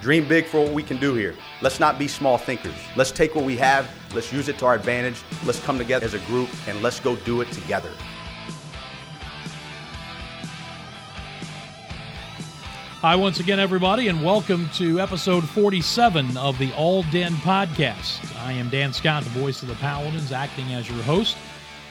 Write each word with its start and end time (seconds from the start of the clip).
Dream 0.00 0.26
big 0.26 0.46
for 0.46 0.60
what 0.60 0.72
we 0.72 0.82
can 0.82 0.96
do 0.96 1.12
here. 1.14 1.36
Let's 1.60 1.78
not 1.78 1.98
be 1.98 2.08
small 2.08 2.38
thinkers. 2.38 2.72
Let's 2.96 3.10
take 3.10 3.34
what 3.34 3.44
we 3.44 3.58
have, 3.58 3.86
let's 4.14 4.32
use 4.32 4.48
it 4.48 4.56
to 4.60 4.64
our 4.64 4.74
advantage, 4.74 5.22
let's 5.44 5.60
come 5.60 5.76
together 5.76 6.06
as 6.06 6.14
a 6.14 6.20
group, 6.20 6.48
and 6.66 6.80
let's 6.80 6.98
go 7.00 7.16
do 7.16 7.42
it 7.42 7.52
together. 7.52 7.90
Hi, 13.02 13.14
once 13.14 13.40
again, 13.40 13.60
everybody, 13.60 14.08
and 14.08 14.24
welcome 14.24 14.70
to 14.76 15.00
episode 15.00 15.46
47 15.46 16.34
of 16.38 16.56
the 16.56 16.72
All 16.72 17.02
Din 17.04 17.34
podcast. 17.34 18.20
I 18.42 18.52
am 18.52 18.70
Dan 18.70 18.94
Scott, 18.94 19.22
the 19.24 19.30
voice 19.30 19.60
of 19.60 19.68
the 19.68 19.74
Paladins, 19.74 20.32
acting 20.32 20.72
as 20.72 20.88
your 20.88 21.02
host. 21.02 21.36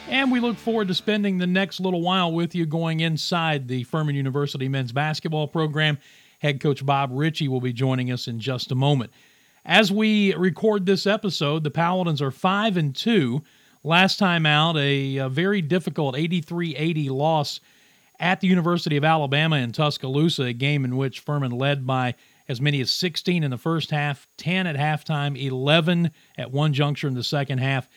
And 0.07 0.31
we 0.31 0.39
look 0.39 0.57
forward 0.57 0.87
to 0.87 0.95
spending 0.95 1.37
the 1.37 1.45
next 1.45 1.79
little 1.79 2.01
while 2.01 2.31
with 2.31 2.55
you 2.55 2.65
going 2.65 3.01
inside 3.01 3.67
the 3.67 3.83
Furman 3.83 4.15
University 4.15 4.67
men's 4.67 4.91
basketball 4.91 5.47
program 5.47 5.99
Head 6.39 6.59
coach 6.59 6.85
Bob 6.85 7.11
Richey 7.13 7.47
will 7.47 7.61
be 7.61 7.73
joining 7.73 8.11
us 8.11 8.27
in 8.27 8.39
just 8.39 8.71
a 8.71 8.75
moment. 8.75 9.11
As 9.65 9.91
we 9.91 10.33
record 10.35 10.85
this 10.85 11.05
episode, 11.05 11.63
the 11.63 11.71
Paladins 11.71 12.21
are 12.21 12.31
5 12.31 12.77
and 12.77 12.95
2. 12.95 13.43
Last 13.83 14.17
time 14.17 14.45
out, 14.45 14.77
a, 14.77 15.17
a 15.17 15.29
very 15.29 15.61
difficult 15.61 16.17
83 16.17 16.75
80 16.75 17.09
loss 17.09 17.59
at 18.19 18.41
the 18.41 18.47
University 18.47 18.97
of 18.97 19.05
Alabama 19.05 19.57
in 19.57 19.71
Tuscaloosa, 19.71 20.43
a 20.43 20.53
game 20.53 20.83
in 20.83 20.97
which 20.97 21.21
Furman 21.21 21.51
led 21.51 21.85
by 21.87 22.15
as 22.49 22.59
many 22.59 22.81
as 22.81 22.91
16 22.91 23.43
in 23.43 23.51
the 23.51 23.57
first 23.57 23.91
half, 23.91 24.27
10 24.37 24.67
at 24.67 24.75
halftime, 24.75 25.41
11 25.41 26.11
at 26.37 26.51
one 26.51 26.73
juncture 26.73 27.07
in 27.07 27.13
the 27.13 27.23
second 27.23 27.59
half, 27.59 27.87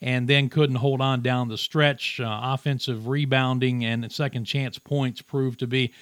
and 0.00 0.28
then 0.28 0.48
couldn't 0.48 0.76
hold 0.76 1.00
on 1.00 1.22
down 1.22 1.48
the 1.48 1.58
stretch. 1.58 2.20
Uh, 2.20 2.40
offensive 2.42 3.08
rebounding 3.08 3.84
and 3.84 4.10
second 4.12 4.44
chance 4.44 4.78
points 4.78 5.22
proved 5.22 5.60
to 5.60 5.66
be 5.66 5.92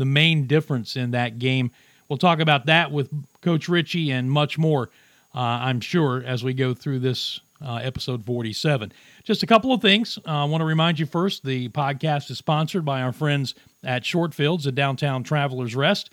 the 0.00 0.04
main 0.04 0.46
difference 0.48 0.96
in 0.96 1.12
that 1.12 1.38
game. 1.38 1.70
We'll 2.08 2.18
talk 2.18 2.40
about 2.40 2.66
that 2.66 2.90
with 2.90 3.08
Coach 3.40 3.68
Richey 3.68 4.10
and 4.10 4.28
much 4.28 4.58
more, 4.58 4.90
uh, 5.34 5.38
I'm 5.38 5.80
sure, 5.80 6.24
as 6.26 6.42
we 6.42 6.54
go 6.54 6.74
through 6.74 6.98
this 6.98 7.38
uh, 7.64 7.76
episode 7.76 8.24
47. 8.24 8.90
Just 9.22 9.42
a 9.42 9.46
couple 9.46 9.72
of 9.72 9.82
things. 9.82 10.18
Uh, 10.26 10.30
I 10.30 10.44
want 10.44 10.62
to 10.62 10.64
remind 10.64 10.98
you 10.98 11.06
first 11.06 11.44
the 11.44 11.68
podcast 11.68 12.30
is 12.30 12.38
sponsored 12.38 12.84
by 12.84 13.02
our 13.02 13.12
friends 13.12 13.54
at 13.84 14.02
Shortfields 14.02 14.66
at 14.66 14.74
Downtown 14.74 15.22
Travelers 15.22 15.76
Rest. 15.76 16.10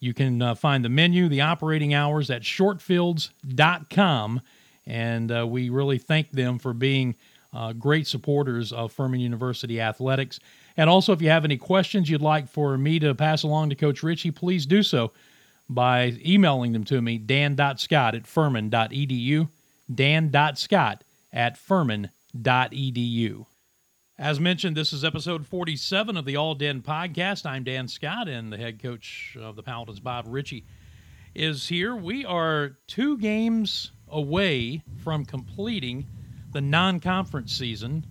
You 0.00 0.14
can 0.14 0.42
uh, 0.42 0.54
find 0.54 0.84
the 0.84 0.88
menu, 0.88 1.28
the 1.28 1.42
operating 1.42 1.94
hours 1.94 2.30
at 2.30 2.42
shortfields.com. 2.42 4.40
And 4.86 5.32
uh, 5.32 5.46
we 5.46 5.68
really 5.68 5.98
thank 5.98 6.32
them 6.32 6.58
for 6.58 6.72
being 6.72 7.14
uh, 7.52 7.72
great 7.72 8.06
supporters 8.06 8.72
of 8.72 8.92
Furman 8.92 9.20
University 9.20 9.80
athletics. 9.80 10.40
And 10.76 10.90
also, 10.90 11.12
if 11.12 11.22
you 11.22 11.30
have 11.30 11.44
any 11.44 11.56
questions 11.56 12.10
you'd 12.10 12.20
like 12.20 12.48
for 12.48 12.76
me 12.76 12.98
to 12.98 13.14
pass 13.14 13.42
along 13.42 13.70
to 13.70 13.76
Coach 13.76 14.02
Richey, 14.02 14.30
please 14.30 14.66
do 14.66 14.82
so 14.82 15.12
by 15.68 16.18
emailing 16.24 16.72
them 16.72 16.84
to 16.84 17.00
me, 17.00 17.18
dan.scott 17.18 18.14
at 18.14 18.26
furman.edu, 18.26 19.48
dan.scott 19.92 21.04
at 21.32 21.56
furman.edu. 21.56 23.46
As 24.18 24.40
mentioned, 24.40 24.76
this 24.76 24.92
is 24.92 25.04
episode 25.04 25.46
47 25.46 26.16
of 26.16 26.24
the 26.24 26.36
All 26.36 26.54
Din 26.54 26.80
podcast. 26.82 27.44
I'm 27.44 27.64
Dan 27.64 27.86
Scott, 27.88 28.28
and 28.28 28.50
the 28.52 28.56
head 28.56 28.82
coach 28.82 29.36
of 29.38 29.56
the 29.56 29.62
Paladins, 29.62 30.00
Bob 30.00 30.24
Richey, 30.28 30.64
is 31.34 31.68
here. 31.68 31.94
We 31.94 32.24
are 32.24 32.78
two 32.86 33.18
games 33.18 33.92
away 34.08 34.82
from 35.02 35.26
completing 35.26 36.06
the 36.52 36.62
non 36.62 37.00
conference 37.00 37.52
season 37.52 38.06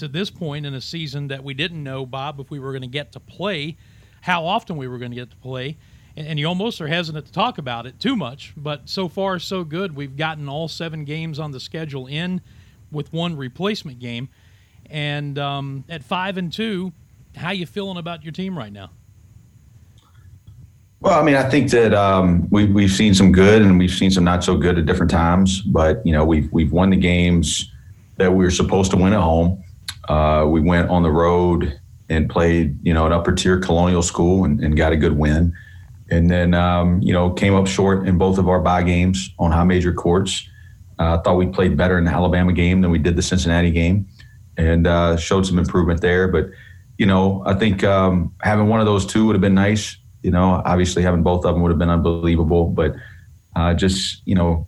to 0.00 0.08
this 0.08 0.30
point 0.30 0.66
in 0.66 0.74
a 0.74 0.80
season 0.80 1.28
that 1.28 1.44
we 1.44 1.54
didn't 1.54 1.82
know, 1.82 2.04
Bob, 2.04 2.40
if 2.40 2.50
we 2.50 2.58
were 2.58 2.72
going 2.72 2.82
to 2.82 2.88
get 2.88 3.12
to 3.12 3.20
play, 3.20 3.76
how 4.22 4.44
often 4.44 4.76
we 4.76 4.88
were 4.88 4.98
going 4.98 5.12
to 5.12 5.16
get 5.16 5.30
to 5.30 5.36
play. 5.36 5.76
And, 6.16 6.26
and 6.26 6.38
you 6.38 6.46
almost 6.46 6.80
are 6.80 6.88
hesitant 6.88 7.26
to 7.26 7.32
talk 7.32 7.58
about 7.58 7.86
it 7.86 8.00
too 8.00 8.16
much, 8.16 8.54
but 8.56 8.88
so 8.88 9.08
far, 9.08 9.38
so 9.38 9.62
good. 9.62 9.94
We've 9.94 10.16
gotten 10.16 10.48
all 10.48 10.68
seven 10.68 11.04
games 11.04 11.38
on 11.38 11.52
the 11.52 11.60
schedule 11.60 12.06
in 12.06 12.40
with 12.90 13.12
one 13.12 13.36
replacement 13.36 13.98
game. 13.98 14.30
And 14.88 15.38
um, 15.38 15.84
at 15.88 16.02
five 16.02 16.36
and 16.36 16.52
two, 16.52 16.92
how 17.36 17.50
you 17.50 17.66
feeling 17.66 17.98
about 17.98 18.24
your 18.24 18.32
team 18.32 18.58
right 18.58 18.72
now? 18.72 18.90
Well, 21.00 21.18
I 21.18 21.22
mean, 21.22 21.36
I 21.36 21.48
think 21.48 21.70
that 21.70 21.94
um, 21.94 22.48
we, 22.50 22.66
we've 22.66 22.90
seen 22.90 23.14
some 23.14 23.32
good 23.32 23.62
and 23.62 23.78
we've 23.78 23.90
seen 23.90 24.10
some 24.10 24.24
not 24.24 24.44
so 24.44 24.56
good 24.56 24.78
at 24.78 24.86
different 24.86 25.10
times. 25.10 25.60
But 25.60 26.04
you 26.04 26.12
know, 26.12 26.24
we've 26.24 26.52
we've 26.52 26.72
won 26.72 26.90
the 26.90 26.96
games 26.96 27.70
that 28.16 28.30
we 28.30 28.44
were 28.44 28.50
supposed 28.50 28.90
to 28.90 28.98
win 28.98 29.12
at 29.14 29.20
home. 29.20 29.62
Uh, 30.10 30.44
we 30.44 30.60
went 30.60 30.90
on 30.90 31.04
the 31.04 31.10
road 31.10 31.80
and 32.08 32.28
played, 32.28 32.76
you 32.82 32.92
know, 32.92 33.06
an 33.06 33.12
upper 33.12 33.32
tier 33.32 33.60
colonial 33.60 34.02
school 34.02 34.44
and, 34.44 34.60
and 34.60 34.76
got 34.76 34.92
a 34.92 34.96
good 34.96 35.16
win. 35.16 35.54
And 36.10 36.28
then, 36.28 36.52
um, 36.52 37.00
you 37.00 37.12
know, 37.12 37.30
came 37.30 37.54
up 37.54 37.68
short 37.68 38.08
in 38.08 38.18
both 38.18 38.36
of 38.36 38.48
our 38.48 38.58
bye 38.58 38.82
games 38.82 39.30
on 39.38 39.52
high 39.52 39.62
major 39.62 39.92
courts. 39.92 40.48
I 40.98 41.10
uh, 41.10 41.22
thought 41.22 41.36
we 41.36 41.46
played 41.46 41.76
better 41.76 41.96
in 41.96 42.02
the 42.02 42.10
Alabama 42.10 42.52
game 42.52 42.80
than 42.80 42.90
we 42.90 42.98
did 42.98 43.14
the 43.14 43.22
Cincinnati 43.22 43.70
game 43.70 44.08
and 44.56 44.88
uh, 44.88 45.16
showed 45.16 45.46
some 45.46 45.60
improvement 45.60 46.00
there. 46.00 46.26
But, 46.26 46.46
you 46.98 47.06
know, 47.06 47.44
I 47.46 47.54
think 47.54 47.84
um, 47.84 48.34
having 48.42 48.66
one 48.66 48.80
of 48.80 48.86
those 48.86 49.06
two 49.06 49.26
would 49.26 49.36
have 49.36 49.40
been 49.40 49.54
nice. 49.54 49.96
You 50.24 50.32
know, 50.32 50.60
obviously 50.64 51.04
having 51.04 51.22
both 51.22 51.44
of 51.44 51.54
them 51.54 51.62
would 51.62 51.70
have 51.70 51.78
been 51.78 51.88
unbelievable. 51.88 52.66
But 52.66 52.96
uh, 53.54 53.74
just, 53.74 54.26
you 54.26 54.34
know, 54.34 54.66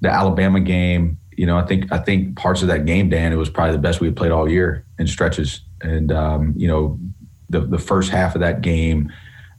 the 0.00 0.10
Alabama 0.10 0.58
game, 0.58 1.19
you 1.40 1.46
know, 1.46 1.56
I 1.56 1.64
think 1.64 1.90
I 1.90 1.96
think 1.96 2.36
parts 2.36 2.60
of 2.60 2.68
that 2.68 2.84
game, 2.84 3.08
Dan, 3.08 3.32
it 3.32 3.36
was 3.36 3.48
probably 3.48 3.72
the 3.72 3.80
best 3.80 3.98
we 3.98 4.06
had 4.06 4.14
played 4.14 4.30
all 4.30 4.46
year 4.46 4.84
in 4.98 5.06
stretches. 5.06 5.62
And 5.80 6.12
um, 6.12 6.52
you 6.54 6.68
know, 6.68 7.00
the 7.48 7.60
the 7.60 7.78
first 7.78 8.10
half 8.10 8.34
of 8.34 8.42
that 8.42 8.60
game, 8.60 9.10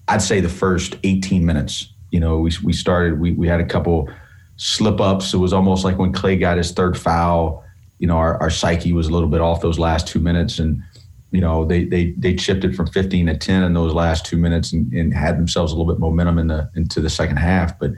I'd 0.08 0.22
say 0.22 0.41
the 0.41 0.47
first 0.47 0.97
18 1.03 1.44
minutes. 1.44 1.91
You 2.12 2.20
know, 2.20 2.38
we 2.38 2.52
we 2.62 2.72
started, 2.72 3.20
we 3.20 3.31
we 3.31 3.47
had 3.47 3.59
a 3.59 3.66
couple 3.66 4.12
slip 4.58 5.02
ups. 5.02 5.34
It 5.34 5.38
was 5.38 5.53
almost 5.53 5.84
like 5.84 5.97
when 5.97 6.14
Clay 6.14 6.36
got 6.36 6.58
his 6.58 6.72
third 6.72 7.00
foul. 7.00 7.64
You 7.97 8.06
know, 8.06 8.18
our, 8.18 8.40
our 8.40 8.52
psyche 8.52 8.94
was 8.94 9.08
a 9.08 9.12
little 9.12 9.28
bit 9.28 9.41
off 9.41 9.62
those 9.62 9.80
last 9.80 10.08
two 10.08 10.20
minutes, 10.20 10.59
and 10.59 10.84
you 11.31 11.41
know 11.41 11.66
they 11.66 11.86
they 11.86 12.12
they 12.12 12.36
chipped 12.36 12.64
it 12.64 12.75
from 12.75 12.91
15 12.91 13.25
to 13.25 13.36
10 13.36 13.64
in 13.64 13.74
those 13.74 13.96
last 13.96 14.24
two 14.24 14.38
minutes 14.38 14.72
and, 14.72 14.94
and 14.94 15.16
had 15.16 15.36
themselves 15.36 15.74
a 15.74 15.75
little 15.75 15.91
bit 15.91 16.00
momentum 16.00 16.38
in 16.38 16.46
the 16.46 16.70
into 16.75 17.02
the 17.02 17.09
second 17.09 17.38
half. 17.38 17.80
But 17.80 17.94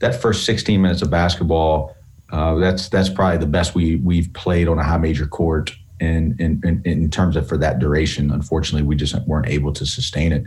that 0.00 0.20
first 0.20 0.44
16 0.44 0.82
minutes 0.82 1.02
of 1.02 1.10
basketball 1.10 1.94
uh, 2.30 2.56
that's 2.56 2.88
that's 2.88 3.08
probably 3.08 3.38
the 3.38 3.46
best 3.46 3.74
we 3.74 3.96
we've 3.96 4.32
played 4.32 4.68
on 4.68 4.78
a 4.78 4.84
high 4.84 4.98
major 4.98 5.26
court 5.26 5.74
in 6.00 6.36
in, 6.38 6.60
in, 6.64 6.82
in 6.84 7.10
terms 7.10 7.36
of 7.36 7.48
for 7.48 7.56
that 7.58 7.78
duration. 7.78 8.30
Unfortunately, 8.30 8.86
we 8.86 8.96
just 8.96 9.14
weren't 9.26 9.48
able 9.48 9.72
to 9.72 9.86
sustain 9.86 10.32
it. 10.32 10.44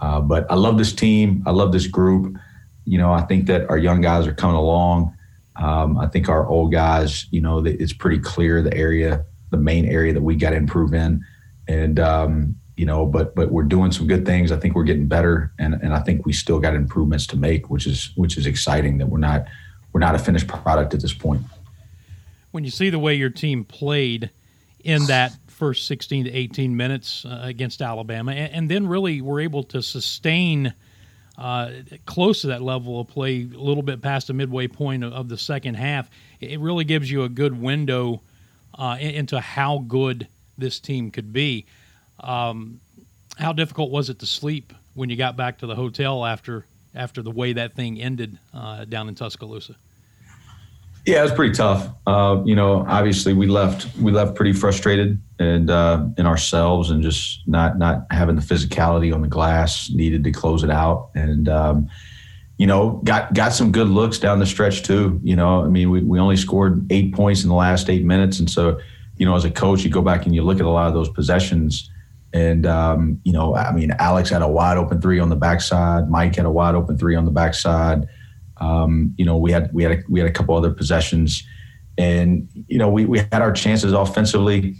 Uh, 0.00 0.20
but 0.20 0.50
I 0.50 0.54
love 0.54 0.78
this 0.78 0.92
team. 0.92 1.42
I 1.46 1.50
love 1.50 1.72
this 1.72 1.86
group. 1.86 2.36
You 2.84 2.98
know, 2.98 3.12
I 3.12 3.22
think 3.22 3.46
that 3.46 3.68
our 3.68 3.78
young 3.78 4.00
guys 4.00 4.26
are 4.26 4.34
coming 4.34 4.56
along. 4.56 5.16
Um, 5.56 5.98
I 5.98 6.06
think 6.06 6.28
our 6.28 6.46
old 6.46 6.70
guys, 6.70 7.26
you 7.30 7.40
know, 7.40 7.64
it's 7.64 7.92
pretty 7.92 8.18
clear 8.18 8.62
the 8.62 8.76
area, 8.76 9.24
the 9.50 9.56
main 9.56 9.86
area 9.86 10.12
that 10.12 10.22
we 10.22 10.36
got 10.36 10.50
to 10.50 10.56
improve 10.56 10.92
in, 10.92 11.24
and 11.66 11.98
um, 11.98 12.56
you 12.76 12.84
know, 12.84 13.06
but 13.06 13.34
but 13.34 13.50
we're 13.50 13.64
doing 13.64 13.90
some 13.90 14.06
good 14.06 14.26
things. 14.26 14.52
I 14.52 14.58
think 14.58 14.74
we're 14.74 14.84
getting 14.84 15.08
better, 15.08 15.52
and 15.58 15.74
and 15.74 15.94
I 15.94 16.00
think 16.00 16.26
we 16.26 16.32
still 16.32 16.60
got 16.60 16.74
improvements 16.74 17.26
to 17.28 17.36
make, 17.36 17.70
which 17.70 17.86
is 17.86 18.12
which 18.16 18.36
is 18.36 18.46
exciting 18.46 18.98
that 18.98 19.08
we're 19.08 19.18
not 19.18 19.46
we're 19.96 20.00
not 20.00 20.14
a 20.14 20.18
finished 20.18 20.46
product 20.46 20.92
at 20.92 21.00
this 21.00 21.14
point. 21.14 21.40
When 22.50 22.64
you 22.64 22.70
see 22.70 22.90
the 22.90 22.98
way 22.98 23.14
your 23.14 23.30
team 23.30 23.64
played 23.64 24.28
in 24.84 25.06
that 25.06 25.32
first 25.46 25.86
16 25.86 26.26
to 26.26 26.30
18 26.30 26.76
minutes 26.76 27.24
uh, 27.24 27.40
against 27.42 27.80
Alabama, 27.80 28.32
and, 28.32 28.52
and, 28.52 28.70
then 28.70 28.88
really 28.88 29.22
were 29.22 29.40
able 29.40 29.62
to 29.62 29.80
sustain 29.80 30.74
uh, 31.38 31.70
close 32.04 32.42
to 32.42 32.48
that 32.48 32.60
level 32.60 33.00
of 33.00 33.08
play 33.08 33.48
a 33.50 33.58
little 33.58 33.82
bit 33.82 34.02
past 34.02 34.26
the 34.26 34.34
midway 34.34 34.68
point 34.68 35.02
of, 35.02 35.14
of 35.14 35.30
the 35.30 35.38
second 35.38 35.76
half, 35.76 36.10
it 36.42 36.60
really 36.60 36.84
gives 36.84 37.10
you 37.10 37.22
a 37.22 37.28
good 37.30 37.58
window 37.58 38.20
uh, 38.74 38.98
into 39.00 39.40
how 39.40 39.78
good 39.88 40.28
this 40.58 40.78
team 40.78 41.10
could 41.10 41.32
be. 41.32 41.64
Um, 42.20 42.80
how 43.38 43.54
difficult 43.54 43.90
was 43.90 44.10
it 44.10 44.18
to 44.18 44.26
sleep 44.26 44.74
when 44.92 45.08
you 45.08 45.16
got 45.16 45.38
back 45.38 45.56
to 45.60 45.66
the 45.66 45.74
hotel 45.74 46.26
after 46.26 46.66
after 46.94 47.22
the 47.22 47.30
way 47.30 47.54
that 47.54 47.74
thing 47.74 47.98
ended 47.98 48.38
uh, 48.52 48.84
down 48.84 49.08
in 49.08 49.14
Tuscaloosa? 49.14 49.74
Yeah, 51.06 51.20
it 51.20 51.22
was 51.22 51.32
pretty 51.32 51.54
tough. 51.54 51.88
Uh, 52.04 52.42
you 52.44 52.56
know, 52.56 52.84
obviously 52.88 53.32
we 53.32 53.46
left 53.46 53.86
we 53.98 54.10
left 54.10 54.34
pretty 54.34 54.52
frustrated 54.52 55.22
and 55.38 55.70
uh, 55.70 56.04
in 56.18 56.26
ourselves 56.26 56.90
and 56.90 57.00
just 57.00 57.46
not 57.46 57.78
not 57.78 58.06
having 58.10 58.34
the 58.34 58.42
physicality 58.42 59.14
on 59.14 59.22
the 59.22 59.28
glass 59.28 59.88
needed 59.90 60.24
to 60.24 60.32
close 60.32 60.64
it 60.64 60.70
out 60.70 61.10
and 61.14 61.48
um, 61.48 61.88
you 62.58 62.66
know 62.66 63.00
got 63.04 63.32
got 63.34 63.52
some 63.52 63.70
good 63.70 63.86
looks 63.86 64.18
down 64.18 64.40
the 64.40 64.46
stretch 64.46 64.82
too. 64.82 65.20
You 65.22 65.36
know, 65.36 65.62
I 65.64 65.68
mean 65.68 65.90
we 65.90 66.02
we 66.02 66.18
only 66.18 66.36
scored 66.36 66.84
eight 66.90 67.14
points 67.14 67.44
in 67.44 67.50
the 67.50 67.54
last 67.54 67.88
eight 67.88 68.04
minutes 68.04 68.40
and 68.40 68.50
so 68.50 68.80
you 69.16 69.24
know 69.24 69.36
as 69.36 69.44
a 69.44 69.50
coach 69.50 69.84
you 69.84 69.90
go 69.90 70.02
back 70.02 70.26
and 70.26 70.34
you 70.34 70.42
look 70.42 70.58
at 70.58 70.66
a 70.66 70.70
lot 70.70 70.88
of 70.88 70.94
those 70.94 71.08
possessions 71.08 71.88
and 72.32 72.66
um, 72.66 73.20
you 73.22 73.32
know 73.32 73.54
I 73.54 73.70
mean 73.70 73.92
Alex 74.00 74.30
had 74.30 74.42
a 74.42 74.48
wide 74.48 74.76
open 74.76 75.00
three 75.00 75.20
on 75.20 75.28
the 75.28 75.36
backside, 75.36 76.10
Mike 76.10 76.34
had 76.34 76.46
a 76.46 76.50
wide 76.50 76.74
open 76.74 76.98
three 76.98 77.14
on 77.14 77.26
the 77.26 77.30
backside. 77.30 78.08
Um, 78.58 79.14
you 79.16 79.24
know, 79.24 79.36
we 79.36 79.52
had 79.52 79.72
we 79.72 79.82
had 79.82 79.92
a, 79.92 80.02
we 80.08 80.20
had 80.20 80.28
a 80.28 80.32
couple 80.32 80.56
other 80.56 80.70
possessions, 80.70 81.46
and 81.98 82.48
you 82.68 82.78
know 82.78 82.88
we 82.88 83.04
we 83.04 83.18
had 83.18 83.42
our 83.42 83.52
chances 83.52 83.92
offensively, 83.92 84.74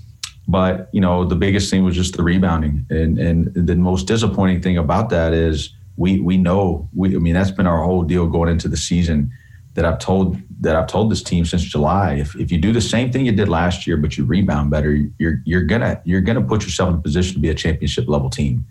but 0.49 0.89
you 0.93 1.01
know 1.01 1.25
the 1.25 1.37
biggest 1.37 1.71
thing 1.71 1.85
was 1.85 1.95
just 1.95 2.17
the 2.17 2.23
rebounding, 2.23 2.87
and 2.91 3.19
and 3.19 3.55
the 3.55 3.77
most 3.77 4.07
disappointing 4.07 4.63
thing 4.63 4.79
about 4.79 5.11
that 5.11 5.33
is 5.33 5.75
we 5.97 6.21
we 6.21 6.37
know 6.37 6.89
we 6.95 7.15
I 7.15 7.19
mean 7.19 7.35
that's 7.35 7.51
been 7.51 7.67
our 7.67 7.83
whole 7.83 8.03
deal 8.03 8.27
going 8.27 8.51
into 8.51 8.69
the 8.69 8.77
season 8.77 9.33
that 9.77 9.85
I've 9.85 9.99
told 9.99 10.39
that 10.61 10.75
I've 10.75 10.87
told 10.87 11.11
this 11.11 11.23
team 11.23 11.45
since 11.45 11.63
July. 11.63 12.15
If, 12.15 12.35
if 12.37 12.51
you 12.51 12.59
do 12.59 12.73
the 12.73 12.81
same 12.81 13.13
thing 13.13 13.27
you 13.27 13.33
did 13.33 13.49
last 13.49 13.87
year, 13.87 13.97
but 13.99 14.17
you 14.17 14.25
rebound 14.25 14.71
better, 14.71 14.93
you're 15.19 15.43
you're 15.45 15.63
gonna 15.63 16.01
you're 16.05 16.23
gonna 16.23 16.43
put 16.43 16.65
yourself 16.65 16.91
in 16.91 16.97
a 16.97 17.01
position 17.01 17.35
to 17.35 17.41
be 17.41 17.51
a 17.51 17.55
championship 17.55 18.09
level 18.09 18.31
team, 18.31 18.67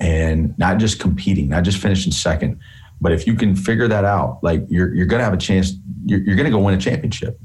and 0.00 0.56
not 0.56 0.78
just 0.78 1.00
competing, 1.00 1.48
not 1.48 1.64
just 1.64 1.78
finishing 1.78 2.12
second, 2.12 2.60
but 3.00 3.12
if 3.12 3.26
you 3.26 3.34
can 3.34 3.54
figure 3.54 3.88
that 3.88 4.04
out, 4.04 4.38
like 4.42 4.64
you're 4.68 4.94
you're 4.94 5.06
gonna 5.06 5.24
have 5.24 5.34
a 5.34 5.38
chance. 5.38 5.72
You're, 6.04 6.20
you're 6.20 6.36
gonna 6.36 6.50
go 6.50 6.58
win 6.58 6.74
a 6.74 6.78
championship, 6.78 7.40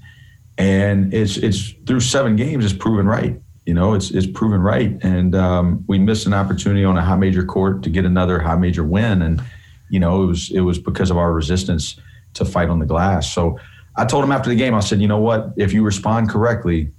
and 0.57 1.13
it's 1.13 1.37
it's 1.37 1.73
through 1.85 2.01
seven 2.01 2.35
games, 2.35 2.63
it's 2.63 2.73
proven 2.73 3.05
right. 3.05 3.39
You 3.65 3.73
know, 3.73 3.93
it's 3.93 4.11
it's 4.11 4.27
proven 4.27 4.61
right, 4.61 4.97
and 5.03 5.35
um, 5.35 5.83
we 5.87 5.99
missed 5.99 6.25
an 6.25 6.33
opportunity 6.33 6.83
on 6.83 6.97
a 6.97 7.01
high 7.01 7.15
major 7.15 7.43
court 7.43 7.83
to 7.83 7.89
get 7.89 8.05
another 8.05 8.39
high 8.39 8.55
major 8.55 8.83
win, 8.83 9.21
and 9.21 9.41
you 9.89 9.99
know 9.99 10.23
it 10.23 10.27
was 10.27 10.51
it 10.51 10.61
was 10.61 10.79
because 10.79 11.11
of 11.11 11.17
our 11.17 11.31
resistance 11.31 11.99
to 12.33 12.45
fight 12.45 12.69
on 12.69 12.79
the 12.79 12.85
glass. 12.85 13.31
So 13.31 13.59
I 13.95 14.05
told 14.05 14.23
him 14.23 14.31
after 14.31 14.49
the 14.49 14.55
game, 14.55 14.73
I 14.73 14.79
said, 14.79 15.01
you 15.01 15.07
know 15.07 15.19
what? 15.19 15.53
If 15.57 15.73
you 15.73 15.83
respond 15.83 16.29
correctly 16.29 16.91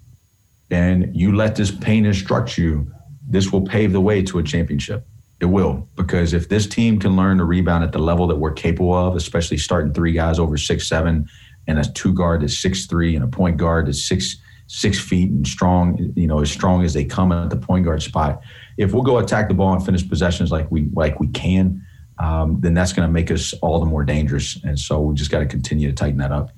and 0.70 1.14
you 1.16 1.34
let 1.34 1.56
this 1.56 1.70
pain 1.70 2.04
instruct 2.04 2.58
you, 2.58 2.90
this 3.26 3.50
will 3.50 3.62
pave 3.62 3.92
the 3.92 4.00
way 4.00 4.22
to 4.22 4.38
a 4.38 4.42
championship. 4.42 5.06
It 5.42 5.46
will, 5.46 5.88
because 5.96 6.34
if 6.34 6.48
this 6.48 6.68
team 6.68 7.00
can 7.00 7.16
learn 7.16 7.38
to 7.38 7.44
rebound 7.44 7.82
at 7.82 7.90
the 7.90 7.98
level 7.98 8.28
that 8.28 8.36
we're 8.36 8.52
capable 8.52 8.94
of, 8.94 9.16
especially 9.16 9.58
starting 9.58 9.92
three 9.92 10.12
guys 10.12 10.38
over 10.38 10.56
six 10.56 10.88
seven, 10.88 11.28
and 11.66 11.80
a 11.80 11.84
two 11.84 12.14
guard 12.14 12.42
that's 12.42 12.56
six 12.56 12.86
three, 12.86 13.16
and 13.16 13.24
a 13.24 13.26
point 13.26 13.56
guard 13.56 13.88
that's 13.88 14.06
six 14.06 14.36
six 14.68 15.00
feet 15.00 15.32
and 15.32 15.44
strong, 15.44 16.12
you 16.14 16.28
know, 16.28 16.40
as 16.40 16.50
strong 16.50 16.84
as 16.84 16.94
they 16.94 17.04
come 17.04 17.32
at 17.32 17.50
the 17.50 17.56
point 17.56 17.84
guard 17.84 18.00
spot. 18.00 18.40
If 18.76 18.92
we'll 18.92 19.02
go 19.02 19.18
attack 19.18 19.48
the 19.48 19.54
ball 19.54 19.74
and 19.74 19.84
finish 19.84 20.08
possessions 20.08 20.52
like 20.52 20.70
we 20.70 20.88
like 20.92 21.18
we 21.18 21.26
can, 21.26 21.84
um, 22.20 22.60
then 22.60 22.72
that's 22.72 22.92
going 22.92 23.08
to 23.08 23.12
make 23.12 23.32
us 23.32 23.52
all 23.62 23.80
the 23.80 23.86
more 23.86 24.04
dangerous. 24.04 24.62
And 24.62 24.78
so 24.78 25.00
we 25.00 25.14
just 25.16 25.32
got 25.32 25.40
to 25.40 25.46
continue 25.46 25.88
to 25.88 25.94
tighten 25.94 26.18
that 26.18 26.30
up. 26.30 26.52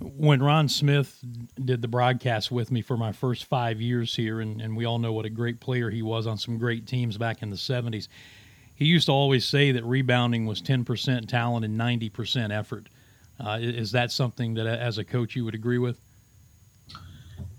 When 0.00 0.42
Ron 0.42 0.68
Smith 0.68 1.18
did 1.64 1.80
the 1.80 1.88
broadcast 1.88 2.50
with 2.50 2.70
me 2.70 2.82
for 2.82 2.96
my 2.96 3.12
first 3.12 3.44
five 3.44 3.80
years 3.80 4.14
here, 4.14 4.40
and, 4.40 4.60
and 4.60 4.76
we 4.76 4.84
all 4.84 4.98
know 4.98 5.12
what 5.12 5.24
a 5.24 5.30
great 5.30 5.60
player 5.60 5.90
he 5.90 6.02
was 6.02 6.26
on 6.26 6.36
some 6.36 6.58
great 6.58 6.86
teams 6.86 7.16
back 7.16 7.42
in 7.42 7.50
the 7.50 7.56
70s, 7.56 8.08
he 8.74 8.84
used 8.86 9.06
to 9.06 9.12
always 9.12 9.44
say 9.44 9.72
that 9.72 9.84
rebounding 9.84 10.46
was 10.46 10.60
10% 10.60 11.28
talent 11.28 11.64
and 11.64 11.78
90% 11.78 12.50
effort. 12.50 12.88
Uh, 13.38 13.58
is 13.60 13.92
that 13.92 14.10
something 14.10 14.54
that, 14.54 14.66
as 14.66 14.98
a 14.98 15.04
coach, 15.04 15.36
you 15.36 15.44
would 15.44 15.54
agree 15.54 15.78
with? 15.78 15.98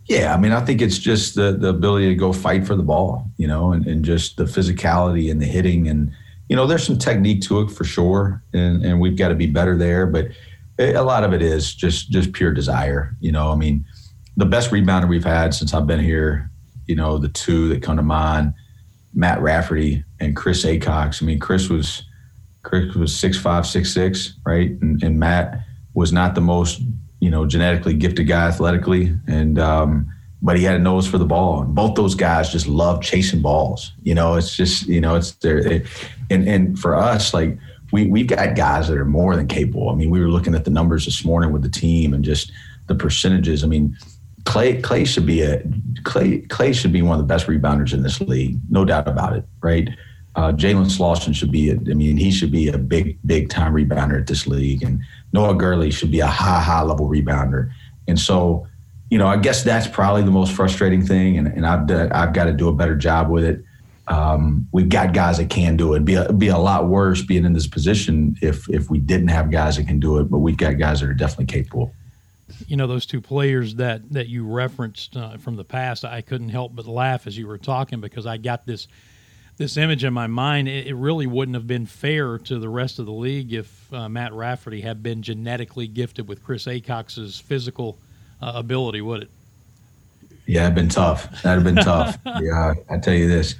Yeah, 0.06 0.34
I 0.34 0.38
mean, 0.38 0.52
I 0.52 0.63
think 0.66 0.81
it's 0.81 0.98
just 0.98 1.36
the 1.36 1.54
the 1.54 1.69
ability 1.69 2.10
to 2.10 2.16
go 2.16 2.34
fight 2.34 2.66
for 2.66 2.75
the 2.75 2.84
ball, 2.84 3.28
you 3.38 3.48
know, 3.48 3.72
and, 3.72 3.86
and 3.86 4.04
just 4.04 4.36
the 4.36 4.44
physicality 4.44 5.31
and 5.31 5.42
the 5.42 5.46
hitting 5.46 5.88
and 5.88 6.12
you 6.52 6.58
know, 6.58 6.68
there's 6.68 6.86
some 6.86 6.98
technique 6.98 7.42
to 7.44 7.62
it 7.62 7.72
for 7.72 7.86
sure, 7.86 8.44
and 8.52 8.84
and 8.84 9.00
we've 9.00 9.16
got 9.16 9.30
to 9.30 9.36
be 9.36 9.46
better 9.46 9.78
there. 9.78 10.06
But 10.06 10.31
a 10.81 11.04
lot 11.04 11.24
of 11.24 11.33
it 11.33 11.42
is 11.42 11.74
just 11.74 12.12
just 12.12 12.33
pure 12.33 12.51
desire. 12.51 13.16
You 13.19 13.31
know, 13.31 13.51
I 13.51 13.56
mean, 13.56 13.86
the 14.38 14.45
best 14.45 14.72
rebounder 14.72 15.07
we've 15.07 15.24
had 15.24 15.54
since 15.54 15.74
I've 15.74 15.88
been 15.88 16.00
here, 16.00 16.50
you 16.88 16.95
know, 16.95 17.18
the 17.18 17.30
two 17.30 17.69
that 17.69 17.81
come 17.81 17.98
to 17.98 18.04
mind, 18.04 18.54
Matt 19.13 19.42
Rafferty 19.42 20.04
and 20.19 20.36
Kris 20.36 20.66
Acox. 20.66 21.22
I 21.22 21.25
mean, 21.25 21.39
Chris 21.39 21.69
was 21.69 22.04
Chris 22.63 22.95
was 22.95 23.16
six 23.16 23.38
five, 23.38 23.66
six 23.66 23.94
six, 23.94 24.36
right, 24.45 24.72
and, 24.81 25.01
and 25.04 25.19
Matt 25.19 25.60
was 25.94 26.13
not 26.13 26.36
the 26.36 26.42
most 26.42 26.81
you 27.19 27.30
know 27.30 27.45
genetically 27.45 27.94
gifted 27.94 28.27
guy 28.27 28.48
athletically, 28.48 29.16
and 29.27 29.60
um, 29.60 30.12
but 30.42 30.57
he 30.57 30.63
had 30.63 30.75
a 30.75 30.80
nose 30.80 31.07
for 31.07 31.18
the 31.18 31.25
ball. 31.25 31.62
And 31.62 31.75
both 31.75 31.95
those 31.95 32.16
guys 32.16 32.51
just 32.51 32.68
love 32.68 33.01
chasing 33.01 33.42
balls. 33.42 33.92
You 34.01 34.16
know, 34.16 34.36
it's 34.36 34.56
just, 34.56 34.88
you 34.88 35.00
know, 35.00 35.16
it's 35.16 35.31
there. 35.34 35.60
It, 35.60 35.86
and, 36.30 36.48
and 36.48 36.80
for 36.80 36.95
us, 36.95 37.34
like, 37.34 37.57
we, 37.91 38.07
we've 38.07 38.27
got 38.27 38.55
guys 38.55 38.88
that 38.88 38.97
are 38.97 39.05
more 39.05 39.35
than 39.35 39.47
capable. 39.47 39.89
I 39.89 39.95
mean, 39.95 40.09
we 40.09 40.19
were 40.19 40.29
looking 40.29 40.55
at 40.55 40.65
the 40.65 40.71
numbers 40.71 41.05
this 41.05 41.25
morning 41.25 41.51
with 41.51 41.61
the 41.61 41.69
team 41.69 42.13
and 42.13 42.23
just 42.23 42.51
the 42.88 42.95
percentages. 42.95 43.63
I 43.63 43.67
mean, 43.67 43.97
Clay 44.45 44.81
Clay 44.81 45.05
should 45.05 45.25
be 45.25 45.41
a 45.41 45.63
Clay 46.03 46.39
Clay 46.39 46.73
should 46.73 46.91
be 46.91 47.01
one 47.01 47.19
of 47.19 47.27
the 47.27 47.31
best 47.31 47.47
rebounders 47.47 47.93
in 47.93 48.01
this 48.01 48.19
league, 48.21 48.59
no 48.69 48.85
doubt 48.85 49.07
about 49.07 49.35
it, 49.35 49.45
right? 49.61 49.89
Uh, 50.35 50.51
Jalen 50.53 50.89
Slawson 50.89 51.33
should 51.33 51.51
be, 51.51 51.71
a, 51.71 51.73
I 51.73 51.93
mean, 51.93 52.15
he 52.15 52.31
should 52.31 52.53
be 52.53 52.69
a 52.69 52.77
big, 52.77 53.19
big 53.25 53.49
time 53.49 53.73
rebounder 53.73 54.17
at 54.17 54.27
this 54.27 54.47
league, 54.47 54.81
and 54.81 55.01
Noah 55.33 55.55
Gurley 55.55 55.91
should 55.91 56.09
be 56.09 56.21
a 56.21 56.27
high, 56.27 56.61
high 56.61 56.83
level 56.83 57.09
rebounder. 57.09 57.69
And 58.07 58.17
so, 58.17 58.65
you 59.09 59.17
know, 59.17 59.27
I 59.27 59.35
guess 59.35 59.61
that's 59.61 59.88
probably 59.88 60.23
the 60.23 60.31
most 60.31 60.53
frustrating 60.53 61.05
thing, 61.05 61.38
and, 61.38 61.47
and 61.49 61.65
I've 61.65 61.85
done, 61.85 62.13
I've 62.13 62.31
got 62.31 62.45
to 62.45 62.53
do 62.53 62.69
a 62.69 62.73
better 62.73 62.95
job 62.95 63.29
with 63.29 63.43
it. 63.43 63.61
Um, 64.12 64.68
we've 64.74 64.90
got 64.90 65.13
guys 65.13 65.38
that 65.38 65.50
can 65.50 65.78
do 65.78 65.94
it. 65.94 65.98
It'd 65.98 66.06
be 66.06 66.16
a, 66.16 66.24
it'd 66.25 66.38
be 66.38 66.50
a 66.50 66.58
lot 66.58 66.88
worse 66.88 67.22
being 67.22 67.46
in 67.46 67.54
this 67.54 67.68
position 67.68 68.36
if 68.42 68.69
if 68.69 68.90
we 68.90 68.98
didn't 68.98 69.30
have 69.30 69.50
guys 69.50 69.78
that 69.78 69.88
can 69.88 70.00
do 70.00 70.18
it, 70.19 70.25
but 70.25 70.40
we've 70.40 70.58
got 70.58 70.78
guys 70.78 71.00
that 71.00 71.10
are 71.10 71.13
definitely 71.13 71.46
capable. 71.46 71.94
You 72.68 72.75
know, 72.75 72.88
those 72.88 73.06
two 73.06 73.22
players 73.22 73.75
that 73.75 74.12
that 74.12 74.28
you 74.28 74.46
referenced 74.46 75.16
uh, 75.16 75.38
from 75.38 75.56
the 75.56 75.63
past, 75.63 76.04
I 76.04 76.22
couldn't 76.22 76.50
help 76.50 76.75
but 76.75 76.86
laugh 76.88 77.25
as 77.25 77.38
you 77.38 77.48
were 77.48 77.58
talking 77.58 78.02
because 78.02 78.25
I 78.25 78.36
got 78.36 78.66
this 78.66 78.90
this 79.56 79.78
image 79.78 80.04
in 80.04 80.13
my 80.13 80.28
mind. 80.28 80.68
It, 80.68 80.88
it 80.88 80.96
really 80.96 81.28
wouldn't 81.28 81.56
have 81.56 81.68
been 81.68 81.86
fair 81.86 82.38
to 82.38 82.60
the 82.60 82.68
rest 82.68 83.00
of 83.00 83.06
the 83.06 83.13
league 83.13 83.54
if 83.54 83.94
uh, 83.94 84.10
Matt 84.10 84.34
Rafferty 84.34 84.81
had 84.81 85.02
been 85.02 85.22
genetically 85.22 85.88
gifted 85.88 86.28
with 86.28 86.44
Kris 86.44 86.66
Acox's 86.66 87.40
physical 87.40 87.98
uh, 88.42 88.52
ability, 88.56 89.00
would 89.00 89.24
it? 89.24 89.30
Yeah, 90.48 90.63
it'd 90.63 90.75
been 90.75 90.90
tough. 90.90 91.44
That'd 91.44 91.63
have 91.63 91.75
been 91.75 91.84
tough. 91.84 92.18
Yeah, 92.42 92.74
I 92.90 92.98
tell 92.98 93.13
you 93.13 93.28
this, 93.28 93.56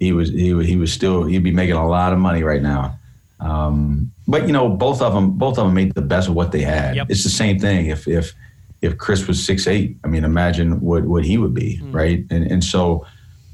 he 0.00 0.12
was 0.12 0.30
he 0.30 0.48
he 0.64 0.76
was 0.76 0.92
still 0.92 1.24
he'd 1.24 1.44
be 1.44 1.52
making 1.52 1.76
a 1.76 1.86
lot 1.86 2.12
of 2.12 2.18
money 2.18 2.42
right 2.42 2.62
now. 2.62 2.98
Um, 3.38 4.12
but 4.26 4.46
you 4.46 4.52
know, 4.52 4.68
both 4.68 5.00
of 5.00 5.14
them 5.14 5.32
both 5.32 5.58
of 5.58 5.66
them 5.66 5.74
made 5.74 5.94
the 5.94 6.02
best 6.02 6.28
of 6.28 6.34
what 6.34 6.50
they 6.50 6.62
had. 6.62 6.96
Yep. 6.96 7.06
It's 7.10 7.22
the 7.22 7.30
same 7.30 7.58
thing. 7.58 7.86
If 7.86 8.08
if 8.08 8.34
if 8.82 8.98
Chris 8.98 9.28
was 9.28 9.44
six 9.44 9.68
eight, 9.68 9.96
I 10.02 10.08
mean, 10.08 10.24
imagine 10.24 10.80
what 10.80 11.04
what 11.04 11.24
he 11.24 11.38
would 11.38 11.54
be, 11.54 11.78
mm. 11.82 11.94
right? 11.94 12.24
And 12.30 12.50
and 12.50 12.64
so, 12.64 13.06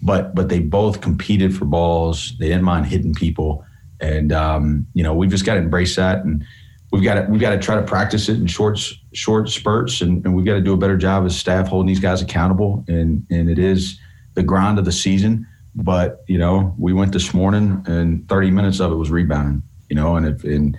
but 0.02 0.34
but 0.34 0.48
they 0.48 0.60
both 0.60 1.02
competed 1.02 1.54
for 1.54 1.66
balls. 1.66 2.32
They 2.38 2.48
didn't 2.48 2.64
mind 2.64 2.86
hitting 2.86 3.14
people, 3.14 3.64
and 4.00 4.32
um, 4.32 4.86
you 4.94 5.02
know, 5.02 5.12
we've 5.14 5.30
just 5.30 5.44
got 5.44 5.54
to 5.54 5.60
embrace 5.60 5.96
that 5.96 6.24
and 6.24 6.44
we've 6.92 7.02
got 7.02 7.14
to 7.14 7.22
we've 7.30 7.40
got 7.40 7.50
to 7.50 7.58
try 7.58 7.74
to 7.74 7.82
practice 7.82 8.28
it 8.28 8.38
in 8.38 8.46
short 8.46 8.78
short 9.12 9.48
spurts, 9.48 10.00
and, 10.00 10.24
and 10.24 10.34
we've 10.34 10.46
got 10.46 10.54
to 10.54 10.60
do 10.60 10.72
a 10.72 10.76
better 10.76 10.96
job 10.96 11.24
as 11.26 11.36
staff 11.36 11.68
holding 11.68 11.86
these 11.86 12.00
guys 12.00 12.22
accountable. 12.22 12.84
And 12.88 13.26
and 13.30 13.50
it 13.50 13.58
is 13.58 13.98
the 14.34 14.42
grind 14.42 14.78
of 14.78 14.84
the 14.84 14.92
season. 14.92 15.46
But 15.76 16.24
you 16.26 16.38
know, 16.38 16.74
we 16.78 16.92
went 16.92 17.12
this 17.12 17.32
morning, 17.32 17.84
and 17.86 18.28
30 18.28 18.50
minutes 18.50 18.80
of 18.80 18.90
it 18.90 18.96
was 18.96 19.10
rebounding. 19.10 19.62
You 19.88 19.96
know, 19.96 20.16
and 20.16 20.26
if 20.26 20.42
and 20.42 20.76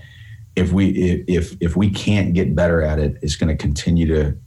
if 0.56 0.72
we 0.72 1.24
if 1.28 1.56
if 1.62 1.76
we 1.76 1.90
can't 1.90 2.34
get 2.34 2.56
better 2.56 2.82
at 2.82 3.00
it, 3.00 3.18
it's 3.22 3.36
going 3.36 3.56
to 3.56 3.62
continue 3.62 4.08
to 4.08 4.38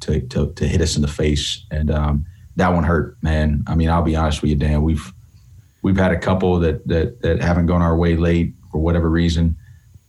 to 0.00 0.20
to 0.28 0.52
to 0.52 0.68
hit 0.68 0.80
us 0.80 0.96
in 0.96 1.02
the 1.02 1.08
face, 1.08 1.66
and 1.70 1.90
um, 1.90 2.24
that 2.56 2.72
one 2.72 2.84
hurt, 2.84 3.16
man. 3.22 3.64
I 3.66 3.74
mean, 3.74 3.90
I'll 3.90 4.02
be 4.02 4.16
honest 4.16 4.40
with 4.40 4.50
you, 4.50 4.56
Dan. 4.56 4.82
We've 4.82 5.12
we've 5.82 5.96
had 5.96 6.12
a 6.12 6.18
couple 6.18 6.58
that 6.60 6.86
that 6.86 7.20
that 7.22 7.42
haven't 7.42 7.66
gone 7.66 7.82
our 7.82 7.96
way 7.96 8.16
late 8.16 8.54
for 8.70 8.78
whatever 8.78 9.10
reason 9.10 9.56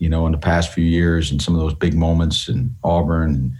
you 0.02 0.10
know, 0.10 0.26
in 0.26 0.32
the 0.32 0.38
past 0.40 0.74
few 0.74 0.84
years 0.84 1.30
and 1.30 1.40
some 1.40 1.54
of 1.54 1.62
those 1.62 1.76
big 1.76 1.94
moments 1.94 2.50
in 2.50 2.76
Auburn 2.84 3.36
and, 3.36 3.54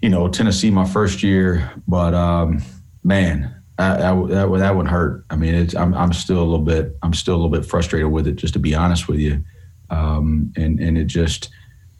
you 0.00 0.08
know, 0.08 0.28
Tennessee 0.28 0.70
my 0.70 0.86
first 0.86 1.22
year. 1.22 1.70
But, 1.86 2.14
um, 2.14 2.62
man, 3.04 3.54
That, 3.78 3.98
that 3.98 4.76
would 4.76 4.86
hurt. 4.86 5.24
I 5.28 5.36
mean, 5.36 5.54
it's, 5.54 5.74
I'm, 5.74 5.94
I'm 5.94 6.12
still 6.12 6.38
a 6.38 6.44
little 6.44 6.64
bit, 6.64 6.96
I'm 7.02 7.12
still 7.12 7.34
a 7.34 7.38
little 7.38 7.50
bit 7.50 7.66
frustrated 7.66 8.10
with 8.10 8.26
it, 8.26 8.36
just 8.36 8.54
to 8.54 8.58
be 8.58 8.74
honest 8.74 9.06
with 9.06 9.18
you. 9.18 9.44
Um, 9.90 10.52
and, 10.56 10.80
and 10.80 10.96
it 10.96 11.04
just, 11.04 11.50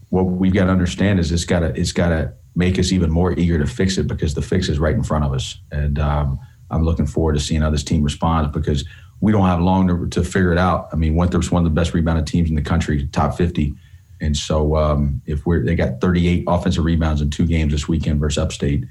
what 0.08 0.22
we've 0.22 0.54
got 0.54 0.64
to 0.64 0.70
understand 0.70 1.20
is 1.20 1.30
it's 1.32 1.44
got 1.44 1.60
to, 1.60 1.78
it's 1.78 1.92
got 1.92 2.08
to 2.08 2.32
make 2.54 2.78
us 2.78 2.92
even 2.92 3.10
more 3.10 3.38
eager 3.38 3.58
to 3.58 3.66
fix 3.66 3.98
it 3.98 4.06
because 4.06 4.32
the 4.32 4.42
fix 4.42 4.68
is 4.68 4.78
right 4.78 4.94
in 4.94 5.02
front 5.02 5.24
of 5.24 5.32
us. 5.32 5.58
And, 5.70 5.98
um, 5.98 6.40
I'm 6.70 6.84
looking 6.84 7.06
forward 7.06 7.34
to 7.34 7.40
seeing 7.40 7.60
how 7.60 7.70
this 7.70 7.84
team 7.84 8.02
responds 8.02 8.52
because 8.52 8.84
we 9.20 9.32
don't 9.32 9.46
have 9.46 9.60
long 9.60 9.86
to, 9.88 10.08
to 10.08 10.24
figure 10.24 10.52
it 10.52 10.58
out. 10.58 10.88
I 10.92 10.96
mean, 10.96 11.14
Winthrop's 11.14 11.50
one 11.50 11.64
of 11.64 11.72
the 11.72 11.74
best 11.78 11.94
rebounded 11.94 12.26
teams 12.26 12.48
in 12.48 12.56
the 12.56 12.62
country, 12.62 13.06
top 13.08 13.36
50. 13.36 13.74
And 14.20 14.36
so 14.36 14.76
um, 14.76 15.20
if 15.26 15.44
we're 15.46 15.62
they 15.62 15.74
got 15.74 16.00
38 16.00 16.44
offensive 16.46 16.84
rebounds 16.84 17.20
in 17.20 17.30
two 17.30 17.46
games 17.46 17.72
this 17.72 17.86
weekend 17.86 18.20
versus 18.20 18.38
Upstate, 18.38 18.84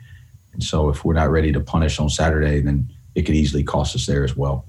so 0.63 0.89
if 0.89 1.05
we're 1.05 1.13
not 1.13 1.29
ready 1.29 1.51
to 1.51 1.59
punish 1.59 2.00
on 2.00 2.09
Saturday, 2.09 2.62
then 2.62 2.91
it 3.15 3.24
could 3.24 3.35
easily 3.35 3.63
cost 3.63 3.95
us 3.95 4.05
there 4.05 4.24
as 4.24 4.35
well. 4.35 4.65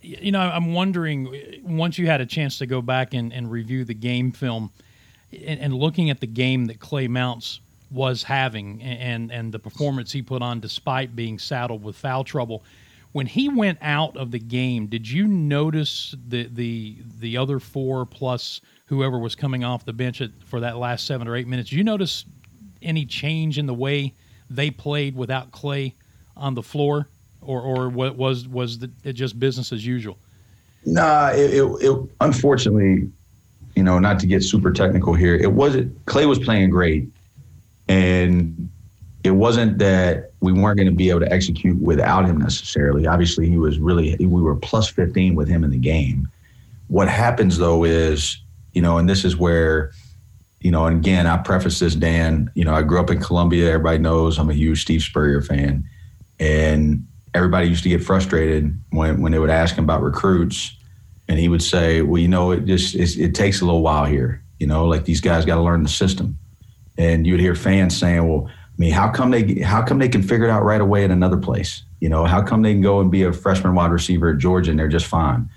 You 0.00 0.32
know, 0.32 0.40
I'm 0.40 0.74
wondering 0.74 1.62
once 1.62 1.98
you 1.98 2.06
had 2.06 2.20
a 2.20 2.26
chance 2.26 2.58
to 2.58 2.66
go 2.66 2.82
back 2.82 3.14
and, 3.14 3.32
and 3.32 3.50
review 3.50 3.84
the 3.84 3.94
game 3.94 4.32
film 4.32 4.70
and, 5.32 5.60
and 5.60 5.74
looking 5.74 6.10
at 6.10 6.20
the 6.20 6.26
game 6.26 6.66
that 6.66 6.80
Clay 6.80 7.08
Mounce 7.08 7.60
was 7.90 8.22
having 8.24 8.82
and 8.82 9.30
and 9.30 9.52
the 9.52 9.58
performance 9.58 10.10
he 10.10 10.20
put 10.20 10.42
on 10.42 10.58
despite 10.58 11.14
being 11.14 11.38
saddled 11.38 11.84
with 11.84 11.96
foul 11.96 12.24
trouble 12.24 12.64
when 13.14 13.26
he 13.26 13.48
went 13.48 13.78
out 13.80 14.16
of 14.16 14.32
the 14.32 14.40
game, 14.40 14.88
did 14.88 15.08
you 15.08 15.28
notice 15.28 16.16
the 16.26 16.48
the 16.48 16.98
the 17.20 17.36
other 17.36 17.60
four 17.60 18.04
plus 18.04 18.60
whoever 18.86 19.20
was 19.20 19.36
coming 19.36 19.62
off 19.62 19.84
the 19.84 19.92
bench 19.92 20.20
at, 20.20 20.30
for 20.44 20.58
that 20.58 20.78
last 20.78 21.06
seven 21.06 21.28
or 21.28 21.36
eight 21.36 21.46
minutes? 21.46 21.70
Did 21.70 21.76
you 21.76 21.84
notice 21.84 22.24
any 22.82 23.06
change 23.06 23.56
in 23.56 23.66
the 23.66 23.74
way 23.74 24.14
they 24.54 24.70
played 24.70 25.16
without 25.16 25.52
Clay 25.52 25.94
on 26.36 26.54
the 26.54 26.62
floor, 26.62 27.08
or 27.40 27.60
or 27.60 27.88
what 27.88 28.16
was 28.16 28.48
was 28.48 28.78
the, 28.78 28.90
it 29.02 29.14
just 29.14 29.38
business 29.38 29.72
as 29.72 29.86
usual? 29.86 30.18
Nah, 30.86 31.30
it, 31.30 31.54
it, 31.54 31.64
it, 31.80 32.10
unfortunately, 32.20 33.10
you 33.74 33.82
know, 33.82 33.98
not 33.98 34.18
to 34.20 34.26
get 34.26 34.42
super 34.42 34.70
technical 34.70 35.14
here, 35.14 35.34
it 35.34 35.52
wasn't 35.52 36.04
Clay 36.06 36.26
was 36.26 36.38
playing 36.38 36.70
great, 36.70 37.08
and 37.88 38.70
it 39.24 39.30
wasn't 39.30 39.78
that 39.78 40.32
we 40.40 40.52
weren't 40.52 40.76
going 40.76 40.88
to 40.88 40.94
be 40.94 41.08
able 41.08 41.20
to 41.20 41.32
execute 41.32 41.80
without 41.80 42.26
him 42.26 42.38
necessarily. 42.38 43.06
Obviously, 43.06 43.48
he 43.48 43.56
was 43.56 43.78
really 43.78 44.14
we 44.20 44.42
were 44.42 44.54
plus 44.56 44.88
15 44.88 45.34
with 45.34 45.48
him 45.48 45.64
in 45.64 45.70
the 45.70 45.78
game. 45.78 46.28
What 46.88 47.08
happens 47.08 47.56
though 47.56 47.84
is, 47.84 48.38
you 48.74 48.82
know, 48.82 48.98
and 48.98 49.08
this 49.08 49.24
is 49.24 49.36
where, 49.36 49.92
you 50.64 50.70
know, 50.70 50.86
and 50.86 50.96
again, 50.96 51.26
I 51.26 51.36
preface 51.36 51.78
this, 51.78 51.94
Dan. 51.94 52.50
You 52.54 52.64
know, 52.64 52.72
I 52.72 52.80
grew 52.80 52.98
up 52.98 53.10
in 53.10 53.20
Columbia. 53.20 53.68
Everybody 53.68 53.98
knows 53.98 54.38
I'm 54.38 54.48
a 54.48 54.54
huge 54.54 54.80
Steve 54.80 55.02
Spurrier 55.02 55.42
fan, 55.42 55.86
and 56.40 57.06
everybody 57.34 57.68
used 57.68 57.82
to 57.82 57.90
get 57.90 58.02
frustrated 58.02 58.74
when 58.88 59.20
when 59.20 59.30
they 59.30 59.38
would 59.38 59.50
ask 59.50 59.76
him 59.76 59.84
about 59.84 60.00
recruits, 60.00 60.74
and 61.28 61.38
he 61.38 61.48
would 61.48 61.62
say, 61.62 62.00
"Well, 62.00 62.20
you 62.20 62.28
know, 62.28 62.50
it 62.50 62.64
just 62.64 62.94
it 62.94 63.34
takes 63.34 63.60
a 63.60 63.66
little 63.66 63.82
while 63.82 64.06
here. 64.06 64.42
You 64.58 64.66
know, 64.66 64.86
like 64.86 65.04
these 65.04 65.20
guys 65.20 65.44
got 65.44 65.56
to 65.56 65.60
learn 65.62 65.82
the 65.82 65.88
system." 65.90 66.38
And 66.96 67.26
you'd 67.26 67.40
hear 67.40 67.54
fans 67.54 67.96
saying, 67.96 68.26
"Well." 68.26 68.48
I 68.48 68.76
mean, 68.76 68.90
how 68.90 69.08
come 69.08 69.30
they 69.30 69.60
how 69.60 69.82
come 69.82 70.00
they 70.00 70.08
can 70.08 70.22
figure 70.22 70.46
it 70.46 70.50
out 70.50 70.64
right 70.64 70.80
away 70.80 71.04
in 71.04 71.12
another 71.12 71.36
place? 71.36 71.84
You 72.00 72.08
know, 72.08 72.24
how 72.24 72.42
come 72.42 72.62
they 72.62 72.72
can 72.72 72.80
go 72.80 72.98
and 72.98 73.08
be 73.08 73.22
a 73.22 73.32
freshman 73.32 73.76
wide 73.76 73.92
receiver 73.92 74.30
at 74.30 74.38
Georgia 74.38 74.70
and 74.70 74.80
they're 74.80 74.88
just 74.88 75.06
fine? 75.06 75.48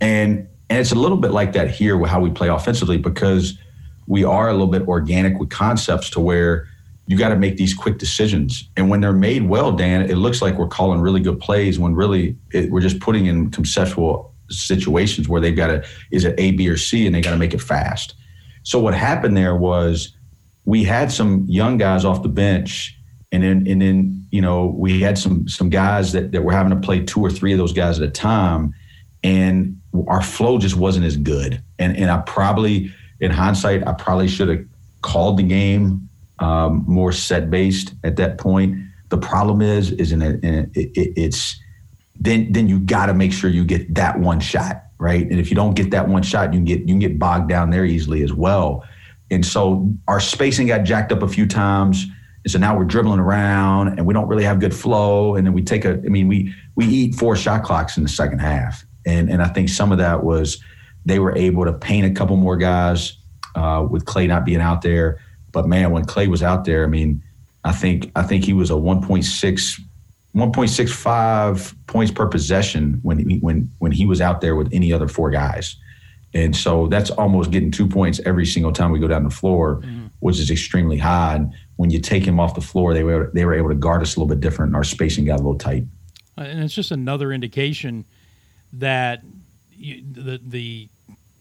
And 0.00 0.46
and 0.70 0.78
it's 0.78 0.92
a 0.92 0.94
little 0.94 1.16
bit 1.16 1.32
like 1.32 1.52
that 1.54 1.68
here 1.68 1.96
with 1.96 2.10
how 2.10 2.20
we 2.20 2.30
play 2.30 2.46
offensively 2.46 2.96
because 2.96 3.58
we 4.06 4.24
are 4.24 4.48
a 4.48 4.52
little 4.52 4.66
bit 4.66 4.86
organic 4.88 5.38
with 5.38 5.50
concepts 5.50 6.10
to 6.10 6.20
where 6.20 6.68
you 7.06 7.18
got 7.18 7.28
to 7.28 7.36
make 7.36 7.56
these 7.56 7.74
quick 7.74 7.98
decisions. 7.98 8.68
And 8.76 8.88
when 8.88 9.00
they're 9.00 9.12
made 9.12 9.48
well, 9.48 9.72
Dan, 9.72 10.02
it 10.02 10.16
looks 10.16 10.40
like 10.40 10.56
we're 10.56 10.68
calling 10.68 11.00
really 11.00 11.20
good 11.20 11.38
plays 11.38 11.78
when 11.78 11.94
really 11.94 12.36
it, 12.52 12.70
we're 12.70 12.80
just 12.80 13.00
putting 13.00 13.26
in 13.26 13.50
conceptual 13.50 14.32
situations 14.48 15.28
where 15.28 15.40
they've 15.40 15.56
got 15.56 15.68
to 15.68 15.84
is 16.10 16.24
it 16.24 16.34
A, 16.38 16.52
B, 16.52 16.68
or 16.68 16.76
C, 16.76 17.06
and 17.06 17.14
they 17.14 17.20
got 17.20 17.30
to 17.30 17.36
make 17.36 17.54
it 17.54 17.60
fast. 17.60 18.14
So 18.62 18.78
what 18.78 18.94
happened 18.94 19.36
there 19.36 19.54
was 19.54 20.16
we 20.64 20.84
had 20.84 21.12
some 21.12 21.44
young 21.46 21.76
guys 21.76 22.04
off 22.04 22.22
the 22.22 22.28
bench 22.28 22.98
and 23.34 23.42
then 23.42 23.66
and 23.66 23.82
then 23.82 24.26
you 24.30 24.40
know 24.40 24.66
we 24.66 25.00
had 25.00 25.18
some 25.18 25.48
some 25.48 25.68
guys 25.68 26.12
that, 26.12 26.32
that 26.32 26.42
were 26.42 26.52
having 26.52 26.70
to 26.70 26.86
play 26.86 27.04
two 27.04 27.20
or 27.20 27.30
three 27.30 27.52
of 27.52 27.58
those 27.58 27.72
guys 27.72 27.98
at 28.00 28.08
a 28.08 28.10
time 28.10 28.72
and 29.22 29.78
our 30.08 30.22
flow 30.22 30.58
just 30.58 30.76
wasn't 30.76 31.04
as 31.04 31.16
good 31.16 31.62
and 31.78 31.96
and 31.96 32.10
i 32.10 32.18
probably 32.18 32.92
in 33.20 33.30
hindsight 33.30 33.86
i 33.86 33.92
probably 33.92 34.28
should 34.28 34.48
have 34.48 34.64
called 35.02 35.38
the 35.38 35.42
game 35.42 36.08
um, 36.40 36.84
more 36.88 37.12
set 37.12 37.50
based 37.50 37.94
at 38.02 38.16
that 38.16 38.38
point 38.38 38.76
the 39.10 39.18
problem 39.18 39.62
is 39.62 39.92
is 39.92 40.12
in 40.12 40.22
it, 40.22 40.42
in 40.42 40.70
it, 40.74 40.90
it 40.96 41.12
it's 41.16 41.60
then 42.18 42.50
then 42.52 42.68
you 42.68 42.80
got 42.80 43.06
to 43.06 43.14
make 43.14 43.32
sure 43.32 43.50
you 43.50 43.64
get 43.64 43.94
that 43.94 44.18
one 44.18 44.40
shot 44.40 44.84
right 44.98 45.22
and 45.30 45.38
if 45.38 45.50
you 45.50 45.56
don't 45.56 45.74
get 45.74 45.90
that 45.90 46.08
one 46.08 46.22
shot 46.22 46.52
you 46.52 46.58
can 46.58 46.64
get 46.64 46.80
you 46.80 46.86
can 46.86 46.98
get 46.98 47.18
bogged 47.18 47.48
down 47.48 47.70
there 47.70 47.84
easily 47.84 48.22
as 48.22 48.32
well 48.32 48.84
and 49.30 49.44
so 49.44 49.92
our 50.06 50.20
spacing 50.20 50.66
got 50.66 50.84
jacked 50.84 51.12
up 51.12 51.22
a 51.22 51.28
few 51.28 51.46
times. 51.46 52.06
And 52.44 52.50
so 52.50 52.58
now 52.58 52.76
we're 52.76 52.84
dribbling 52.84 53.20
around 53.20 53.98
and 53.98 54.06
we 54.06 54.12
don't 54.12 54.28
really 54.28 54.44
have 54.44 54.60
good 54.60 54.74
flow. 54.74 55.34
And 55.34 55.46
then 55.46 55.54
we 55.54 55.62
take 55.62 55.84
a, 55.84 55.92
I 55.94 56.08
mean, 56.08 56.28
we 56.28 56.54
we 56.74 56.86
eat 56.86 57.14
four 57.14 57.36
shot 57.36 57.64
clocks 57.64 57.96
in 57.96 58.02
the 58.02 58.08
second 58.08 58.40
half. 58.40 58.84
And 59.06 59.30
and 59.30 59.42
I 59.42 59.48
think 59.48 59.68
some 59.68 59.92
of 59.92 59.98
that 59.98 60.24
was 60.24 60.62
they 61.04 61.18
were 61.18 61.36
able 61.36 61.64
to 61.64 61.72
paint 61.72 62.06
a 62.06 62.10
couple 62.10 62.36
more 62.36 62.56
guys 62.56 63.18
uh, 63.54 63.86
with 63.88 64.04
Clay 64.04 64.26
not 64.26 64.44
being 64.44 64.60
out 64.60 64.82
there. 64.82 65.20
But 65.52 65.66
man, 65.66 65.90
when 65.92 66.04
Clay 66.04 66.26
was 66.26 66.42
out 66.42 66.64
there, 66.64 66.84
I 66.84 66.88
mean, 66.88 67.22
I 67.64 67.72
think 67.72 68.10
I 68.16 68.22
think 68.22 68.44
he 68.44 68.52
was 68.52 68.70
a 68.70 68.74
1.6 68.74 69.80
1.65 70.34 71.76
points 71.86 72.10
per 72.10 72.26
possession 72.26 72.98
when 73.02 73.18
he, 73.30 73.38
when 73.38 73.70
when 73.78 73.92
he 73.92 74.04
was 74.04 74.20
out 74.20 74.40
there 74.40 74.56
with 74.56 74.68
any 74.72 74.92
other 74.92 75.08
four 75.08 75.30
guys. 75.30 75.76
And 76.34 76.56
so 76.56 76.88
that's 76.88 77.10
almost 77.10 77.52
getting 77.52 77.70
two 77.70 77.86
points 77.86 78.20
every 78.26 78.44
single 78.44 78.72
time 78.72 78.90
we 78.90 78.98
go 78.98 79.06
down 79.06 79.22
the 79.22 79.30
floor, 79.30 79.76
mm-hmm. 79.76 80.06
which 80.18 80.40
is 80.40 80.50
extremely 80.50 80.98
high. 80.98 81.36
And 81.36 81.54
when 81.76 81.90
you 81.90 82.00
take 82.00 82.24
him 82.24 82.40
off 82.40 82.56
the 82.56 82.60
floor, 82.60 82.92
they 82.92 83.04
were 83.04 83.30
they 83.32 83.44
were 83.44 83.54
able 83.54 83.68
to 83.68 83.76
guard 83.76 84.02
us 84.02 84.16
a 84.16 84.20
little 84.20 84.34
bit 84.34 84.40
different, 84.40 84.70
and 84.70 84.76
our 84.76 84.84
spacing 84.84 85.24
got 85.24 85.34
a 85.34 85.42
little 85.42 85.58
tight. 85.58 85.84
And 86.36 86.64
it's 86.64 86.74
just 86.74 86.90
another 86.90 87.32
indication 87.32 88.04
that 88.72 89.22
you, 89.70 90.02
the 90.10 90.40
the 90.44 90.88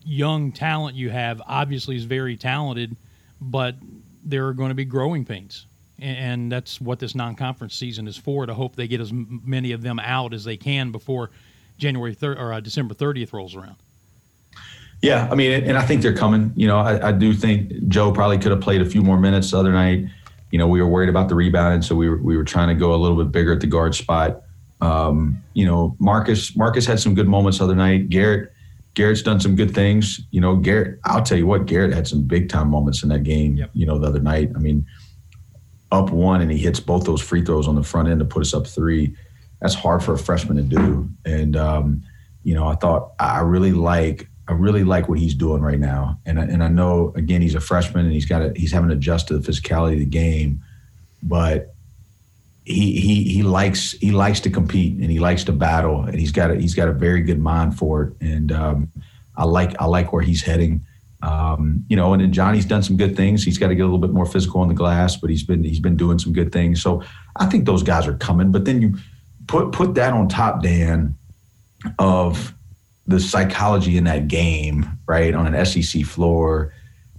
young 0.05 0.51
talent 0.51 0.95
you 0.95 1.09
have 1.09 1.41
obviously 1.47 1.95
is 1.95 2.05
very 2.05 2.37
talented, 2.37 2.95
but 3.41 3.75
there 4.23 4.47
are 4.47 4.53
going 4.53 4.69
to 4.69 4.75
be 4.75 4.85
growing 4.85 5.25
pains. 5.25 5.67
And 5.99 6.51
that's 6.51 6.81
what 6.81 6.99
this 6.99 7.15
non-conference 7.15 7.75
season 7.75 8.07
is 8.07 8.17
for. 8.17 8.45
To 8.45 8.53
hope 8.53 8.75
they 8.75 8.87
get 8.87 8.99
as 8.99 9.11
many 9.13 9.71
of 9.71 9.81
them 9.81 9.99
out 9.99 10.33
as 10.33 10.43
they 10.43 10.57
can 10.57 10.91
before 10.91 11.31
January 11.77 12.15
3rd 12.15 12.39
or 12.39 12.53
uh, 12.53 12.59
December 12.59 12.93
30th 12.93 13.31
rolls 13.33 13.55
around. 13.55 13.75
Yeah, 15.01 15.27
I 15.29 15.35
mean, 15.35 15.51
and 15.65 15.77
I 15.77 15.85
think 15.85 16.01
they're 16.01 16.15
coming. 16.15 16.53
You 16.55 16.67
know, 16.67 16.77
I, 16.77 17.09
I, 17.09 17.11
do 17.11 17.33
think 17.33 17.89
Joe 17.89 18.13
probably 18.13 18.37
could 18.37 18.51
have 18.51 18.61
played 18.61 18.81
a 18.81 18.85
few 18.85 19.01
more 19.01 19.19
minutes 19.19 19.51
the 19.51 19.59
other 19.59 19.73
night. 19.73 20.05
You 20.49 20.57
know, 20.57 20.67
we 20.67 20.81
were 20.81 20.87
worried 20.87 21.09
about 21.09 21.27
the 21.27 21.35
rebound, 21.35 21.83
so 21.83 21.93
we 21.93 22.07
were 22.07 22.17
we 22.17 22.37
were 22.37 22.45
trying 22.45 22.69
to 22.69 22.73
go 22.73 22.93
a 22.93 22.95
little 22.95 23.17
bit 23.17 23.29
bigger 23.29 23.51
at 23.51 23.59
the 23.59 23.67
guard 23.67 23.95
spot. 23.95 24.43
Um, 24.79 25.43
you 25.55 25.65
know, 25.65 25.97
Marcus 25.99 26.55
Marcus 26.55 26.85
had 26.85 27.01
some 27.01 27.15
good 27.15 27.27
moments 27.27 27.57
the 27.57 27.65
other 27.65 27.75
night. 27.75 28.09
Garrett 28.09 28.52
Garrett's 28.93 29.21
done 29.21 29.39
some 29.39 29.55
good 29.55 29.73
things. 29.73 30.21
You 30.31 30.41
know, 30.41 30.55
Garrett. 30.55 30.99
I'll 31.03 31.23
tell 31.23 31.37
you 31.37 31.47
what, 31.47 31.65
Garrett 31.65 31.93
had 31.93 32.07
some 32.07 32.23
big 32.23 32.49
time 32.49 32.69
moments 32.69 33.03
in 33.03 33.09
that 33.09 33.23
game. 33.23 33.57
Yep. 33.57 33.71
You 33.73 33.85
know, 33.85 33.97
the 33.97 34.07
other 34.07 34.19
night. 34.19 34.51
I 34.55 34.59
mean, 34.59 34.85
up 35.91 36.09
one 36.09 36.41
and 36.41 36.51
he 36.51 36.57
hits 36.57 36.79
both 36.79 37.05
those 37.05 37.21
free 37.21 37.43
throws 37.43 37.67
on 37.67 37.75
the 37.75 37.83
front 37.83 38.09
end 38.09 38.19
to 38.19 38.25
put 38.25 38.41
us 38.41 38.53
up 38.53 38.67
three. 38.67 39.15
That's 39.61 39.75
hard 39.75 40.03
for 40.03 40.13
a 40.13 40.17
freshman 40.17 40.57
to 40.57 40.63
do. 40.63 41.09
And 41.25 41.55
um, 41.55 42.03
you 42.43 42.53
know, 42.53 42.67
I 42.67 42.75
thought 42.75 43.13
I 43.19 43.39
really 43.41 43.71
like 43.71 44.27
I 44.47 44.53
really 44.53 44.83
like 44.83 45.07
what 45.07 45.19
he's 45.19 45.35
doing 45.35 45.61
right 45.61 45.79
now, 45.79 46.19
and 46.25 46.37
I, 46.37 46.43
and 46.43 46.61
I 46.63 46.67
know 46.67 47.13
again 47.15 47.41
he's 47.41 47.55
a 47.55 47.61
freshman 47.61 48.05
and 48.05 48.13
he's 48.13 48.25
got 48.25 48.39
to, 48.39 48.53
he's 48.55 48.73
having 48.73 48.89
to 48.89 48.95
adjust 48.95 49.29
to 49.29 49.37
the 49.37 49.51
physicality 49.51 49.93
of 49.93 49.99
the 49.99 50.05
game, 50.05 50.61
but 51.21 51.72
he 52.65 52.99
he 52.99 53.23
he 53.23 53.43
likes 53.43 53.91
he 53.93 54.11
likes 54.11 54.39
to 54.41 54.49
compete 54.49 54.97
and 54.99 55.11
he 55.11 55.19
likes 55.19 55.43
to 55.45 55.51
battle 55.51 56.03
and 56.03 56.19
he's 56.19 56.31
got 56.31 56.51
a, 56.51 56.55
he's 56.55 56.73
got 56.73 56.87
a 56.87 56.93
very 56.93 57.21
good 57.21 57.39
mind 57.39 57.77
for 57.77 58.03
it, 58.03 58.13
and 58.21 58.51
um, 58.51 58.91
I 59.35 59.45
like 59.45 59.79
I 59.81 59.85
like 59.85 60.13
where 60.13 60.21
he's 60.21 60.43
heading. 60.43 60.85
Um, 61.21 61.85
you 61.87 61.95
know, 61.95 62.11
and 62.11 62.21
then 62.21 62.33
Johnny's 62.33 62.65
done 62.65 62.83
some 62.83 62.97
good 62.97 63.15
things. 63.15 63.45
He's 63.45 63.57
got 63.57 63.69
to 63.69 63.75
get 63.75 63.83
a 63.83 63.85
little 63.85 63.97
bit 63.97 64.11
more 64.11 64.25
physical 64.25 64.59
on 64.59 64.67
the 64.67 64.73
glass, 64.73 65.15
but 65.15 65.29
he's 65.29 65.43
been 65.43 65.63
he's 65.63 65.79
been 65.79 65.95
doing 65.95 66.19
some 66.19 66.33
good 66.33 66.51
things. 66.51 66.81
So 66.81 67.03
I 67.37 67.45
think 67.45 67.65
those 67.65 67.83
guys 67.83 68.07
are 68.07 68.17
coming. 68.17 68.51
But 68.51 68.65
then 68.65 68.81
you 68.81 68.97
put 69.47 69.71
put 69.71 69.95
that 69.95 70.13
on 70.13 70.27
top, 70.27 70.61
Dan, 70.61 71.15
of 71.99 72.53
the 73.07 73.19
psychology 73.19 73.97
in 73.97 74.05
that 74.05 74.27
game, 74.27 74.85
right, 75.07 75.33
on 75.33 75.53
an 75.53 75.65
SEC 75.65 76.03
floor, 76.05 76.73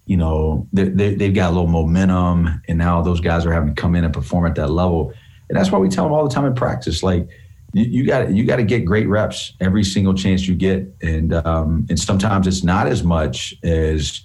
you 0.07 0.17
know, 0.17 0.67
they, 0.73 0.85
have 0.85 1.35
got 1.35 1.51
a 1.51 1.55
little 1.55 1.67
momentum, 1.67 2.63
and 2.69 2.79
now 2.79 3.01
those 3.03 3.21
guys 3.21 3.47
are 3.47 3.53
having 3.53 3.75
to 3.75 3.81
come 3.81 3.95
in 3.95 4.05
and 4.05 4.13
perform 4.13 4.47
at 4.47 4.55
that 4.57 4.71
level. 4.71 5.13
And 5.49 5.59
that's 5.59 5.71
why 5.71 5.79
we 5.79 5.89
tell 5.89 6.05
them 6.05 6.13
all 6.13 6.27
the 6.27 6.35
time 6.35 6.47
in 6.47 6.55
practice, 6.55 7.03
like 7.03 7.29
you 7.73 8.07
got 8.07 8.31
you 8.31 8.45
got 8.45 8.57
to 8.57 8.63
get 8.63 8.85
great 8.85 9.09
reps 9.09 9.53
every 9.61 9.83
single 9.83 10.15
chance 10.15 10.47
you 10.47 10.55
get, 10.55 10.95
and 11.03 11.35
um, 11.35 11.87
and 11.89 11.99
sometimes 11.99 12.47
it's 12.47 12.63
not 12.63 12.87
as 12.87 13.03
much 13.03 13.55
as 13.65 14.23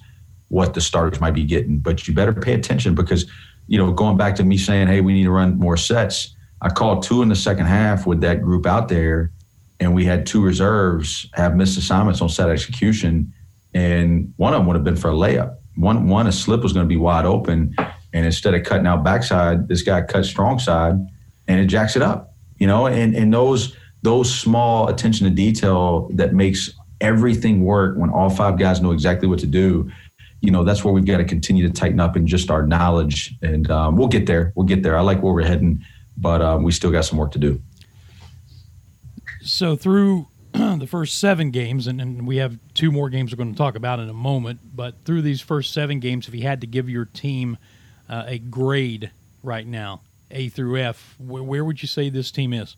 what 0.48 0.74
the 0.74 0.80
starters 0.80 1.20
might 1.20 1.34
be 1.34 1.44
getting, 1.44 1.78
but 1.78 2.06
you 2.06 2.14
better 2.14 2.32
pay 2.32 2.54
attention 2.54 2.94
because 2.94 3.28
you 3.66 3.76
know 3.76 3.92
going 3.92 4.16
back 4.16 4.36
to 4.36 4.44
me 4.44 4.56
saying, 4.56 4.86
hey, 4.86 5.00
we 5.00 5.12
need 5.12 5.24
to 5.24 5.30
run 5.30 5.58
more 5.58 5.76
sets. 5.76 6.34
I 6.62 6.68
called 6.68 7.02
two 7.02 7.22
in 7.22 7.28
the 7.28 7.36
second 7.36 7.66
half 7.66 8.06
with 8.06 8.20
that 8.20 8.42
group 8.42 8.66
out 8.66 8.88
there 8.88 9.32
and 9.80 9.94
we 9.94 10.04
had 10.04 10.26
two 10.26 10.42
reserves 10.42 11.26
have 11.32 11.56
missed 11.56 11.76
assignments 11.78 12.20
on 12.20 12.28
set 12.28 12.50
execution, 12.50 13.32
and 13.74 14.32
one 14.36 14.52
of 14.52 14.60
them 14.60 14.66
would 14.66 14.76
have 14.76 14.84
been 14.84 14.96
for 14.96 15.10
a 15.10 15.14
layup. 15.14 15.56
One 15.76 16.06
one 16.06 16.26
a 16.26 16.32
slip 16.32 16.62
was 16.62 16.72
going 16.72 16.84
to 16.84 16.88
be 16.88 16.98
wide 16.98 17.24
open, 17.24 17.74
and 18.12 18.26
instead 18.26 18.54
of 18.54 18.64
cutting 18.64 18.86
out 18.86 19.04
backside, 19.04 19.68
this 19.68 19.82
guy 19.82 20.02
cut 20.02 20.24
strong 20.24 20.58
side, 20.58 20.94
and 21.48 21.60
it 21.60 21.66
jacks 21.66 21.96
it 21.96 22.02
up. 22.02 22.34
You 22.58 22.66
know, 22.66 22.86
and 22.86 23.14
and 23.14 23.32
those 23.32 23.76
those 24.02 24.32
small 24.32 24.88
attention 24.88 25.28
to 25.28 25.30
detail 25.30 26.08
that 26.14 26.34
makes 26.34 26.70
everything 27.00 27.64
work 27.64 27.96
when 27.96 28.10
all 28.10 28.30
five 28.30 28.58
guys 28.58 28.80
know 28.80 28.92
exactly 28.92 29.28
what 29.28 29.38
to 29.40 29.46
do. 29.46 29.90
You 30.40 30.50
know, 30.50 30.64
that's 30.64 30.84
where 30.84 30.92
we've 30.92 31.04
got 31.04 31.18
to 31.18 31.24
continue 31.24 31.66
to 31.66 31.72
tighten 31.72 32.00
up 32.00 32.16
in 32.16 32.26
just 32.26 32.50
our 32.50 32.66
knowledge, 32.66 33.34
and 33.42 33.70
um, 33.70 33.96
we'll 33.96 34.08
get 34.08 34.26
there. 34.26 34.52
We'll 34.54 34.66
get 34.66 34.82
there. 34.82 34.96
I 34.96 35.00
like 35.02 35.22
where 35.22 35.32
we're 35.32 35.46
heading, 35.46 35.84
but 36.16 36.40
um, 36.40 36.62
we 36.62 36.72
still 36.72 36.90
got 36.90 37.04
some 37.04 37.18
work 37.18 37.32
to 37.32 37.38
do. 37.38 37.60
So 39.42 39.76
through 39.76 40.28
the 40.52 40.86
first 40.86 41.18
seven 41.18 41.50
games, 41.50 41.86
and, 41.86 42.00
and, 42.00 42.26
we 42.26 42.38
have 42.38 42.58
two 42.74 42.90
more 42.90 43.08
games 43.08 43.32
we're 43.32 43.36
going 43.36 43.52
to 43.52 43.58
talk 43.58 43.76
about 43.76 44.00
in 44.00 44.08
a 44.08 44.14
moment, 44.14 44.60
but 44.74 44.96
through 45.04 45.22
these 45.22 45.40
first 45.40 45.72
seven 45.72 46.00
games, 46.00 46.26
if 46.26 46.34
you 46.34 46.42
had 46.42 46.60
to 46.62 46.66
give 46.66 46.88
your 46.88 47.04
team 47.04 47.56
uh, 48.10 48.24
a 48.26 48.38
grade 48.38 49.10
right 49.42 49.66
now, 49.66 50.02
A 50.30 50.50
through 50.50 50.78
F, 50.78 51.16
wh- 51.16 51.46
where 51.46 51.64
would 51.64 51.80
you 51.80 51.88
say 51.88 52.10
this 52.10 52.30
team 52.30 52.52
is? 52.52 52.76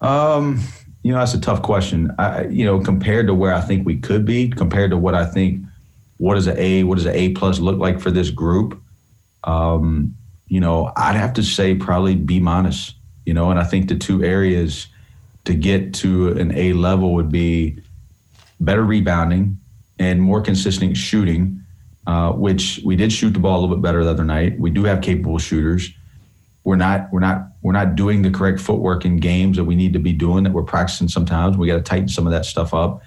Um, 0.00 0.60
you 1.02 1.12
know, 1.12 1.18
that's 1.18 1.34
a 1.34 1.40
tough 1.40 1.60
question. 1.60 2.10
I, 2.18 2.46
you 2.46 2.64
know, 2.64 2.80
compared 2.80 3.26
to 3.26 3.34
where 3.34 3.52
I 3.52 3.60
think 3.60 3.84
we 3.84 3.98
could 3.98 4.24
be, 4.24 4.48
compared 4.48 4.90
to 4.92 4.96
what 4.96 5.14
I 5.14 5.26
think, 5.26 5.62
what 6.16 6.36
does 6.36 6.46
an 6.46 6.56
A, 6.56 6.84
what 6.84 6.96
does 6.96 7.06
an 7.06 7.14
A 7.14 7.30
plus 7.30 7.58
look 7.58 7.78
like 7.78 8.00
for 8.00 8.10
this 8.10 8.30
group? 8.30 8.80
Um, 9.44 10.16
you 10.48 10.60
know, 10.60 10.92
I'd 10.96 11.16
have 11.16 11.34
to 11.34 11.42
say 11.42 11.74
probably 11.74 12.14
B 12.14 12.40
minus 12.40 12.94
you 13.30 13.34
know, 13.34 13.50
and 13.50 13.60
I 13.60 13.64
think 13.64 13.88
the 13.88 13.94
two 13.94 14.24
areas 14.24 14.88
to 15.44 15.54
get 15.54 15.94
to 15.94 16.32
an 16.32 16.52
A 16.52 16.72
level 16.72 17.14
would 17.14 17.30
be 17.30 17.80
better 18.58 18.82
rebounding 18.82 19.56
and 19.98 20.20
more 20.20 20.40
consistent 20.40 20.96
shooting, 20.96 21.59
uh, 22.10 22.32
which 22.32 22.80
we 22.84 22.96
did 22.96 23.12
shoot 23.12 23.30
the 23.30 23.38
ball 23.38 23.56
a 23.56 23.60
little 23.60 23.76
bit 23.76 23.82
better 23.82 24.02
the 24.02 24.10
other 24.10 24.24
night. 24.24 24.58
We 24.58 24.70
do 24.70 24.82
have 24.82 25.00
capable 25.00 25.38
shooters. 25.38 25.90
We're 26.64 26.74
not 26.74 27.06
we're 27.12 27.20
not 27.20 27.52
we're 27.62 27.72
not 27.72 27.94
doing 27.94 28.22
the 28.22 28.32
correct 28.32 28.58
footwork 28.58 29.04
in 29.04 29.18
games 29.18 29.56
that 29.58 29.64
we 29.64 29.76
need 29.76 29.92
to 29.92 30.00
be 30.00 30.12
doing 30.12 30.42
that 30.42 30.52
we're 30.52 30.64
practicing 30.64 31.06
sometimes. 31.06 31.56
We 31.56 31.68
got 31.68 31.76
to 31.76 31.82
tighten 31.82 32.08
some 32.08 32.26
of 32.26 32.32
that 32.32 32.44
stuff 32.44 32.74
up. 32.74 33.00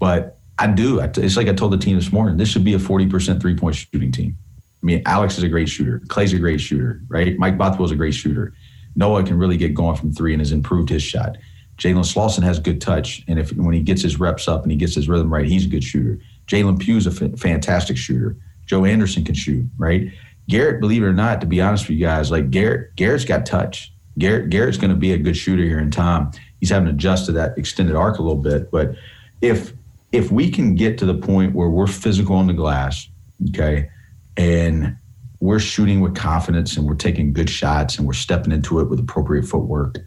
But 0.00 0.38
I 0.58 0.66
do. 0.66 0.98
It's 0.98 1.36
like 1.36 1.46
I 1.46 1.52
told 1.52 1.72
the 1.72 1.78
team 1.78 1.94
this 1.94 2.10
morning. 2.10 2.36
This 2.36 2.48
should 2.48 2.64
be 2.64 2.74
a 2.74 2.80
forty 2.80 3.06
percent 3.06 3.40
three 3.40 3.56
point 3.56 3.76
shooting 3.76 4.10
team. 4.10 4.36
I 4.82 4.86
mean, 4.86 5.02
Alex 5.06 5.38
is 5.38 5.44
a 5.44 5.48
great 5.48 5.68
shooter. 5.68 6.02
Clay's 6.08 6.32
a 6.32 6.38
great 6.38 6.60
shooter, 6.60 7.00
right? 7.06 7.38
Mike 7.38 7.54
is 7.80 7.90
a 7.92 7.96
great 7.96 8.14
shooter. 8.14 8.54
Noah 8.96 9.22
can 9.22 9.38
really 9.38 9.56
get 9.56 9.72
going 9.72 9.94
from 9.94 10.12
three 10.12 10.32
and 10.32 10.40
has 10.40 10.50
improved 10.50 10.88
his 10.88 11.04
shot. 11.04 11.36
Jalen 11.78 12.04
Slawson 12.04 12.42
has 12.42 12.58
good 12.58 12.80
touch, 12.80 13.22
and 13.28 13.38
if 13.38 13.52
when 13.52 13.72
he 13.74 13.82
gets 13.82 14.02
his 14.02 14.18
reps 14.18 14.48
up 14.48 14.62
and 14.64 14.72
he 14.72 14.76
gets 14.76 14.96
his 14.96 15.08
rhythm 15.08 15.32
right, 15.32 15.46
he's 15.46 15.64
a 15.64 15.68
good 15.68 15.84
shooter. 15.84 16.18
Jalen 16.48 16.80
Pugh's 16.80 17.06
a 17.06 17.24
f- 17.24 17.38
fantastic 17.38 17.96
shooter. 17.96 18.36
Joe 18.68 18.84
Anderson 18.84 19.24
can 19.24 19.34
shoot, 19.34 19.66
right? 19.78 20.12
Garrett, 20.48 20.80
believe 20.80 21.02
it 21.02 21.06
or 21.06 21.12
not, 21.12 21.40
to 21.40 21.46
be 21.46 21.60
honest 21.60 21.88
with 21.88 21.98
you 21.98 22.06
guys, 22.06 22.30
like 22.30 22.50
Garrett, 22.50 22.94
Garrett's 22.96 23.24
got 23.24 23.44
touch. 23.44 23.92
Garrett, 24.18 24.50
Garrett's 24.50 24.78
going 24.78 24.90
to 24.90 24.96
be 24.96 25.12
a 25.12 25.18
good 25.18 25.36
shooter 25.36 25.62
here 25.62 25.78
in 25.78 25.90
time. 25.90 26.30
He's 26.60 26.70
having 26.70 26.86
to 26.86 26.92
adjust 26.92 27.26
to 27.26 27.32
that 27.32 27.56
extended 27.56 27.96
arc 27.96 28.18
a 28.18 28.22
little 28.22 28.40
bit, 28.40 28.70
but 28.70 28.94
if 29.42 29.72
if 30.10 30.32
we 30.32 30.50
can 30.50 30.74
get 30.74 30.96
to 30.98 31.06
the 31.06 31.14
point 31.14 31.54
where 31.54 31.68
we're 31.68 31.86
physical 31.86 32.36
on 32.36 32.46
the 32.46 32.54
glass, 32.54 33.08
okay, 33.50 33.90
and 34.36 34.96
we're 35.40 35.58
shooting 35.58 36.00
with 36.00 36.16
confidence 36.16 36.76
and 36.76 36.86
we're 36.86 36.94
taking 36.94 37.32
good 37.32 37.50
shots 37.50 37.98
and 37.98 38.06
we're 38.06 38.14
stepping 38.14 38.52
into 38.52 38.80
it 38.80 38.88
with 38.88 38.98
appropriate 38.98 39.44
footwork, 39.44 39.98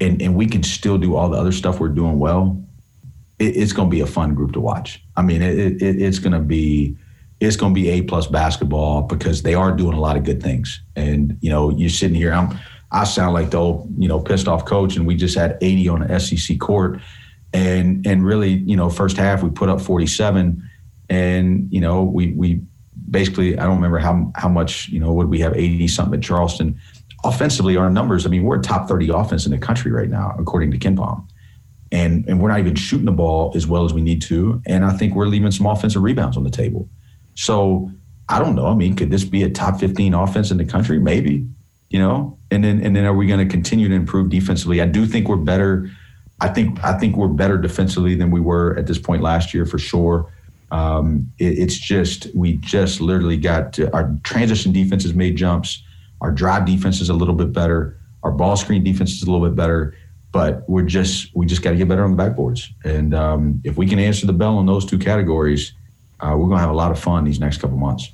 and 0.00 0.20
and 0.20 0.34
we 0.34 0.46
can 0.46 0.62
still 0.62 0.98
do 0.98 1.14
all 1.14 1.28
the 1.28 1.38
other 1.38 1.52
stuff 1.52 1.78
we're 1.78 1.88
doing 1.88 2.18
well, 2.18 2.60
it, 3.38 3.56
it's 3.56 3.72
going 3.72 3.88
to 3.88 3.94
be 3.94 4.00
a 4.00 4.06
fun 4.06 4.34
group 4.34 4.52
to 4.52 4.60
watch. 4.60 5.02
I 5.16 5.22
mean, 5.22 5.42
it, 5.42 5.80
it, 5.80 6.02
it's 6.02 6.18
going 6.18 6.32
to 6.32 6.40
be 6.40 6.96
it's 7.40 7.56
going 7.56 7.74
to 7.74 7.80
be 7.80 7.88
a 7.90 8.02
plus 8.02 8.26
basketball 8.26 9.02
because 9.02 9.42
they 9.42 9.54
are 9.54 9.72
doing 9.72 9.96
a 9.96 10.00
lot 10.00 10.16
of 10.16 10.24
good 10.24 10.42
things. 10.42 10.80
And 10.96 11.36
you 11.40 11.50
know, 11.50 11.70
you're 11.70 11.90
sitting 11.90 12.16
here, 12.16 12.32
I'm 12.32 12.58
I 12.90 13.04
sound 13.04 13.34
like 13.34 13.50
the 13.50 13.58
old 13.58 13.92
you 13.98 14.08
know 14.08 14.20
pissed 14.20 14.48
off 14.48 14.64
coach, 14.64 14.96
and 14.96 15.06
we 15.06 15.14
just 15.14 15.36
had 15.36 15.58
80 15.60 15.88
on 15.88 16.00
the 16.06 16.18
SEC 16.18 16.58
court, 16.58 17.00
and 17.52 18.06
and 18.06 18.24
really 18.24 18.52
you 18.52 18.76
know 18.76 18.90
first 18.90 19.16
half 19.16 19.42
we 19.42 19.50
put 19.50 19.68
up 19.68 19.80
47, 19.80 20.68
and 21.10 21.68
you 21.72 21.80
know 21.80 22.02
we 22.02 22.32
we 22.32 22.60
basically 23.10 23.58
I 23.58 23.64
don't 23.64 23.76
remember 23.76 23.98
how 23.98 24.32
how 24.34 24.48
much 24.48 24.88
you 24.88 25.00
know 25.00 25.12
would 25.12 25.28
we 25.28 25.38
have 25.40 25.54
80 25.54 25.88
something 25.88 26.18
at 26.18 26.24
Charleston. 26.24 26.80
Offensively, 27.24 27.76
our 27.76 27.90
numbers, 27.90 28.24
I 28.24 28.28
mean, 28.28 28.44
we're 28.44 28.60
a 28.60 28.62
top 28.62 28.86
30 28.86 29.08
offense 29.08 29.44
in 29.44 29.50
the 29.50 29.58
country 29.58 29.90
right 29.90 30.08
now, 30.08 30.36
according 30.38 30.70
to 30.70 30.78
KenPom 30.78 31.26
and 31.90 32.28
and 32.28 32.40
we're 32.40 32.48
not 32.48 32.58
even 32.60 32.74
shooting 32.74 33.06
the 33.06 33.12
ball 33.12 33.52
as 33.54 33.66
well 33.66 33.84
as 33.84 33.92
we 33.92 34.00
need 34.00 34.22
to. 34.22 34.62
And 34.66 34.84
I 34.84 34.92
think 34.92 35.14
we're 35.14 35.26
leaving 35.26 35.50
some 35.50 35.66
offensive 35.66 36.02
rebounds 36.02 36.36
on 36.36 36.44
the 36.44 36.50
table. 36.50 36.88
So 37.38 37.88
I 38.28 38.40
don't 38.40 38.56
know. 38.56 38.66
I 38.66 38.74
mean, 38.74 38.96
could 38.96 39.12
this 39.12 39.24
be 39.24 39.44
a 39.44 39.48
top 39.48 39.78
15 39.78 40.12
offense 40.12 40.50
in 40.50 40.56
the 40.56 40.64
country? 40.64 40.98
Maybe, 40.98 41.46
you 41.88 42.00
know. 42.00 42.36
And 42.50 42.64
then 42.64 42.82
and 42.82 42.96
then 42.96 43.04
are 43.04 43.14
we 43.14 43.28
going 43.28 43.46
to 43.46 43.50
continue 43.50 43.88
to 43.88 43.94
improve 43.94 44.28
defensively? 44.28 44.80
I 44.82 44.86
do 44.86 45.06
think 45.06 45.28
we're 45.28 45.36
better. 45.36 45.88
I 46.40 46.48
think 46.48 46.82
I 46.84 46.98
think 46.98 47.16
we're 47.16 47.28
better 47.28 47.56
defensively 47.56 48.16
than 48.16 48.32
we 48.32 48.40
were 48.40 48.76
at 48.76 48.88
this 48.88 48.98
point 48.98 49.22
last 49.22 49.54
year 49.54 49.64
for 49.66 49.78
sure. 49.78 50.32
Um, 50.72 51.32
it, 51.38 51.58
it's 51.58 51.78
just 51.78 52.26
we 52.34 52.56
just 52.56 53.00
literally 53.00 53.36
got 53.36 53.72
to, 53.74 53.92
our 53.94 54.12
transition 54.24 54.72
defense 54.72 55.04
has 55.04 55.14
made 55.14 55.36
jumps. 55.36 55.82
Our 56.20 56.32
drive 56.32 56.66
defense 56.66 57.00
is 57.00 57.08
a 57.08 57.14
little 57.14 57.36
bit 57.36 57.52
better. 57.52 57.96
Our 58.24 58.32
ball 58.32 58.56
screen 58.56 58.82
defense 58.82 59.12
is 59.12 59.22
a 59.22 59.30
little 59.30 59.46
bit 59.46 59.54
better 59.54 59.94
but 60.30 60.68
we're 60.68 60.82
just 60.82 61.34
we 61.34 61.46
just 61.46 61.62
got 61.62 61.70
to 61.70 61.76
get 61.76 61.88
better 61.88 62.04
on 62.04 62.14
the 62.14 62.22
backboards. 62.22 62.68
And 62.84 63.14
um, 63.14 63.62
if 63.64 63.78
we 63.78 63.86
can 63.86 63.98
answer 63.98 64.26
the 64.26 64.34
bell 64.34 64.60
in 64.60 64.66
those 64.66 64.84
two 64.84 64.98
categories, 64.98 65.72
uh, 66.20 66.30
we're 66.36 66.46
going 66.46 66.56
to 66.56 66.58
have 66.58 66.70
a 66.70 66.74
lot 66.74 66.90
of 66.90 66.98
fun 66.98 67.24
these 67.24 67.40
next 67.40 67.58
couple 67.58 67.76
months. 67.76 68.12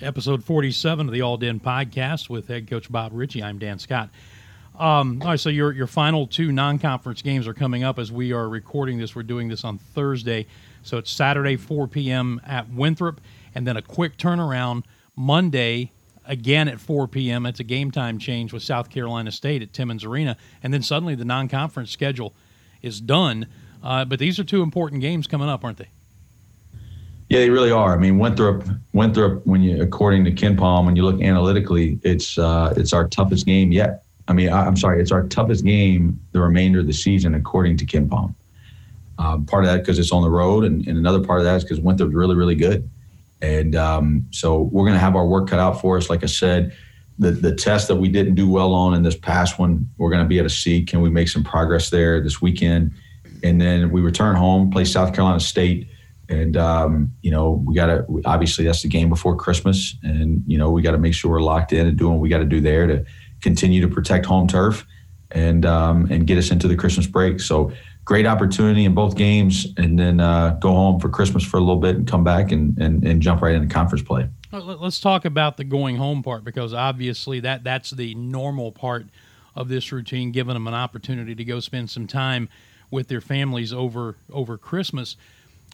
Episode 0.00 0.44
47 0.44 1.06
of 1.06 1.12
the 1.12 1.22
All 1.22 1.36
Din 1.36 1.60
podcast 1.60 2.28
with 2.28 2.48
head 2.48 2.68
coach 2.68 2.90
Bob 2.90 3.12
Richey. 3.14 3.42
I'm 3.42 3.58
Dan 3.58 3.78
Scott. 3.78 4.10
Um, 4.78 5.22
all 5.22 5.28
right, 5.28 5.40
so 5.40 5.50
your 5.50 5.70
your 5.72 5.86
final 5.86 6.26
two 6.26 6.50
non-conference 6.50 7.22
games 7.22 7.46
are 7.46 7.54
coming 7.54 7.84
up 7.84 8.00
as 8.00 8.10
we 8.10 8.32
are 8.32 8.48
recording 8.48 8.98
this. 8.98 9.14
We're 9.14 9.22
doing 9.22 9.48
this 9.48 9.62
on 9.62 9.78
Thursday, 9.78 10.46
so 10.82 10.98
it's 10.98 11.12
Saturday 11.12 11.56
4 11.56 11.86
p.m. 11.86 12.40
at 12.44 12.68
Winthrop, 12.70 13.20
and 13.54 13.64
then 13.68 13.76
a 13.76 13.82
quick 13.82 14.16
turnaround 14.16 14.82
Monday 15.14 15.92
again 16.26 16.66
at 16.66 16.80
4 16.80 17.06
p.m. 17.06 17.46
It's 17.46 17.60
a 17.60 17.64
game 17.64 17.92
time 17.92 18.18
change 18.18 18.52
with 18.52 18.64
South 18.64 18.90
Carolina 18.90 19.30
State 19.30 19.62
at 19.62 19.72
Timmons 19.72 20.04
Arena, 20.04 20.36
and 20.60 20.74
then 20.74 20.82
suddenly 20.82 21.14
the 21.14 21.24
non-conference 21.24 21.92
schedule 21.92 22.34
is 22.82 23.00
done. 23.00 23.46
Uh, 23.80 24.04
but 24.04 24.18
these 24.18 24.40
are 24.40 24.44
two 24.44 24.62
important 24.62 25.00
games 25.00 25.28
coming 25.28 25.48
up, 25.48 25.62
aren't 25.64 25.78
they? 25.78 25.90
Yeah, 27.34 27.40
they 27.40 27.50
really 27.50 27.72
are. 27.72 27.92
I 27.92 27.98
mean, 27.98 28.20
Winthrop, 28.20 28.64
Winthrop, 28.92 29.44
when 29.44 29.60
you 29.60 29.82
according 29.82 30.24
to 30.26 30.30
KenPom, 30.30 30.84
when 30.84 30.94
you 30.94 31.04
look 31.04 31.20
analytically, 31.20 31.98
it's 32.04 32.38
uh, 32.38 32.72
it's 32.76 32.92
our 32.92 33.08
toughest 33.08 33.44
game 33.44 33.72
yet. 33.72 34.04
I 34.28 34.32
mean, 34.34 34.50
I, 34.50 34.68
am 34.68 34.76
sorry, 34.76 35.02
it's 35.02 35.10
our 35.10 35.24
toughest 35.26 35.64
game 35.64 36.20
the 36.30 36.40
remainder 36.40 36.78
of 36.78 36.86
the 36.86 36.92
season 36.92 37.34
according 37.34 37.76
to 37.78 37.86
KenPom. 37.86 38.36
Um, 39.18 39.46
part 39.46 39.64
of 39.64 39.70
that 39.72 39.78
because 39.78 39.98
it's 39.98 40.12
on 40.12 40.22
the 40.22 40.30
road, 40.30 40.62
and, 40.62 40.86
and 40.86 40.96
another 40.96 41.24
part 41.24 41.40
of 41.40 41.44
that 41.44 41.56
is 41.56 41.64
because 41.64 41.80
Winthrop's 41.80 42.14
really, 42.14 42.36
really 42.36 42.54
good. 42.54 42.88
And 43.42 43.74
um, 43.74 44.28
so 44.30 44.60
we're 44.70 44.84
going 44.84 44.94
to 44.94 45.00
have 45.00 45.16
our 45.16 45.26
work 45.26 45.48
cut 45.48 45.58
out 45.58 45.80
for 45.80 45.96
us. 45.96 46.08
Like 46.08 46.22
I 46.22 46.26
said, 46.26 46.72
the, 47.18 47.32
the 47.32 47.52
test 47.52 47.88
that 47.88 47.96
we 47.96 48.08
didn't 48.08 48.36
do 48.36 48.48
well 48.48 48.72
on 48.72 48.94
in 48.94 49.02
this 49.02 49.16
past 49.16 49.58
one, 49.58 49.90
we're 49.98 50.10
going 50.10 50.22
to 50.22 50.28
be 50.28 50.38
able 50.38 50.50
to 50.50 50.54
see 50.54 50.84
can 50.84 51.00
we 51.00 51.10
make 51.10 51.28
some 51.28 51.42
progress 51.42 51.90
there 51.90 52.20
this 52.20 52.40
weekend. 52.40 52.92
And 53.42 53.60
then 53.60 53.90
we 53.90 54.02
return 54.02 54.36
home, 54.36 54.70
play 54.70 54.84
South 54.84 55.12
Carolina 55.12 55.40
State. 55.40 55.88
And, 56.40 56.56
um, 56.56 57.12
you 57.22 57.30
know, 57.30 57.62
we 57.66 57.74
got 57.74 57.86
to 57.86 58.22
obviously 58.24 58.64
that's 58.64 58.82
the 58.82 58.88
game 58.88 59.08
before 59.08 59.36
Christmas. 59.36 59.96
And, 60.02 60.42
you 60.46 60.58
know, 60.58 60.70
we 60.70 60.82
got 60.82 60.92
to 60.92 60.98
make 60.98 61.14
sure 61.14 61.30
we're 61.30 61.40
locked 61.40 61.72
in 61.72 61.86
and 61.86 61.96
doing 61.96 62.14
what 62.14 62.20
we 62.20 62.28
got 62.28 62.38
to 62.38 62.44
do 62.44 62.60
there 62.60 62.86
to 62.86 63.04
continue 63.40 63.80
to 63.80 63.88
protect 63.88 64.26
home 64.26 64.46
turf 64.46 64.86
and 65.30 65.66
um, 65.66 66.10
and 66.10 66.26
get 66.26 66.38
us 66.38 66.50
into 66.50 66.68
the 66.68 66.76
Christmas 66.76 67.06
break. 67.06 67.40
So 67.40 67.72
great 68.04 68.26
opportunity 68.26 68.84
in 68.84 68.94
both 68.94 69.16
games, 69.16 69.66
and 69.76 69.98
then 69.98 70.20
uh, 70.20 70.58
go 70.60 70.72
home 70.72 71.00
for 71.00 71.08
Christmas 71.08 71.44
for 71.44 71.56
a 71.56 71.60
little 71.60 71.80
bit 71.80 71.96
and 71.96 72.06
come 72.06 72.22
back 72.22 72.52
and, 72.52 72.76
and, 72.78 73.04
and 73.04 73.22
jump 73.22 73.42
right 73.42 73.54
into 73.54 73.72
conference 73.72 74.04
play. 74.04 74.28
Let's 74.52 75.00
talk 75.00 75.24
about 75.24 75.56
the 75.56 75.64
going 75.64 75.96
home 75.96 76.22
part 76.22 76.44
because 76.44 76.72
obviously 76.72 77.40
that 77.40 77.64
that's 77.64 77.90
the 77.90 78.14
normal 78.14 78.70
part 78.70 79.06
of 79.56 79.68
this 79.68 79.90
routine, 79.90 80.32
giving 80.32 80.54
them 80.54 80.68
an 80.68 80.74
opportunity 80.74 81.34
to 81.34 81.44
go 81.44 81.60
spend 81.60 81.90
some 81.90 82.06
time 82.06 82.48
with 82.90 83.08
their 83.08 83.20
families 83.20 83.72
over 83.72 84.16
over 84.32 84.56
Christmas. 84.56 85.16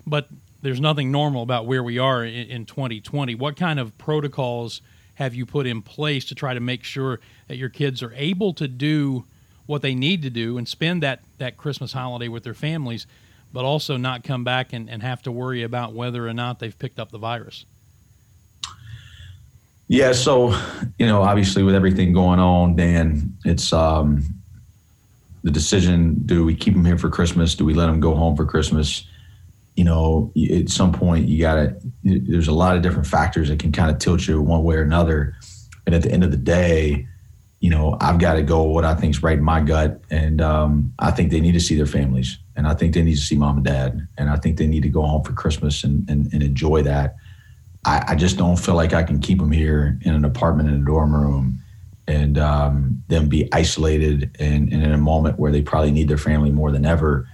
But 0.07 0.29
there's 0.63 0.81
nothing 0.81 1.11
normal 1.11 1.43
about 1.43 1.67
where 1.67 1.83
we 1.83 1.99
are 1.99 2.25
in, 2.25 2.49
in 2.49 2.67
2020. 2.67 3.35
What 3.35 3.57
kind 3.57 3.79
of 3.79 3.97
protocols 3.99 4.83
have 5.15 5.35
you 5.35 5.47
put 5.47 5.67
in 5.67 5.83
place 5.83 6.25
to 6.27 6.35
try 6.35 6.55
to 6.55 6.61
make 6.61 6.85
sure 6.85 7.21
that 7.49 7.57
your 7.57 7.69
kids 7.69 8.03
are 8.03 8.13
able 8.15 8.55
to 8.55 8.69
do 8.69 9.25
what 9.67 9.83
they 9.83 9.95
need 9.95 10.23
to 10.23 10.31
do 10.31 10.59
and 10.59 10.67
spend 10.67 11.03
that, 11.03 11.21
that 11.39 11.57
Christmas 11.57 11.93
holiday 11.93 12.29
with 12.29 12.43
their 12.43 12.55
families, 12.55 13.07
but 13.53 13.65
also 13.65 13.97
not 13.97 14.25
come 14.25 14.45
back 14.45 14.73
and, 14.73 14.89
and 14.91 15.03
have 15.03 15.23
to 15.23 15.33
worry 15.33 15.63
about 15.63 15.93
whether 15.93 16.27
or 16.27 16.33
not 16.33 16.59
they've 16.59 16.79
picked 16.79 16.99
up 16.99 17.11
the 17.11 17.19
virus? 17.19 17.65
Yeah, 19.89 20.13
so 20.13 20.57
you 21.01 21.07
know, 21.07 21.23
obviously 21.23 21.65
with 21.65 21.75
everything 21.75 22.13
going 22.13 22.39
on, 22.39 22.77
Dan, 22.77 23.37
it's 23.45 23.73
um, 23.73 24.25
the 25.43 25.51
decision: 25.51 26.15
do 26.27 26.45
we 26.45 26.55
keep 26.55 26.75
them 26.75 26.85
here 26.85 26.97
for 26.97 27.09
Christmas? 27.09 27.57
Do 27.57 27.65
we 27.65 27.75
let 27.75 27.87
them 27.87 27.99
go 27.99 28.15
home 28.15 28.37
for 28.37 28.47
Christmas? 28.47 29.05
You 29.81 29.85
know, 29.87 30.31
at 30.53 30.69
some 30.69 30.93
point, 30.93 31.27
you 31.27 31.41
got 31.41 31.55
to. 31.55 31.75
There's 32.05 32.49
a 32.49 32.53
lot 32.53 32.77
of 32.77 32.83
different 32.83 33.07
factors 33.07 33.49
that 33.49 33.59
can 33.59 33.73
kind 33.73 33.91
of 33.91 33.99
tilt 33.99 34.29
you 34.29 34.43
one 34.43 34.63
way 34.63 34.77
or 34.77 34.83
another, 34.83 35.35
and 35.87 35.95
at 35.95 36.03
the 36.03 36.13
end 36.13 36.23
of 36.23 36.31
the 36.31 36.37
day, 36.37 37.09
you 37.61 37.71
know, 37.71 37.97
I've 37.99 38.19
got 38.19 38.35
to 38.35 38.43
go 38.43 38.63
what 38.65 38.85
I 38.85 38.95
think 38.95 39.15
is 39.15 39.23
right 39.23 39.39
in 39.39 39.43
my 39.45 39.61
gut. 39.61 40.03
And 40.11 40.43
um, 40.43 40.93
I 40.99 41.11
think 41.11 41.31
they 41.31 41.41
need 41.41 41.53
to 41.53 41.61
see 41.61 41.77
their 41.77 41.87
families. 41.87 42.39
And 42.57 42.67
I 42.67 42.75
think 42.75 42.93
they 42.93 43.03
need 43.03 43.15
to 43.15 43.21
see 43.21 43.37
mom 43.37 43.57
and 43.57 43.65
dad. 43.65 44.07
And 44.19 44.29
I 44.29 44.37
think 44.37 44.59
they 44.59 44.67
need 44.67 44.83
to 44.83 44.91
go 44.91 45.03
home 45.03 45.23
for 45.23 45.33
Christmas 45.33 45.85
and, 45.85 46.09
and, 46.11 46.31
and 46.33 46.43
enjoy 46.43 46.83
that. 46.83 47.17
I, 47.87 48.05
I, 48.09 48.15
just 48.15 48.37
don't 48.37 48.59
feel 48.59 48.75
like 48.75 48.93
I 48.93 49.03
can 49.03 49.19
keep 49.19 49.39
them 49.39 49.51
here 49.51 49.99
in 50.03 50.15
an 50.15 50.27
apartment 50.27 50.69
in 50.69 50.83
a 50.83 50.85
dorm 50.85 51.15
room 51.15 51.61
and 52.07 52.37
um, 52.37 53.03
them 53.09 53.29
be 53.29 53.49
isolated 53.53 54.37
and, 54.39 54.71
and 54.71 54.83
in 54.83 54.93
a 54.93 54.99
moment 54.99 55.39
where 55.39 55.51
they 55.51 55.63
probably 55.63 55.91
need 55.91 56.09
their 56.09 56.19
family 56.19 56.51
more 56.51 56.71
than 56.71 56.85
ever. 56.85 57.27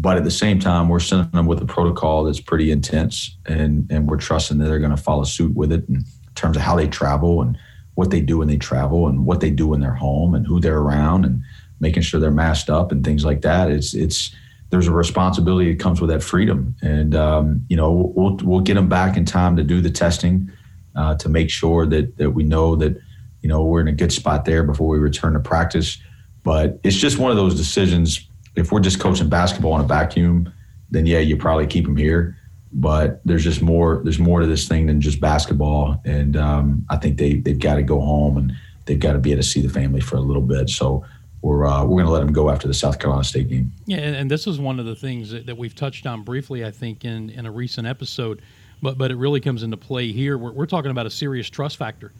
But 0.00 0.16
at 0.16 0.24
the 0.24 0.30
same 0.30 0.58
time, 0.58 0.88
we're 0.88 1.00
sending 1.00 1.30
them 1.32 1.46
with 1.46 1.60
a 1.60 1.66
protocol 1.66 2.24
that's 2.24 2.40
pretty 2.40 2.70
intense, 2.70 3.36
and, 3.46 3.86
and 3.90 4.08
we're 4.08 4.16
trusting 4.16 4.58
that 4.58 4.64
they're 4.64 4.78
going 4.78 4.96
to 4.96 5.02
follow 5.02 5.24
suit 5.24 5.54
with 5.54 5.72
it 5.72 5.88
in 5.88 6.04
terms 6.34 6.56
of 6.56 6.62
how 6.62 6.76
they 6.76 6.88
travel 6.88 7.42
and– 7.42 7.58
what 8.00 8.10
they 8.10 8.20
do 8.22 8.38
when 8.38 8.48
they 8.48 8.56
travel 8.56 9.08
and 9.08 9.26
what 9.26 9.40
they 9.40 9.50
do 9.50 9.74
in 9.74 9.80
they're 9.80 9.92
home 9.92 10.34
and 10.34 10.46
who 10.46 10.58
they're 10.58 10.78
around 10.78 11.26
and 11.26 11.42
making 11.80 12.02
sure 12.02 12.18
they're 12.18 12.30
masked 12.30 12.70
up 12.70 12.92
and 12.92 13.04
things 13.04 13.26
like 13.26 13.42
that. 13.42 13.70
It's 13.70 13.92
it's 13.92 14.34
there's 14.70 14.86
a 14.86 14.92
responsibility 14.92 15.72
that 15.72 15.80
comes 15.80 16.00
with 16.00 16.08
that 16.08 16.22
freedom, 16.22 16.74
and 16.80 17.14
um, 17.14 17.66
you 17.68 17.76
know 17.76 18.12
we'll 18.14 18.38
we'll 18.42 18.60
get 18.60 18.74
them 18.74 18.88
back 18.88 19.18
in 19.18 19.26
time 19.26 19.54
to 19.56 19.62
do 19.62 19.82
the 19.82 19.90
testing 19.90 20.50
uh, 20.96 21.16
to 21.16 21.28
make 21.28 21.50
sure 21.50 21.86
that 21.86 22.16
that 22.16 22.30
we 22.30 22.42
know 22.42 22.74
that 22.76 22.98
you 23.42 23.48
know 23.50 23.62
we're 23.64 23.82
in 23.82 23.88
a 23.88 23.92
good 23.92 24.12
spot 24.12 24.46
there 24.46 24.62
before 24.62 24.88
we 24.88 24.98
return 24.98 25.34
to 25.34 25.40
practice. 25.40 25.98
But 26.42 26.80
it's 26.82 26.96
just 26.96 27.18
one 27.18 27.30
of 27.30 27.36
those 27.36 27.54
decisions. 27.54 28.29
If 28.56 28.72
we're 28.72 28.80
just 28.80 29.00
coaching 29.00 29.28
basketball 29.28 29.76
in 29.76 29.84
a 29.84 29.86
vacuum, 29.86 30.52
then 30.90 31.06
yeah, 31.06 31.18
you 31.18 31.36
probably 31.36 31.66
keep 31.66 31.84
them 31.84 31.96
here. 31.96 32.36
But 32.72 33.20
there's 33.24 33.42
just 33.42 33.62
more. 33.62 34.00
There's 34.04 34.20
more 34.20 34.40
to 34.40 34.46
this 34.46 34.68
thing 34.68 34.86
than 34.86 35.00
just 35.00 35.20
basketball, 35.20 36.00
and 36.04 36.36
um, 36.36 36.86
I 36.88 36.96
think 36.96 37.18
they 37.18 37.34
they've 37.34 37.58
got 37.58 37.76
to 37.76 37.82
go 37.82 38.00
home 38.00 38.36
and 38.36 38.52
they've 38.86 38.98
got 38.98 39.14
to 39.14 39.18
be 39.18 39.32
able 39.32 39.42
to 39.42 39.48
see 39.48 39.60
the 39.60 39.68
family 39.68 40.00
for 40.00 40.16
a 40.16 40.20
little 40.20 40.42
bit. 40.42 40.70
So 40.70 41.04
we're 41.42 41.66
uh, 41.66 41.82
we're 41.82 41.96
going 41.96 42.06
to 42.06 42.12
let 42.12 42.20
them 42.20 42.32
go 42.32 42.48
after 42.48 42.68
the 42.68 42.74
South 42.74 43.00
Carolina 43.00 43.24
State 43.24 43.48
game. 43.48 43.72
Yeah, 43.86 43.98
and, 43.98 44.14
and 44.14 44.30
this 44.30 44.46
is 44.46 44.60
one 44.60 44.78
of 44.78 44.86
the 44.86 44.94
things 44.94 45.30
that, 45.30 45.46
that, 45.46 45.56
we've 45.56 45.74
touched 45.74 46.06
on 46.06 46.22
briefly, 46.22 46.64
I 46.64 46.70
think, 46.70 47.04
in 47.04 47.30
in 47.30 47.44
a 47.44 47.50
recent 47.50 47.88
episode, 47.88 48.40
but 48.80 48.96
but 48.96 49.10
it 49.10 49.16
really 49.16 49.40
comes 49.40 49.64
into 49.64 49.76
play 49.76 50.12
here. 50.12 50.38
We're, 50.38 50.52
we're 50.52 50.66
talking 50.66 50.92
about 50.92 51.06
a 51.06 51.10
serious 51.10 51.50
trust 51.50 51.76
factor 51.76 52.12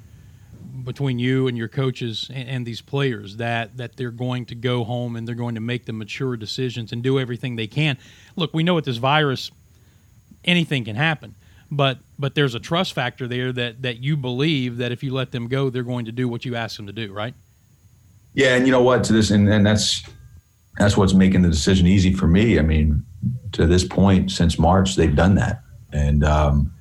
between 0.84 1.18
you 1.18 1.46
and 1.46 1.56
your 1.56 1.68
coaches 1.68 2.30
and, 2.32 2.48
and, 2.48 2.66
these 2.66 2.80
players 2.80 3.36
that 3.36 3.76
that 3.76 3.96
they're 3.96 4.10
going 4.10 4.46
to 4.46 4.54
go 4.54 4.84
home 4.84 5.16
and 5.16 5.26
they're 5.26 5.34
going 5.34 5.54
to 5.54 5.60
make 5.60 5.86
the 5.86 5.92
mature 5.92 6.36
decisions 6.36 6.92
and 6.92 7.02
do 7.02 7.18
everything 7.18 7.56
they 7.56 7.66
can. 7.66 7.98
Look, 8.36 8.54
we 8.54 8.62
know 8.62 8.74
with 8.74 8.84
this 8.84 8.96
virus, 8.96 9.50
anything 10.44 10.84
can 10.84 10.96
happen, 10.96 11.34
but 11.70 11.98
but 12.18 12.34
there's 12.34 12.54
a 12.54 12.60
trust 12.60 12.92
factor 12.92 13.28
there 13.28 13.52
that 13.52 13.82
that 13.82 13.98
you 13.98 14.16
believe 14.16 14.78
that 14.78 14.92
if 14.92 15.02
you 15.02 15.12
let 15.12 15.32
them 15.32 15.48
go, 15.48 15.70
they're 15.70 15.82
going 15.82 16.06
to 16.06 16.12
do 16.12 16.28
what 16.28 16.44
you 16.44 16.56
ask 16.56 16.76
them 16.76 16.86
to 16.86 16.92
do, 16.92 17.12
right? 17.12 17.34
Yeah, 18.34 18.54
and 18.54 18.66
you 18.66 18.72
know 18.72 18.82
what? 18.82 19.04
To 19.04 19.12
this, 19.12 19.30
and, 19.30 19.48
and 19.48 19.66
that's 19.66 20.04
that's 20.78 20.96
what's 20.96 21.14
making 21.14 21.42
the 21.42 21.48
decision 21.48 21.86
easy 21.86 22.12
for 22.12 22.26
me. 22.26 22.58
I 22.58 22.62
mean, 22.62 23.04
to 23.52 23.66
this 23.66 23.84
point, 23.84 24.30
since 24.30 24.58
March, 24.58 24.96
they've 24.96 25.14
done 25.14 25.34
that, 25.34 25.62
and 25.92 26.24
um, 26.24 26.72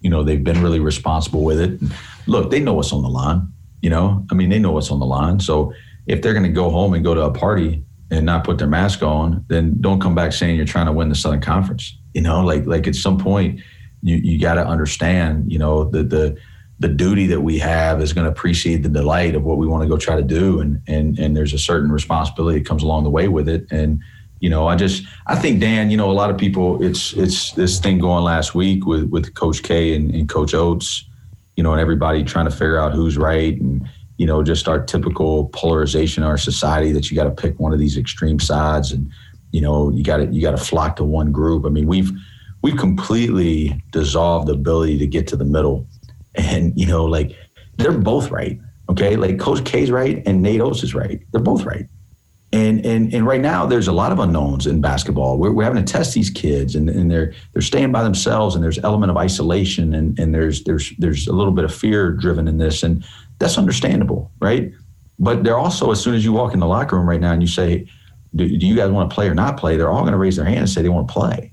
you 0.00 0.10
know 0.10 0.22
they've 0.22 0.44
been 0.44 0.62
really 0.62 0.80
responsible 0.80 1.44
with 1.44 1.60
it. 1.60 1.80
Look, 2.28 2.50
they 2.50 2.60
know 2.60 2.74
what's 2.74 2.92
on 2.92 3.02
the 3.02 3.08
line. 3.08 3.52
You 3.80 3.90
know, 3.90 4.26
I 4.30 4.34
mean, 4.34 4.50
they 4.50 4.58
know 4.58 4.72
what's 4.72 4.90
on 4.90 4.98
the 4.98 5.06
line. 5.06 5.40
So 5.40 5.72
if 6.06 6.22
they're 6.22 6.32
going 6.32 6.44
to 6.44 6.52
go 6.52 6.70
home 6.70 6.94
and 6.94 7.04
go 7.04 7.14
to 7.14 7.22
a 7.22 7.32
party 7.32 7.84
and 8.10 8.26
not 8.26 8.44
put 8.44 8.58
their 8.58 8.66
mask 8.66 9.02
on, 9.02 9.44
then 9.48 9.76
don't 9.80 10.00
come 10.00 10.14
back 10.14 10.32
saying 10.32 10.56
you're 10.56 10.64
trying 10.64 10.86
to 10.86 10.92
win 10.92 11.08
the 11.08 11.14
Southern 11.14 11.40
Conference. 11.40 11.96
You 12.14 12.22
know, 12.22 12.42
like 12.42 12.66
like 12.66 12.86
at 12.86 12.94
some 12.94 13.18
point, 13.18 13.60
you 14.02 14.16
you 14.16 14.40
got 14.40 14.54
to 14.54 14.66
understand. 14.66 15.50
You 15.52 15.58
know, 15.58 15.84
the 15.84 16.02
the 16.02 16.36
the 16.80 16.88
duty 16.88 17.26
that 17.26 17.40
we 17.40 17.58
have 17.58 18.00
is 18.00 18.12
going 18.12 18.26
to 18.26 18.32
precede 18.32 18.82
the 18.82 18.88
delight 18.88 19.34
of 19.34 19.44
what 19.44 19.58
we 19.58 19.66
want 19.66 19.82
to 19.82 19.88
go 19.88 19.96
try 19.96 20.16
to 20.16 20.22
do 20.22 20.60
and 20.60 20.80
and 20.86 21.18
and 21.18 21.36
there's 21.36 21.52
a 21.52 21.58
certain 21.58 21.90
responsibility 21.90 22.58
that 22.58 22.68
comes 22.68 22.82
along 22.82 23.04
the 23.04 23.10
way 23.10 23.28
with 23.28 23.48
it 23.48 23.66
and 23.70 24.00
you 24.40 24.48
know 24.48 24.68
i 24.68 24.76
just 24.76 25.04
i 25.26 25.34
think 25.34 25.60
dan 25.60 25.90
you 25.90 25.96
know 25.96 26.10
a 26.10 26.12
lot 26.12 26.30
of 26.30 26.38
people 26.38 26.82
it's 26.82 27.12
it's 27.14 27.52
this 27.52 27.80
thing 27.80 27.98
going 27.98 28.22
last 28.22 28.54
week 28.54 28.86
with 28.86 29.08
with 29.10 29.34
coach 29.34 29.62
k 29.62 29.94
and, 29.94 30.14
and 30.14 30.28
coach 30.28 30.54
Oats 30.54 31.07
you 31.58 31.64
know, 31.64 31.72
and 31.72 31.80
everybody 31.80 32.22
trying 32.22 32.44
to 32.44 32.52
figure 32.52 32.78
out 32.78 32.94
who's 32.94 33.18
right 33.18 33.60
and, 33.60 33.84
you 34.16 34.24
know, 34.24 34.44
just 34.44 34.68
our 34.68 34.80
typical 34.80 35.46
polarization 35.46 36.22
in 36.22 36.28
our 36.28 36.38
society 36.38 36.92
that 36.92 37.10
you 37.10 37.16
got 37.16 37.24
to 37.24 37.32
pick 37.32 37.58
one 37.58 37.72
of 37.72 37.80
these 37.80 37.96
extreme 37.96 38.38
sides 38.38 38.92
and, 38.92 39.10
you 39.50 39.60
know, 39.60 39.90
you 39.90 40.04
got 40.04 40.18
to, 40.18 40.26
you 40.26 40.40
got 40.40 40.52
to 40.52 40.64
flock 40.64 40.94
to 40.94 41.02
one 41.02 41.32
group. 41.32 41.66
I 41.66 41.68
mean, 41.68 41.88
we've, 41.88 42.12
we've 42.62 42.76
completely 42.76 43.82
dissolved 43.90 44.46
the 44.46 44.52
ability 44.52 44.98
to 44.98 45.06
get 45.08 45.26
to 45.28 45.36
the 45.36 45.44
middle 45.44 45.84
and, 46.36 46.72
you 46.78 46.86
know, 46.86 47.04
like 47.04 47.34
they're 47.76 47.90
both 47.90 48.30
right. 48.30 48.60
Okay. 48.88 49.16
Like 49.16 49.40
Coach 49.40 49.64
K's 49.64 49.90
right 49.90 50.22
and 50.26 50.40
Nate 50.40 50.60
Oats 50.60 50.84
is 50.84 50.94
right. 50.94 51.20
They're 51.32 51.40
both 51.40 51.64
right. 51.64 51.88
And, 52.58 52.84
and 52.84 53.14
and 53.14 53.24
right 53.24 53.40
now 53.40 53.66
there's 53.66 53.86
a 53.86 53.92
lot 53.92 54.10
of 54.10 54.18
unknowns 54.18 54.66
in 54.66 54.80
basketball. 54.80 55.38
We're, 55.38 55.52
we're 55.52 55.62
having 55.62 55.84
to 55.84 55.92
test 55.92 56.12
these 56.12 56.28
kids, 56.28 56.74
and, 56.74 56.90
and 56.90 57.08
they're 57.08 57.32
they're 57.52 57.62
staying 57.62 57.92
by 57.92 58.02
themselves, 58.02 58.56
and 58.56 58.64
there's 58.64 58.78
element 58.78 59.10
of 59.10 59.16
isolation, 59.16 59.94
and, 59.94 60.18
and 60.18 60.34
there's 60.34 60.64
there's 60.64 60.92
there's 60.98 61.28
a 61.28 61.32
little 61.32 61.52
bit 61.52 61.64
of 61.64 61.72
fear 61.72 62.10
driven 62.10 62.48
in 62.48 62.58
this, 62.58 62.82
and 62.82 63.04
that's 63.38 63.58
understandable, 63.58 64.32
right? 64.40 64.72
But 65.20 65.44
they're 65.44 65.58
also 65.58 65.92
as 65.92 66.00
soon 66.00 66.16
as 66.16 66.24
you 66.24 66.32
walk 66.32 66.52
in 66.52 66.58
the 66.58 66.66
locker 66.66 66.96
room 66.96 67.08
right 67.08 67.20
now 67.20 67.32
and 67.32 67.40
you 67.40 67.46
say, 67.46 67.86
"Do, 68.34 68.48
do 68.48 68.66
you 68.66 68.74
guys 68.74 68.90
want 68.90 69.08
to 69.08 69.14
play 69.14 69.28
or 69.28 69.34
not 69.34 69.56
play?" 69.56 69.76
They're 69.76 69.90
all 69.90 70.00
going 70.02 70.12
to 70.12 70.18
raise 70.18 70.34
their 70.34 70.44
hand 70.44 70.58
and 70.58 70.68
say 70.68 70.82
they 70.82 70.88
want 70.88 71.06
to 71.06 71.14
play, 71.14 71.52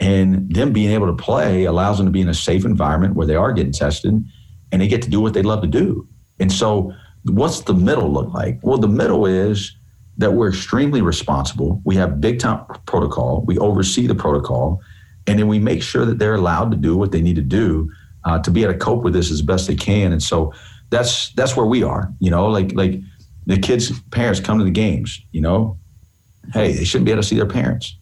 and 0.00 0.54
them 0.54 0.72
being 0.72 0.92
able 0.92 1.08
to 1.08 1.22
play 1.22 1.64
allows 1.64 1.98
them 1.98 2.06
to 2.06 2.12
be 2.12 2.22
in 2.22 2.28
a 2.30 2.34
safe 2.34 2.64
environment 2.64 3.16
where 3.16 3.26
they 3.26 3.36
are 3.36 3.52
getting 3.52 3.72
tested, 3.72 4.24
and 4.72 4.80
they 4.80 4.88
get 4.88 5.02
to 5.02 5.10
do 5.10 5.20
what 5.20 5.34
they 5.34 5.42
love 5.42 5.60
to 5.60 5.68
do. 5.68 6.08
And 6.40 6.50
so, 6.50 6.94
what's 7.24 7.60
the 7.62 7.74
middle 7.74 8.10
look 8.10 8.32
like? 8.32 8.60
Well, 8.62 8.78
the 8.78 8.88
middle 8.88 9.26
is 9.26 9.74
that 10.18 10.32
we're 10.32 10.48
extremely 10.48 11.00
responsible. 11.00 11.80
We 11.84 11.94
have 11.96 12.20
big 12.20 12.40
time 12.40 12.64
protocol. 12.86 13.44
We 13.46 13.56
oversee 13.58 14.06
the 14.06 14.14
protocol, 14.14 14.82
and 15.26 15.38
then 15.38 15.48
we 15.48 15.58
make 15.58 15.82
sure 15.82 16.04
that 16.04 16.18
they're 16.18 16.34
allowed 16.34 16.72
to 16.72 16.76
do 16.76 16.96
what 16.96 17.12
they 17.12 17.22
need 17.22 17.36
to 17.36 17.42
do 17.42 17.90
uh, 18.24 18.40
to 18.40 18.50
be 18.50 18.64
able 18.64 18.72
to 18.74 18.78
cope 18.78 19.04
with 19.04 19.14
this 19.14 19.30
as 19.30 19.42
best 19.42 19.68
they 19.68 19.76
can. 19.76 20.12
And 20.12 20.22
so 20.22 20.52
that's 20.90 21.32
that's 21.34 21.56
where 21.56 21.66
we 21.66 21.82
are. 21.82 22.12
You 22.18 22.30
know, 22.30 22.48
like 22.48 22.72
like 22.74 23.00
the 23.46 23.58
kids' 23.58 23.98
parents 24.10 24.40
come 24.40 24.58
to 24.58 24.64
the 24.64 24.70
games. 24.70 25.22
You 25.32 25.40
know, 25.40 25.78
hey, 26.52 26.72
they 26.72 26.84
shouldn't 26.84 27.06
be 27.06 27.12
able 27.12 27.22
to 27.22 27.28
see 27.28 27.36
their 27.36 27.46
parents. 27.46 27.96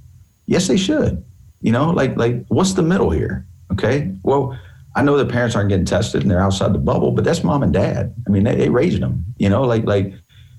Yes, 0.46 0.68
they 0.68 0.78
should. 0.78 1.22
You 1.60 1.72
know, 1.72 1.90
like 1.90 2.16
like 2.16 2.46
what's 2.48 2.72
the 2.72 2.82
middle 2.82 3.10
here? 3.10 3.46
Okay, 3.72 4.12
well. 4.22 4.58
I 4.98 5.02
know 5.02 5.18
the 5.18 5.26
parents 5.26 5.54
aren't 5.54 5.68
getting 5.68 5.84
tested 5.84 6.22
and 6.22 6.30
they're 6.30 6.40
outside 6.40 6.72
the 6.72 6.78
bubble, 6.78 7.10
but 7.10 7.22
that's 7.22 7.44
mom 7.44 7.62
and 7.62 7.70
dad. 7.70 8.14
I 8.26 8.30
mean, 8.30 8.44
they, 8.44 8.54
they 8.54 8.70
raised 8.70 9.02
them. 9.02 9.26
You 9.36 9.50
know, 9.50 9.60
like 9.60 9.84
like 9.84 10.14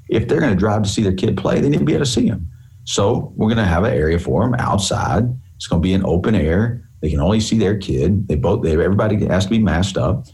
if 0.09 0.27
they're 0.27 0.39
going 0.39 0.53
to 0.53 0.59
drive 0.59 0.83
to 0.83 0.89
see 0.89 1.03
their 1.03 1.13
kid 1.13 1.37
play, 1.37 1.59
they 1.59 1.69
need 1.69 1.79
to 1.79 1.85
be 1.85 1.93
able 1.93 2.05
to 2.05 2.11
see 2.11 2.29
them. 2.29 2.49
So 2.85 3.33
we're 3.35 3.47
going 3.47 3.57
to 3.57 3.65
have 3.65 3.83
an 3.83 3.93
area 3.93 4.17
for 4.17 4.43
them 4.43 4.55
outside. 4.55 5.25
It's 5.55 5.67
going 5.67 5.81
to 5.81 5.85
be 5.85 5.93
an 5.93 6.05
open 6.05 6.35
air. 6.35 6.87
They 7.01 7.09
can 7.09 7.19
only 7.19 7.39
see 7.39 7.57
their 7.57 7.77
kid. 7.77 8.27
They 8.27 8.35
both, 8.35 8.63
they, 8.63 8.71
everybody 8.71 9.25
has 9.25 9.45
to 9.45 9.49
be 9.49 9.59
masked 9.59 9.97
up, 9.97 10.25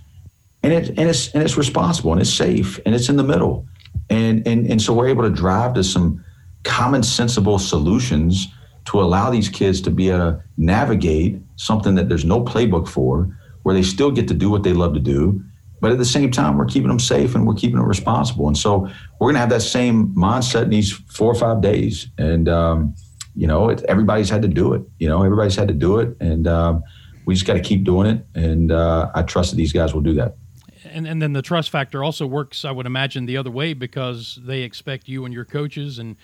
and 0.62 0.72
it 0.72 0.90
and 0.90 1.10
it's 1.10 1.30
and 1.34 1.44
it's 1.44 1.58
responsible 1.58 2.14
and 2.14 2.22
it's 2.22 2.34
safe 2.34 2.80
and 2.86 2.96
it's 2.96 3.10
in 3.10 3.18
the 3.18 3.24
middle, 3.24 3.68
and 4.10 4.48
and 4.48 4.66
and 4.68 4.82
so 4.82 4.94
we're 4.94 5.10
able 5.10 5.24
to 5.24 5.30
drive 5.30 5.74
to 5.74 5.84
some 5.84 6.24
common 6.64 7.04
sensible 7.04 7.60
solutions 7.60 8.48
to 8.86 9.02
allow 9.02 9.30
these 9.30 9.50
kids 9.50 9.82
to 9.82 9.92
be 9.92 10.10
able 10.10 10.20
to 10.20 10.44
navigate 10.58 11.42
something 11.58 11.96
that 11.96 12.08
there's 12.08 12.26
no 12.26 12.44
playbook 12.44 12.88
for, 12.88 13.38
where 13.64 13.76
they 13.76 13.84
still 13.84 14.12
get 14.12 14.28
to 14.30 14.34
do 14.34 14.50
what 14.50 14.64
they 14.64 14.74
love 14.74 14.94
to 14.94 15.00
do 15.02 15.44
but 15.84 15.92
at 15.92 15.98
the 15.98 16.06
same 16.06 16.32
time, 16.32 16.58
we're 16.58 16.64
keeping 16.64 16.88
them 16.88 16.98
safe 16.98 17.36
and 17.36 17.46
we're 17.46 17.56
keeping 17.56 17.76
them 17.76 17.86
responsible. 17.86 18.48
And 18.48 18.58
so 18.58 18.88
we're 19.20 19.28
going 19.28 19.34
to 19.34 19.42
have 19.42 19.50
that 19.50 19.62
same 19.62 20.16
mindset 20.16 20.64
in 20.64 20.70
these 20.70 20.94
four 20.94 21.30
or 21.30 21.36
five 21.36 21.60
days. 21.60 22.08
And, 22.18 22.48
um, 22.48 22.96
you 23.36 23.48
know, 23.48 23.68
it, 23.68 23.84
everybody's 23.90 24.30
had 24.30 24.42
to 24.44 24.48
do 24.48 24.74
it. 24.76 24.82
You 25.00 25.10
know, 25.10 25.24
everybody's 25.24 25.58
had 25.58 25.68
to 25.68 25.74
do 25.74 26.00
it. 26.00 26.16
And 26.22 26.48
um, 26.48 26.84
we 27.26 27.34
just 27.34 27.46
got 27.46 27.56
to 27.56 27.60
keep 27.60 27.84
doing 27.84 28.08
it. 28.08 28.26
And 28.34 28.72
uh, 28.72 29.12
I 29.14 29.24
trust 29.24 29.52
that 29.52 29.58
these 29.58 29.74
guys 29.74 29.94
will 29.94 30.00
do 30.00 30.14
that. 30.14 30.38
And, 30.86 31.06
and 31.06 31.22
then 31.22 31.34
the 31.34 31.42
trust 31.42 31.70
factor 31.70 32.02
also 32.02 32.26
works, 32.26 32.64
I 32.64 32.72
would 32.72 32.86
imagine, 32.86 33.26
the 33.26 33.36
other 33.36 33.52
way 33.52 33.74
because 33.74 34.40
they 34.42 34.62
expect 34.62 35.10
you 35.10 35.26
and 35.26 35.34
your 35.34 35.44
coaches 35.44 36.00
and 36.00 36.16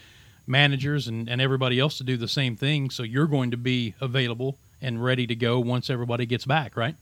managers 0.47 1.09
and, 1.09 1.27
and 1.27 1.41
everybody 1.41 1.81
else 1.81 1.97
to 1.97 2.05
do 2.05 2.15
the 2.15 2.29
same 2.29 2.55
thing. 2.55 2.91
So 2.91 3.03
you're 3.03 3.27
going 3.27 3.51
to 3.51 3.57
be 3.57 3.93
available 3.99 4.57
and 4.81 5.03
ready 5.03 5.27
to 5.27 5.35
go 5.35 5.59
once 5.59 5.89
everybody 5.89 6.25
gets 6.25 6.45
back, 6.45 6.77
right? 6.77 6.95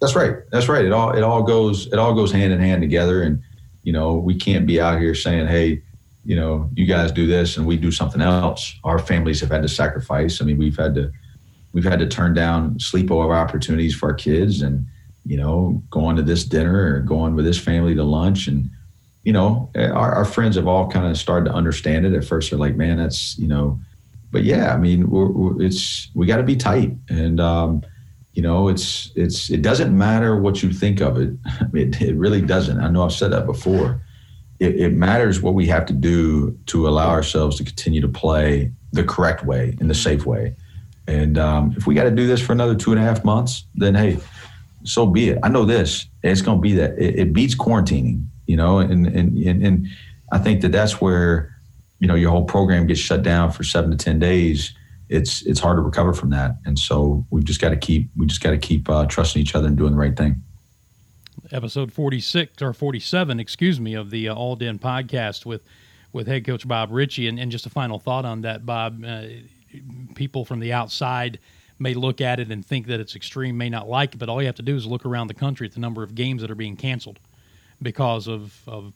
That's 0.00 0.14
right. 0.14 0.36
That's 0.50 0.68
right. 0.68 0.84
It 0.84 0.92
all 0.92 1.12
it 1.16 1.22
all 1.22 1.42
goes 1.42 1.86
it 1.86 1.98
all 1.98 2.14
goes 2.14 2.32
hand 2.32 2.52
in 2.52 2.60
hand 2.60 2.82
together. 2.82 3.22
And 3.22 3.42
you 3.82 3.92
know, 3.92 4.14
we 4.14 4.34
can't 4.34 4.66
be 4.66 4.80
out 4.80 5.00
here 5.00 5.14
saying, 5.14 5.46
"Hey, 5.46 5.82
you 6.24 6.36
know, 6.36 6.68
you 6.74 6.86
guys 6.86 7.12
do 7.12 7.26
this 7.26 7.56
and 7.56 7.66
we 7.66 7.76
do 7.76 7.90
something 7.90 8.20
else." 8.20 8.74
Our 8.84 8.98
families 8.98 9.40
have 9.40 9.50
had 9.50 9.62
to 9.62 9.68
sacrifice. 9.68 10.40
I 10.40 10.44
mean, 10.44 10.58
we've 10.58 10.76
had 10.76 10.94
to 10.96 11.10
we've 11.72 11.84
had 11.84 11.98
to 12.00 12.06
turn 12.06 12.34
down 12.34 12.74
sleepover 12.78 13.34
opportunities 13.34 13.94
for 13.94 14.10
our 14.10 14.14
kids, 14.14 14.62
and 14.62 14.86
you 15.24 15.36
know, 15.36 15.82
going 15.90 16.16
to 16.16 16.22
this 16.22 16.44
dinner 16.44 16.94
or 16.94 17.00
going 17.00 17.34
with 17.34 17.44
this 17.46 17.58
family 17.58 17.94
to 17.94 18.04
lunch, 18.04 18.46
and 18.46 18.68
you 19.22 19.32
know, 19.32 19.70
our, 19.74 20.12
our 20.16 20.24
friends 20.26 20.56
have 20.56 20.66
all 20.68 20.90
kind 20.90 21.06
of 21.06 21.16
started 21.16 21.46
to 21.46 21.54
understand 21.54 22.04
it. 22.04 22.12
At 22.12 22.24
first, 22.26 22.50
they're 22.50 22.58
like, 22.58 22.76
"Man, 22.76 22.98
that's 22.98 23.38
you 23.38 23.48
know," 23.48 23.80
but 24.32 24.44
yeah, 24.44 24.74
I 24.74 24.76
mean, 24.76 25.08
we're, 25.08 25.30
we're, 25.30 25.62
it's 25.62 26.10
we 26.14 26.26
got 26.26 26.36
to 26.38 26.42
be 26.42 26.56
tight 26.56 26.94
and. 27.08 27.40
um 27.40 27.82
you 28.34 28.42
know 28.42 28.68
it's 28.68 29.10
it's 29.14 29.50
it 29.50 29.62
doesn't 29.62 29.96
matter 29.96 30.36
what 30.36 30.62
you 30.62 30.72
think 30.72 31.00
of 31.00 31.18
it. 31.18 31.30
It, 31.74 32.00
it 32.00 32.16
really 32.16 32.40
doesn't. 32.40 32.80
I 32.80 32.88
know 32.88 33.02
i've 33.02 33.12
said 33.12 33.32
that 33.32 33.46
before. 33.46 34.00
It, 34.60 34.76
it, 34.76 34.92
matters 34.92 35.40
what 35.40 35.54
we 35.54 35.66
have 35.66 35.86
to 35.86 35.92
do 35.92 36.56
to 36.66 36.86
allow 36.86 37.08
ourselves 37.08 37.56
to 37.56 37.64
continue 37.64 38.00
to 38.00 38.08
play 38.08 38.70
the 38.92 39.02
correct 39.02 39.44
way 39.44 39.76
in 39.80 39.88
the 39.88 39.94
safe 39.94 40.24
way. 40.24 40.54
And 41.08 41.36
um, 41.36 41.74
if 41.76 41.88
we 41.88 41.96
got 41.96 42.04
to 42.04 42.12
do 42.12 42.28
this 42.28 42.40
for 42.40 42.52
another 42.52 42.76
two 42.76 42.92
and 42.92 43.00
a 43.00 43.02
half 43.02 43.24
months 43.24 43.66
then 43.74 43.94
hey 43.94 44.18
so 44.84 45.06
be 45.06 45.30
it. 45.30 45.38
I 45.42 45.48
know 45.48 45.64
this. 45.64 46.06
It's 46.22 46.42
going 46.42 46.58
to 46.58 46.62
be 46.62 46.74
that. 46.74 46.98
It, 46.98 47.18
it 47.18 47.32
beats 47.32 47.54
quarantining 47.54 48.26
you 48.46 48.56
know 48.56 48.78
and, 48.78 49.06
and 49.06 49.36
and 49.38 49.64
and 49.64 49.88
i 50.32 50.38
think 50.38 50.60
that 50.62 50.72
that's 50.72 51.00
where 51.00 51.54
you 51.98 52.06
know 52.06 52.14
your 52.14 52.30
whole 52.30 52.44
program 52.44 52.86
gets 52.86 53.00
shut 53.00 53.22
down 53.22 53.50
for 53.50 53.64
seven 53.64 53.90
to 53.90 53.96
ten 53.96 54.18
days 54.18 54.74
it's 55.08 55.42
it's 55.42 55.60
hard 55.60 55.76
to 55.76 55.82
recover 55.82 56.12
from 56.12 56.30
that. 56.30 56.56
And 56.64 56.78
so 56.78 57.26
we've 57.30 57.44
just 57.44 57.60
got 57.60 57.70
to 57.70 57.76
keep 57.76 58.08
we 58.16 58.26
just 58.26 58.42
got 58.42 58.50
to 58.50 58.58
keep 58.58 58.88
uh, 58.88 59.06
trusting 59.06 59.40
each 59.40 59.54
other 59.54 59.68
and 59.68 59.76
doing 59.76 59.92
the 59.92 59.98
right 59.98 60.16
thing. 60.16 60.42
Episode 61.50 61.92
forty 61.92 62.20
six 62.20 62.62
or 62.62 62.72
forty 62.72 63.00
seven, 63.00 63.38
excuse 63.38 63.78
me, 63.78 63.94
of 63.94 64.10
the 64.10 64.28
uh, 64.28 64.34
All 64.34 64.56
Din 64.56 64.78
podcast 64.78 65.44
with 65.44 65.62
with 66.12 66.26
head 66.26 66.44
coach 66.44 66.66
Bob 66.66 66.90
Richey. 66.90 67.28
And, 67.28 67.38
and 67.38 67.50
just 67.50 67.66
a 67.66 67.70
final 67.70 67.98
thought 67.98 68.24
on 68.24 68.42
that, 68.42 68.64
Bob. 68.64 69.04
Uh, 69.04 69.24
people 70.14 70.44
from 70.44 70.60
the 70.60 70.72
outside 70.72 71.38
may 71.78 71.94
look 71.94 72.20
at 72.20 72.38
it 72.38 72.50
and 72.50 72.64
think 72.64 72.86
that 72.86 73.00
it's 73.00 73.16
extreme, 73.16 73.56
may 73.56 73.68
not 73.68 73.88
like 73.88 74.14
it, 74.14 74.18
but 74.18 74.28
all 74.28 74.40
you 74.40 74.46
have 74.46 74.54
to 74.54 74.62
do 74.62 74.76
is 74.76 74.86
look 74.86 75.04
around 75.04 75.26
the 75.26 75.34
country 75.34 75.66
at 75.66 75.74
the 75.74 75.80
number 75.80 76.02
of 76.02 76.14
games 76.14 76.42
that 76.42 76.50
are 76.50 76.54
being 76.54 76.76
canceled 76.76 77.18
because 77.82 78.28
of, 78.28 78.56
of 78.68 78.92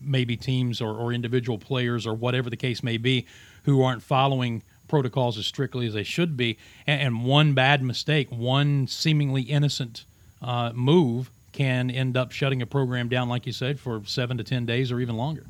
maybe 0.00 0.36
teams 0.36 0.80
or, 0.80 0.94
or 0.94 1.12
individual 1.12 1.58
players 1.58 2.06
or 2.06 2.14
whatever 2.14 2.48
the 2.48 2.56
case 2.56 2.82
may 2.82 2.96
be 2.96 3.26
who 3.64 3.82
aren't 3.82 4.02
following 4.02 4.62
protocols 4.94 5.36
as 5.36 5.44
strictly 5.44 5.88
as 5.88 5.94
they 5.94 6.04
should 6.04 6.36
be. 6.36 6.56
And, 6.86 7.00
and 7.00 7.24
one 7.24 7.52
bad 7.52 7.82
mistake, 7.82 8.28
one 8.30 8.86
seemingly 8.86 9.42
innocent 9.42 10.04
uh, 10.40 10.70
move 10.72 11.32
can 11.50 11.90
end 11.90 12.16
up 12.16 12.30
shutting 12.30 12.62
a 12.62 12.66
program 12.66 13.08
down, 13.08 13.28
like 13.28 13.44
you 13.44 13.52
said, 13.52 13.80
for 13.80 14.02
seven 14.06 14.38
to 14.38 14.44
10 14.44 14.66
days 14.66 14.92
or 14.92 15.00
even 15.00 15.16
longer. 15.16 15.44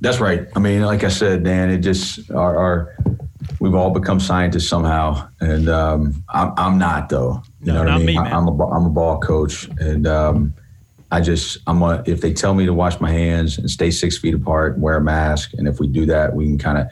That's 0.00 0.20
right. 0.20 0.46
I 0.54 0.60
mean, 0.60 0.82
like 0.82 1.02
I 1.02 1.08
said, 1.08 1.42
Dan, 1.42 1.68
it 1.68 1.78
just, 1.78 2.30
our, 2.30 2.56
our 2.56 2.96
we've 3.58 3.74
all 3.74 3.90
become 3.90 4.20
scientists 4.20 4.68
somehow. 4.68 5.28
And 5.40 5.68
um, 5.68 6.22
I'm, 6.28 6.52
I'm 6.56 6.78
not, 6.78 7.08
though. 7.08 7.42
You 7.60 7.72
no, 7.72 7.72
know 7.72 7.78
what 7.80 7.88
I 7.88 7.98
mean? 7.98 8.06
Me, 8.06 8.18
I'm, 8.18 8.46
a, 8.46 8.70
I'm 8.70 8.86
a 8.86 8.90
ball 8.90 9.18
coach. 9.18 9.68
And, 9.80 10.06
um, 10.06 10.54
I 11.10 11.20
just 11.20 11.58
I'm 11.66 11.82
a, 11.82 12.04
if 12.06 12.20
they 12.20 12.32
tell 12.32 12.54
me 12.54 12.66
to 12.66 12.72
wash 12.72 12.98
my 13.00 13.10
hands 13.10 13.58
and 13.58 13.68
stay 13.68 13.90
six 13.90 14.16
feet 14.16 14.32
apart 14.32 14.74
and 14.74 14.82
wear 14.82 14.96
a 14.96 15.00
mask, 15.00 15.52
and 15.54 15.68
if 15.68 15.78
we 15.78 15.86
do 15.86 16.06
that, 16.06 16.34
we 16.34 16.46
can 16.46 16.56
kind 16.56 16.78
of 16.78 16.86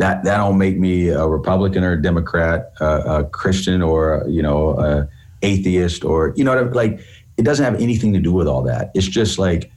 that 0.00 0.24
that 0.24 0.38
don't 0.38 0.58
make 0.58 0.78
me 0.78 1.08
a 1.08 1.26
Republican 1.26 1.84
or 1.84 1.92
a 1.92 2.02
Democrat, 2.02 2.72
uh, 2.80 3.02
a 3.06 3.24
Christian 3.24 3.82
or 3.82 4.24
you 4.28 4.42
know 4.42 4.78
a 4.78 5.08
atheist 5.42 6.04
or 6.04 6.32
you 6.36 6.44
know 6.44 6.62
like 6.72 7.00
it 7.36 7.42
doesn't 7.42 7.64
have 7.64 7.80
anything 7.80 8.12
to 8.14 8.18
do 8.18 8.32
with 8.32 8.48
all 8.48 8.62
that. 8.62 8.90
It's 8.94 9.06
just 9.06 9.38
like 9.38 9.70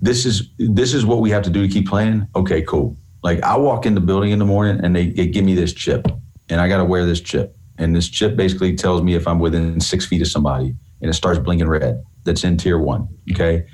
this 0.00 0.24
is 0.24 0.50
this 0.58 0.94
is 0.94 1.04
what 1.04 1.20
we 1.20 1.30
have 1.30 1.42
to 1.44 1.50
do 1.50 1.66
to 1.66 1.72
keep 1.72 1.86
playing. 1.86 2.26
Okay, 2.34 2.62
cool. 2.62 2.96
Like 3.22 3.42
I 3.42 3.56
walk 3.56 3.86
in 3.86 3.94
the 3.94 4.00
building 4.00 4.30
in 4.30 4.38
the 4.38 4.44
morning 4.44 4.82
and 4.82 4.96
they, 4.96 5.10
they 5.10 5.26
give 5.26 5.44
me 5.44 5.54
this 5.54 5.72
chip, 5.72 6.08
and 6.48 6.60
I 6.60 6.68
got 6.68 6.78
to 6.78 6.84
wear 6.84 7.04
this 7.04 7.20
chip, 7.20 7.56
and 7.78 7.94
this 7.94 8.08
chip 8.08 8.36
basically 8.36 8.74
tells 8.74 9.02
me 9.02 9.14
if 9.14 9.28
I'm 9.28 9.38
within 9.38 9.80
six 9.80 10.06
feet 10.06 10.22
of 10.22 10.28
somebody, 10.28 10.74
and 11.00 11.10
it 11.10 11.14
starts 11.14 11.38
blinking 11.38 11.68
red 11.68 12.02
that's 12.24 12.44
in 12.44 12.56
tier 12.56 12.78
one. 12.78 13.08
Okay. 13.30 13.66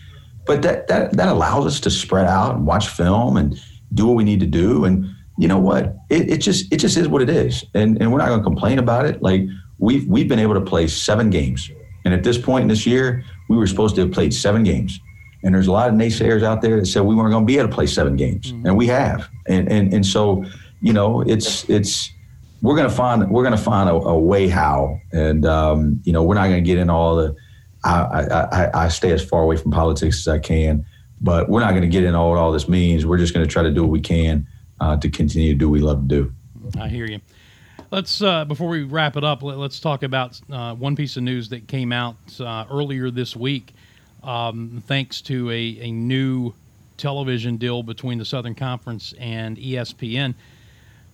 But 0.45 0.63
that, 0.63 0.89
that, 0.89 1.13
that 1.13 1.29
allows 1.29 1.67
us 1.67 1.81
to 1.81 1.91
spread 1.91 2.27
out 2.27 2.57
and 2.57 2.67
watch 2.67 2.89
film 2.89 3.37
and 3.37 3.61
do 3.95 4.07
what 4.07 4.17
we 4.17 4.25
need 4.25 4.41
to 4.41 4.47
do. 4.47 4.85
And 4.85 5.09
you 5.39 5.49
know 5.49 5.59
what? 5.59 5.97
It, 6.11 6.31
it 6.31 6.39
just, 6.39 6.73
it 6.73 6.77
just 6.77 6.97
is 6.97 7.09
what 7.09 7.23
it 7.23 7.31
is. 7.31 7.65
And, 7.75 8.01
and 8.01 8.13
we're 8.13 8.19
not 8.19 8.29
going 8.29 8.41
to 8.41 8.45
complain 8.45 8.79
about 8.79 9.07
it. 9.07 9.23
Like 9.23 9.43
we've, 9.79 10.07
we've 10.09 10.29
been 10.29 10.39
able 10.39 10.55
to 10.55 10.61
play 10.61 10.87
seven 10.87 11.31
games. 11.31 11.71
And 12.05 12.13
at 12.13 12.23
this 12.23 12.39
point 12.39 12.63
in 12.63 12.69
this 12.69 12.87
year, 12.87 13.25
we 13.49 13.57
were 13.57 13.67
supposed 13.67 13.95
to 13.97 14.03
have 14.03 14.13
played 14.13 14.35
seven 14.35 14.63
games. 14.65 15.01
And 15.45 15.55
there's 15.55 15.67
a 15.67 15.73
lot 15.73 15.89
of 15.89 15.95
naysayers 15.95 16.43
out 16.43 16.63
there 16.63 16.79
that 16.79 16.87
said 16.87 17.03
we 17.03 17.15
weren't 17.15 17.33
going 17.33 17.45
to 17.45 17.47
be 17.47 17.59
able 17.59 17.69
to 17.69 17.75
play 17.75 17.87
seven 17.87 18.17
games, 18.17 18.53
mm-hmm. 18.53 18.67
and 18.67 18.77
we 18.77 18.87
have. 18.87 19.29
And 19.49 19.71
and 19.71 19.93
and 19.93 20.07
so, 20.07 20.45
you 20.81 20.93
know, 20.93 21.21
it's 21.23 21.69
it's 21.69 22.13
we're 22.61 22.77
going 22.77 22.89
to 22.89 22.95
find 22.95 23.29
we're 23.29 23.43
going 23.43 23.57
to 23.57 23.63
find 23.63 23.89
a, 23.89 23.95
a, 23.95 24.17
way 24.17 24.49
how, 24.49 25.01
and 25.13 25.45
um, 25.45 26.01
you 26.05 26.13
know, 26.13 26.23
we're 26.23 26.37
not 26.37 26.47
going 26.47 26.63
to 26.63 26.67
get 26.67 26.79
in 26.79 26.89
all 26.89 27.17
the 27.17 27.35
I, 27.85 27.91
I, 27.93 28.85
I 28.85 28.89
stay 28.89 29.11
as 29.11 29.25
far 29.25 29.43
away 29.43 29.57
from 29.57 29.73
politics 29.73 30.21
as 30.21 30.29
I 30.29 30.39
can. 30.39 30.87
But 31.21 31.49
we're 31.49 31.61
not 31.61 31.71
going 31.71 31.83
to 31.83 31.89
get 31.89 32.05
into 32.05 32.19
what 32.21 32.39
all 32.39 32.53
this 32.53 32.69
means. 32.69 33.05
We're 33.05 33.19
just 33.19 33.35
going 33.35 33.45
to 33.45 33.53
try 33.53 33.65
to 33.65 33.71
do 33.71 33.83
what 33.83 33.91
we 33.91 34.01
can 34.01 34.47
uh, 34.83 34.97
to 34.97 35.09
continue 35.09 35.53
to 35.53 35.59
do 35.59 35.69
what 35.69 35.75
we 35.75 35.81
love 35.81 36.09
to 36.09 36.09
do. 36.09 36.33
I 36.81 36.89
hear 36.89 37.07
you. 37.07 37.21
Let's 37.93 38.21
uh, 38.21 38.45
before 38.45 38.69
we 38.69 38.83
wrap 38.83 39.17
it 39.17 39.23
up, 39.23 39.43
let, 39.43 39.57
us 39.59 39.79
talk 39.79 40.03
about 40.03 40.41
uh, 40.51 40.75
one 40.75 40.97
piece 40.97 41.17
of 41.17 41.23
news 41.23 41.51
that 41.51 41.69
came 41.69 41.93
out 41.93 42.17
uh, 42.41 42.65
earlier 42.71 43.11
this 43.11 43.37
week. 43.37 43.75
Um, 44.25 44.83
thanks 44.87 45.21
to 45.23 45.51
a, 45.51 45.79
a 45.83 45.93
new 45.93 46.53
television 46.97 47.59
deal 47.59 47.83
between 47.83 48.19
the 48.19 48.25
Southern 48.25 48.55
Conference 48.55 49.15
and 49.19 49.57
ESPN. 49.57 50.35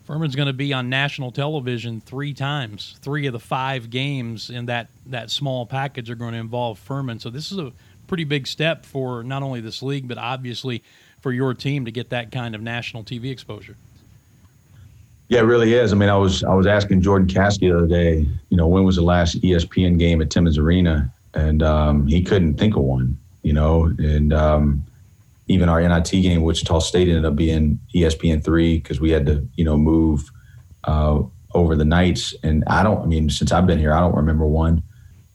Furman's 0.04 0.36
going 0.36 0.46
to 0.46 0.54
be 0.54 0.72
on 0.72 0.88
national 0.88 1.32
television 1.32 2.00
three 2.00 2.32
times. 2.32 2.96
Three 3.02 3.26
of 3.26 3.34
the 3.34 3.38
five 3.38 3.90
games 3.90 4.48
in 4.48 4.66
that, 4.66 4.88
that 5.06 5.30
small 5.30 5.66
package 5.66 6.08
are 6.08 6.14
going 6.14 6.32
to 6.32 6.38
involve 6.38 6.78
Furman. 6.78 7.18
So 7.18 7.28
this 7.28 7.52
is 7.52 7.58
a 7.58 7.72
pretty 8.06 8.24
big 8.24 8.46
step 8.46 8.86
for 8.86 9.22
not 9.22 9.42
only 9.42 9.60
this 9.60 9.82
league, 9.82 10.08
but 10.08 10.16
obviously 10.16 10.82
for 11.20 11.32
your 11.32 11.54
team 11.54 11.84
to 11.84 11.90
get 11.90 12.10
that 12.10 12.30
kind 12.30 12.54
of 12.54 12.62
national 12.62 13.04
TV 13.04 13.30
exposure. 13.30 13.76
Yeah, 15.28 15.40
it 15.40 15.44
really 15.44 15.74
is. 15.74 15.92
I 15.92 15.96
mean, 15.96 16.08
I 16.08 16.16
was 16.16 16.42
I 16.42 16.54
was 16.54 16.66
asking 16.66 17.02
Jordan 17.02 17.28
Caskey 17.28 17.60
the 17.70 17.76
other 17.76 17.86
day, 17.86 18.26
you 18.48 18.56
know, 18.56 18.66
when 18.66 18.84
was 18.84 18.96
the 18.96 19.02
last 19.02 19.40
ESPN 19.42 19.98
game 19.98 20.22
at 20.22 20.30
Timmons 20.30 20.56
Arena, 20.56 21.12
and 21.34 21.62
um, 21.62 22.06
he 22.06 22.22
couldn't 22.22 22.54
think 22.54 22.76
of 22.76 22.82
one. 22.82 23.18
You 23.42 23.52
know, 23.52 23.84
and 23.98 24.32
um, 24.32 24.84
even 25.48 25.68
our 25.68 25.80
NIT 25.80 26.10
game, 26.10 26.42
Wichita 26.42 26.78
State 26.80 27.08
ended 27.08 27.24
up 27.24 27.36
being 27.36 27.78
ESPN 27.94 28.42
three 28.42 28.78
because 28.78 29.00
we 29.00 29.10
had 29.10 29.26
to, 29.26 29.46
you 29.54 29.64
know, 29.64 29.76
move 29.76 30.30
uh, 30.84 31.22
over 31.54 31.74
the 31.74 31.84
nights. 31.84 32.34
And 32.42 32.64
I 32.66 32.82
don't, 32.82 33.02
I 33.02 33.06
mean, 33.06 33.30
since 33.30 33.52
I've 33.52 33.66
been 33.66 33.78
here, 33.78 33.92
I 33.92 34.00
don't 34.00 34.14
remember 34.14 34.46
one. 34.46 34.82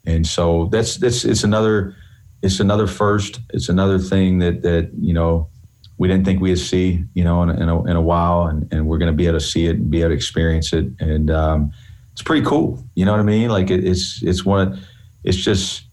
And 0.05 0.25
so 0.25 0.69
that's 0.71 0.97
that's 0.97 1.23
it's 1.23 1.43
another 1.43 1.95
it's 2.41 2.59
another 2.59 2.87
first. 2.87 3.39
It's 3.51 3.69
another 3.69 3.99
thing 3.99 4.39
that 4.39 4.61
that 4.63 4.91
you 4.99 5.13
know 5.13 5.49
we 5.97 6.07
didn't 6.07 6.25
think 6.25 6.41
we'd 6.41 6.57
see, 6.57 7.03
you 7.13 7.23
know, 7.23 7.43
in 7.43 7.49
in 7.49 7.69
a, 7.69 7.83
in 7.83 7.95
a 7.95 8.01
while, 8.01 8.47
and, 8.47 8.71
and 8.73 8.87
we're 8.87 8.97
going 8.97 9.11
to 9.11 9.15
be 9.15 9.27
able 9.27 9.39
to 9.39 9.45
see 9.45 9.67
it 9.67 9.77
and 9.77 9.89
be 9.89 10.01
able 10.01 10.09
to 10.09 10.15
experience 10.15 10.73
it, 10.73 10.87
and 10.99 11.29
um, 11.29 11.71
it's 12.11 12.21
pretty 12.21 12.45
cool. 12.45 12.83
You 12.95 13.05
know 13.05 13.11
what 13.11 13.19
I 13.19 13.23
mean? 13.23 13.49
Like 13.49 13.69
it, 13.69 13.85
it's 13.85 14.21
it's 14.23 14.43
one, 14.43 14.81
it's 15.23 15.37
just 15.37 15.83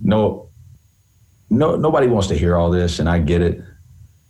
no 0.00 0.48
no 1.48 1.76
nobody 1.76 2.06
wants 2.06 2.28
to 2.28 2.38
hear 2.38 2.56
all 2.56 2.70
this, 2.70 2.98
and 2.98 3.08
I 3.08 3.18
get 3.18 3.42
it, 3.42 3.62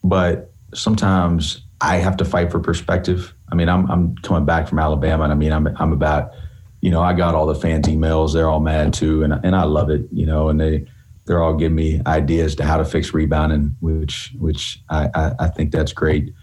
but 0.05 0.53
sometimes 0.75 1.63
I 1.81 1.97
have 1.97 2.17
to 2.19 2.25
fight 2.25 2.51
for 2.51 2.61
perspective. 2.61 3.35
I 3.51 3.55
mean, 3.55 3.69
I'm 3.69 3.91
I'm 3.91 4.17
coming 4.17 4.45
back 4.45 4.69
from 4.69 4.79
Alabama, 4.79 5.25
and 5.25 5.33
I 5.33 5.37
mean, 5.37 5.53
I'm 5.53 5.67
I'm 5.79 5.93
about, 5.93 6.33
you 6.81 6.91
know, 6.91 7.03
I 7.03 7.15
got 7.15 7.35
all 7.35 7.47
the 7.47 7.55
fans' 7.55 7.89
emails. 7.89 8.33
They're 8.33 8.49
all 8.49 8.61
mad 8.61 8.95
too, 8.95 9.25
and 9.25 9.33
and 9.45 9.57
I 9.57 9.65
love 9.65 9.91
it, 9.91 10.07
you 10.13 10.27
know, 10.27 10.49
and 10.49 10.61
they 10.61 10.87
they're 11.31 11.41
all 11.41 11.55
giving 11.55 11.77
me 11.77 12.01
ideas 12.09 12.57
to 12.57 12.65
how 12.65 12.77
to 12.77 12.85
fix 12.85 13.15
rebounding, 13.15 13.77
which 13.79 14.33
which 14.41 14.83
I 14.91 15.09
I, 15.15 15.33
I 15.39 15.47
think 15.47 15.71
that's 15.71 15.93
great. 15.93 16.35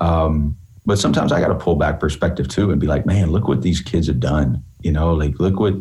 Um, 0.00 0.58
but 0.84 0.98
sometimes 0.98 1.30
I 1.30 1.40
got 1.40 1.46
to 1.46 1.54
pull 1.54 1.76
back 1.76 2.00
perspective 2.00 2.48
too 2.48 2.72
and 2.72 2.80
be 2.80 2.88
like, 2.88 3.06
man, 3.06 3.30
look 3.30 3.46
what 3.46 3.62
these 3.62 3.80
kids 3.80 4.08
have 4.08 4.18
done. 4.18 4.64
You 4.80 4.90
know, 4.90 5.14
like 5.14 5.38
look 5.38 5.60
what 5.60 5.74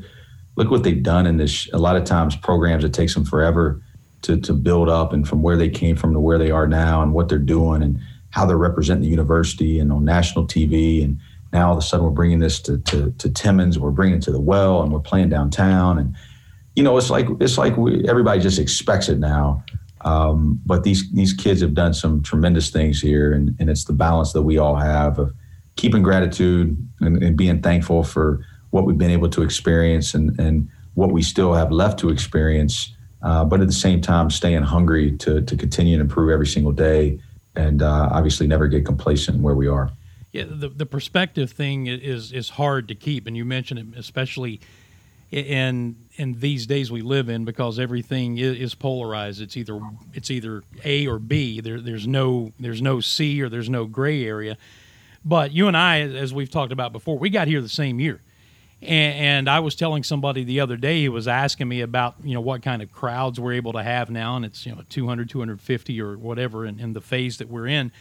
look 0.57 0.69
what 0.69 0.83
they've 0.83 1.01
done 1.01 1.25
in 1.25 1.37
this. 1.37 1.67
A 1.73 1.79
lot 1.79 1.95
of 1.95 2.03
times, 2.03 2.35
programs 2.35 2.83
it 2.83 2.93
takes 2.93 3.15
them 3.15 3.25
forever 3.25 3.81
to, 4.21 4.39
to 4.39 4.53
build 4.53 4.89
up 4.89 5.11
and 5.11 5.27
from 5.27 5.41
where 5.41 5.57
they 5.57 5.69
came 5.69 5.95
from 5.95 6.13
to 6.13 6.19
where 6.19 6.37
they 6.37 6.51
are 6.51 6.67
now 6.67 7.01
and 7.01 7.13
what 7.13 7.29
they're 7.29 7.39
doing 7.39 7.81
and 7.81 7.99
how 8.29 8.45
they're 8.45 8.57
representing 8.57 9.01
the 9.01 9.09
university 9.09 9.79
and 9.79 9.91
on 9.91 10.05
national 10.05 10.45
TV. 10.45 11.03
And 11.03 11.17
now 11.51 11.69
all 11.69 11.73
of 11.73 11.79
a 11.79 11.81
sudden 11.81 12.05
we're 12.05 12.11
bringing 12.11 12.37
this 12.37 12.59
to, 12.59 12.77
to, 12.77 13.09
to 13.17 13.29
Timmons, 13.31 13.79
we're 13.79 13.89
bringing 13.89 14.17
it 14.17 14.21
to 14.21 14.31
the 14.31 14.39
well 14.39 14.83
and 14.83 14.93
we're 14.93 14.99
playing 14.99 15.29
downtown. 15.29 15.97
And, 15.97 16.15
you 16.75 16.83
know, 16.83 16.97
it's 16.97 17.09
like, 17.09 17.27
it's 17.39 17.57
like 17.57 17.77
we, 17.77 18.07
everybody 18.07 18.39
just 18.39 18.59
expects 18.59 19.09
it 19.09 19.19
now. 19.19 19.63
Um, 20.01 20.59
but 20.65 20.83
these, 20.83 21.11
these 21.11 21.33
kids 21.33 21.61
have 21.61 21.73
done 21.73 21.93
some 21.93 22.23
tremendous 22.23 22.69
things 22.69 23.01
here. 23.01 23.33
And, 23.33 23.55
and 23.59 23.69
it's 23.69 23.85
the 23.85 23.93
balance 23.93 24.33
that 24.33 24.41
we 24.41 24.57
all 24.57 24.75
have 24.75 25.19
of 25.19 25.33
keeping 25.75 26.01
gratitude 26.01 26.75
and, 27.01 27.21
and 27.21 27.37
being 27.37 27.61
thankful 27.61 28.03
for 28.03 28.45
what 28.71 28.85
we've 28.85 28.97
been 28.97 29.11
able 29.11 29.29
to 29.29 29.43
experience 29.43 30.13
and, 30.13 30.39
and 30.39 30.69
what 30.95 31.11
we 31.11 31.21
still 31.21 31.53
have 31.53 31.71
left 31.71 31.99
to 31.99 32.09
experience 32.09 32.93
uh, 33.21 33.45
but 33.45 33.61
at 33.61 33.67
the 33.67 33.73
same 33.73 34.01
time, 34.01 34.29
staying 34.29 34.63
hungry 34.63 35.15
to, 35.17 35.41
to 35.41 35.55
continue 35.55 35.93
and 35.93 36.01
improve 36.01 36.31
every 36.31 36.47
single 36.47 36.71
day 36.71 37.19
and 37.55 37.81
uh, 37.81 38.09
obviously 38.11 38.47
never 38.47 38.67
get 38.67 38.85
complacent 38.85 39.41
where 39.41 39.55
we 39.55 39.67
are. 39.67 39.91
Yeah, 40.31 40.45
the, 40.47 40.69
the 40.69 40.85
perspective 40.85 41.51
thing 41.51 41.87
is 41.87 42.31
is 42.31 42.49
hard 42.51 42.87
to 42.87 42.95
keep, 42.95 43.27
and 43.27 43.35
you 43.35 43.43
mentioned 43.43 43.79
it 43.79 43.99
especially 43.99 44.61
in 45.29 45.97
in 46.21 46.39
these 46.39 46.67
days 46.67 46.91
we 46.91 47.01
live 47.01 47.29
in 47.29 47.45
because 47.45 47.79
everything 47.79 48.37
is, 48.37 48.55
is 48.55 48.75
polarized. 48.75 49.41
It's 49.41 49.57
either 49.57 49.81
it's 50.13 50.29
either 50.29 50.63
A 50.85 51.07
or 51.07 51.17
B. 51.17 51.59
There, 51.61 51.81
there's 51.81 52.05
no 52.05 52.53
there's 52.59 52.81
no 52.81 52.99
C 52.99 53.41
or 53.41 53.49
there's 53.49 53.69
no 53.69 53.85
gray 53.85 54.23
area. 54.23 54.55
But 55.25 55.51
you 55.51 55.67
and 55.67 55.75
I, 55.75 56.01
as 56.01 56.31
we've 56.31 56.49
talked 56.49 56.71
about 56.71 56.93
before, 56.93 57.17
we 57.17 57.31
got 57.31 57.47
here 57.47 57.59
the 57.59 57.69
same 57.69 57.99
year. 57.99 58.21
And, 58.81 59.15
and, 59.19 59.49
I 59.49 59.59
was 59.59 59.75
telling 59.75 60.01
somebody 60.01 60.43
the 60.43 60.59
other 60.59 60.75
day, 60.75 61.01
he 61.01 61.09
was 61.09 61.27
asking 61.27 61.67
me 61.67 61.81
about, 61.81 62.15
you 62.23 62.33
know, 62.33 62.41
what 62.41 62.63
kind 62.63 62.81
of 62.81 62.91
crowds 62.91 63.39
we're 63.39 63.53
able 63.53 63.73
to 63.73 63.83
have 63.83 64.09
now. 64.09 64.35
And 64.35 64.43
it's, 64.43 64.65
you 64.65 64.73
know, 64.73 64.81
200, 64.89 65.29
250 65.29 66.01
or 66.01 66.17
whatever 66.17 66.65
in, 66.65 66.79
in 66.79 66.93
the 66.93 67.01
phase 67.01 67.37
that 67.37 67.47
we're 67.47 67.67
in. 67.67 67.91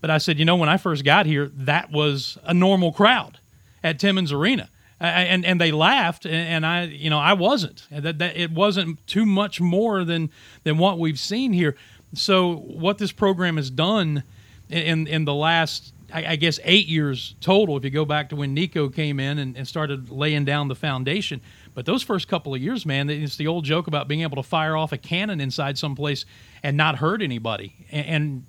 But 0.00 0.10
I 0.10 0.18
said, 0.18 0.40
you 0.40 0.44
know, 0.44 0.56
when 0.56 0.68
I 0.68 0.78
first 0.78 1.04
got 1.04 1.26
here, 1.26 1.46
that 1.54 1.92
was 1.92 2.38
a 2.42 2.52
normal 2.52 2.90
crowd 2.90 3.38
at 3.84 4.00
Timmons 4.00 4.32
Arena. 4.32 4.68
And 4.98 5.44
and 5.44 5.60
they 5.60 5.72
laughed, 5.72 6.24
and, 6.24 6.64
I 6.64 6.84
you 6.84 7.10
know 7.10 7.18
I 7.18 7.34
wasn't. 7.34 7.86
That, 7.90 8.18
that 8.18 8.36
it 8.36 8.50
wasn't 8.50 9.06
too 9.06 9.26
much 9.26 9.60
more 9.60 10.04
than 10.04 10.30
than 10.64 10.78
what 10.78 10.98
we've 10.98 11.18
seen 11.18 11.52
here. 11.52 11.76
So 12.14 12.56
what 12.56 12.96
this 12.96 13.12
program 13.12 13.56
has 13.58 13.68
done 13.68 14.22
in 14.70 15.06
in 15.06 15.26
the 15.26 15.34
last 15.34 15.92
I, 16.12 16.36
guess 16.36 16.60
eight 16.64 16.86
years 16.86 17.34
total 17.40 17.76
if 17.76 17.84
you 17.84 17.90
go 17.90 18.04
back 18.04 18.28
to 18.30 18.36
when 18.36 18.54
Niko 18.54 18.94
came 18.94 19.18
in 19.18 19.38
and, 19.38 19.56
and, 19.56 19.66
started 19.66 20.10
laying 20.10 20.44
down 20.44 20.68
the 20.68 20.74
foundation. 20.74 21.40
But 21.74 21.84
those 21.84 22.02
first 22.02 22.28
couple 22.28 22.54
of 22.54 22.62
years, 22.62 22.86
man, 22.86 23.10
it's 23.10 23.36
the 23.36 23.48
old 23.48 23.64
joke 23.64 23.86
about 23.86 24.08
being 24.08 24.22
able 24.22 24.36
to 24.36 24.42
fire 24.42 24.76
off 24.76 24.92
a 24.92 24.98
cannon 24.98 25.40
inside 25.40 25.78
someplace 25.78 26.24
and 26.62 26.76
not 26.76 26.96
hurt 26.96 27.22
anybody. 27.22 27.74
And, 27.90 28.06
and 28.06 28.46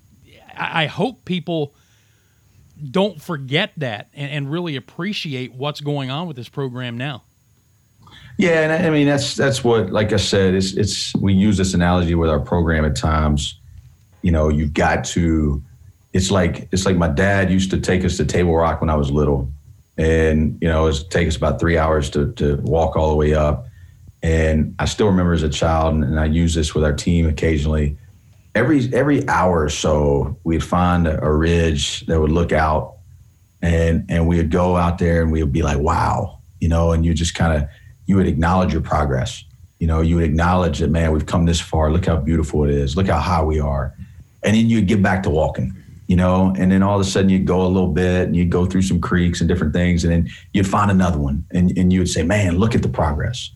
I, 0.55 0.85
hope 0.85 1.25
people 1.25 1.73
don't 2.91 3.21
forget 3.21 3.71
that 3.77 4.09
and, 4.13 4.31
and 4.31 4.51
really 4.51 4.75
appreciate 4.75 5.53
what's 5.53 5.81
going 5.81 6.09
on 6.09 6.27
with 6.27 6.35
this 6.35 6.49
program 6.49 6.97
now. 6.97 7.23
Yeah, 8.37 8.69
and 8.69 8.85
I 8.85 8.89
mean 8.91 9.07
that's 9.07 9.35
that's 9.35 9.63
what, 9.63 9.89
like 9.91 10.13
I 10.13 10.17
said, 10.17 10.53
it's 10.53 10.73
it's 10.73 11.15
we 11.15 11.33
use 11.33 11.57
this 11.57 11.73
analogy 11.73 12.13
with 12.15 12.29
our 12.29 12.39
program 12.39 12.85
at 12.85 12.95
times 12.95 13.59
you 14.21 14.31
know, 14.31 14.49
you've 14.49 14.73
got 14.73 15.05
to. 15.05 15.63
It's 16.11 16.31
like 16.31 16.67
it's 16.71 16.85
like 16.85 16.97
my 16.97 17.07
dad 17.07 17.51
used 17.51 17.71
to 17.71 17.79
take 17.79 18.03
us 18.03 18.17
to 18.17 18.25
Table 18.25 18.55
Rock 18.55 18.81
when 18.81 18.89
I 18.89 18.95
was 18.95 19.11
little, 19.11 19.49
and 19.97 20.57
you 20.61 20.67
know, 20.67 20.87
it 20.87 21.05
take 21.09 21.27
us 21.27 21.35
about 21.35 21.59
three 21.59 21.77
hours 21.77 22.09
to 22.11 22.33
to 22.33 22.57
walk 22.57 22.95
all 22.95 23.09
the 23.09 23.15
way 23.15 23.33
up. 23.33 23.67
And 24.23 24.75
I 24.79 24.85
still 24.85 25.07
remember 25.07 25.33
as 25.33 25.43
a 25.43 25.49
child, 25.49 25.93
and 25.95 26.19
I 26.19 26.25
use 26.25 26.55
this 26.55 26.73
with 26.73 26.83
our 26.83 26.93
team 26.93 27.27
occasionally. 27.27 27.97
Every 28.55 28.91
every 28.93 29.27
hour 29.27 29.63
or 29.63 29.69
so, 29.69 30.37
we'd 30.43 30.63
find 30.63 31.07
a, 31.07 31.31
ridge 31.31 32.05
that 32.07 32.19
would 32.19 32.31
look 32.31 32.51
out, 32.51 32.97
and 33.61 34.05
and 34.09 34.27
we 34.27 34.37
would 34.37 34.49
go 34.49 34.75
out 34.75 34.97
there, 34.97 35.21
and 35.21 35.31
we 35.31 35.43
would 35.43 35.53
be 35.53 35.61
like, 35.61 35.77
"Wow," 35.77 36.39
you 36.59 36.67
know, 36.67 36.91
and 36.91 37.05
you 37.05 37.13
just 37.13 37.35
kind 37.35 37.53
of 37.53 37.69
you 38.07 38.15
would 38.15 38.27
acknowledge 38.27 38.73
your 38.73 38.81
progress. 38.81 39.43
You 39.79 39.85
know, 39.85 40.01
you 40.01 40.15
would 40.15 40.23
acknowledge 40.23 40.79
that, 40.79 40.89
man, 40.89 41.11
we've 41.11 41.25
come 41.25 41.45
this 41.45 41.59
far. 41.59 41.91
Look 41.91 42.05
how 42.07 42.17
beautiful 42.17 42.63
it 42.63 42.71
is. 42.71 42.97
Look 42.97 43.07
how 43.07 43.19
high 43.19 43.43
we 43.43 43.59
are. 43.59 43.93
And 44.43 44.55
then 44.55 44.69
you'd 44.69 44.87
get 44.87 45.03
back 45.03 45.21
to 45.23 45.29
walking, 45.29 45.75
you 46.07 46.15
know, 46.15 46.55
and 46.57 46.71
then 46.71 46.81
all 46.81 46.99
of 46.99 47.05
a 47.05 47.09
sudden 47.09 47.29
you'd 47.29 47.45
go 47.45 47.61
a 47.61 47.67
little 47.67 47.91
bit 47.91 48.27
and 48.27 48.35
you'd 48.35 48.49
go 48.49 48.65
through 48.65 48.81
some 48.81 48.99
creeks 48.99 49.39
and 49.39 49.47
different 49.47 49.73
things. 49.73 50.03
And 50.03 50.11
then 50.11 50.29
you'd 50.53 50.67
find 50.67 50.89
another 50.89 51.19
one 51.19 51.45
and, 51.51 51.77
and 51.77 51.93
you 51.93 51.99
would 51.99 52.09
say, 52.09 52.23
man, 52.23 52.57
look 52.57 52.73
at 52.73 52.81
the 52.81 52.89
progress. 52.89 53.51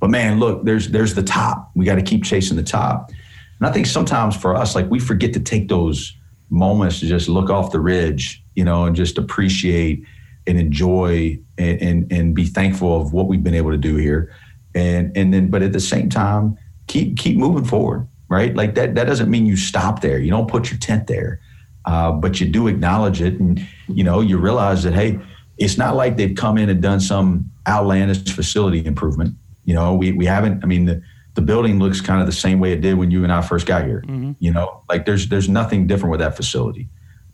But 0.00 0.10
man, 0.10 0.38
look, 0.38 0.64
there's 0.64 0.88
there's 0.88 1.14
the 1.14 1.22
top. 1.22 1.70
We 1.74 1.84
got 1.84 1.94
to 1.96 2.02
keep 2.02 2.22
chasing 2.22 2.56
the 2.56 2.62
top. 2.62 3.10
And 3.58 3.68
I 3.68 3.72
think 3.72 3.86
sometimes 3.86 4.36
for 4.36 4.54
us, 4.54 4.74
like 4.74 4.90
we 4.90 4.98
forget 4.98 5.32
to 5.34 5.40
take 5.40 5.68
those 5.68 6.14
moments 6.50 7.00
to 7.00 7.06
just 7.06 7.28
look 7.28 7.50
off 7.50 7.72
the 7.72 7.80
ridge, 7.80 8.42
you 8.54 8.64
know, 8.64 8.84
and 8.84 8.94
just 8.94 9.18
appreciate 9.18 10.04
and 10.46 10.58
enjoy 10.58 11.38
and, 11.58 11.82
and, 11.82 12.12
and 12.12 12.34
be 12.34 12.44
thankful 12.44 13.00
of 13.00 13.12
what 13.12 13.26
we've 13.26 13.42
been 13.42 13.54
able 13.54 13.70
to 13.70 13.78
do 13.78 13.96
here. 13.96 14.32
And 14.74 15.16
and 15.16 15.32
then 15.32 15.48
but 15.48 15.62
at 15.62 15.72
the 15.72 15.80
same 15.80 16.10
time, 16.10 16.58
keep 16.86 17.16
keep 17.16 17.36
moving 17.36 17.64
forward, 17.64 18.06
right? 18.28 18.54
Like 18.54 18.74
that 18.74 18.94
that 18.94 19.04
doesn't 19.04 19.30
mean 19.30 19.46
you 19.46 19.56
stop 19.56 20.02
there. 20.02 20.18
You 20.18 20.30
don't 20.30 20.48
put 20.48 20.70
your 20.70 20.78
tent 20.78 21.06
there. 21.06 21.40
Uh, 21.86 22.10
but 22.10 22.40
you 22.40 22.48
do 22.48 22.66
acknowledge 22.66 23.22
it 23.22 23.38
and 23.38 23.64
you 23.88 24.04
know, 24.04 24.20
you 24.20 24.38
realize 24.38 24.82
that 24.82 24.92
hey, 24.92 25.18
it's 25.56 25.78
not 25.78 25.96
like 25.96 26.16
they've 26.16 26.36
come 26.36 26.58
in 26.58 26.68
and 26.68 26.82
done 26.82 27.00
some 27.00 27.50
outlandish 27.66 28.24
facility 28.34 28.84
improvement. 28.84 29.34
You 29.64 29.74
know, 29.74 29.94
we 29.94 30.12
we 30.12 30.26
haven't 30.26 30.62
I 30.62 30.66
mean 30.66 30.84
the 30.84 31.02
the 31.36 31.42
building 31.42 31.78
looks 31.78 32.00
kind 32.00 32.20
of 32.20 32.26
the 32.26 32.32
same 32.32 32.58
way 32.58 32.72
it 32.72 32.80
did 32.80 32.94
when 32.94 33.10
you 33.10 33.22
and 33.22 33.32
I 33.32 33.42
first 33.42 33.66
got 33.66 33.84
here. 33.84 34.02
Mm-hmm. 34.06 34.32
You 34.40 34.52
know, 34.52 34.82
like 34.88 35.04
there's 35.04 35.28
there's 35.28 35.48
nothing 35.48 35.86
different 35.86 36.10
with 36.10 36.20
that 36.20 36.34
facility. 36.34 36.88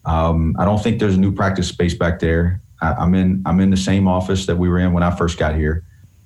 Um, 0.05 0.57
I 0.59 0.65
don't 0.65 0.83
think 0.83 0.99
there's 0.99 1.15
a 1.15 1.21
new 1.21 1.33
practice 1.33 1.69
space 1.69 1.95
back 1.95 2.19
there. 2.19 2.61
I, 2.83 3.05
am 3.05 3.15
in 3.15 3.43
I'm 3.47 3.61
in 3.61 3.71
the 3.71 3.77
same 3.77 4.09
office 4.09 4.47
that 4.47 4.57
we 4.57 4.69
were 4.69 4.79
in 4.79 4.93
when 4.93 5.05
I 5.05 5.15
first 5.15 5.39
got 5.39 5.55
here. 5.55 5.85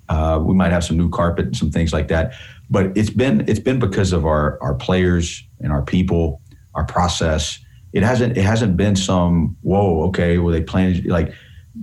Uh, 0.09 0.41
we 0.43 0.55
might 0.55 0.73
have 0.73 0.85
some 0.85 0.97
new 0.97 1.11
carpet 1.11 1.47
and 1.47 1.57
some 1.57 1.71
things 1.71 1.93
like 1.93 2.09
that, 2.09 2.33
but 2.71 2.97
it's 2.97 3.11
been 3.11 3.45
it's 3.47 3.61
been 3.61 3.79
because 3.79 4.13
of 4.13 4.25
our 4.25 4.59
our 4.63 4.75
players 4.75 5.45
and 5.61 5.71
our 5.71 5.83
people, 5.83 6.41
our 6.75 6.85
process. 6.85 7.59
It 7.93 8.03
hasn't 8.03 8.39
it 8.39 8.43
hasn't 8.43 8.79
been 8.79 8.97
some 8.97 9.57
whoa 9.61 10.05
okay 10.09 10.39
well 10.39 10.53
they 10.53 10.63
planned 10.63 11.05
like 11.07 11.29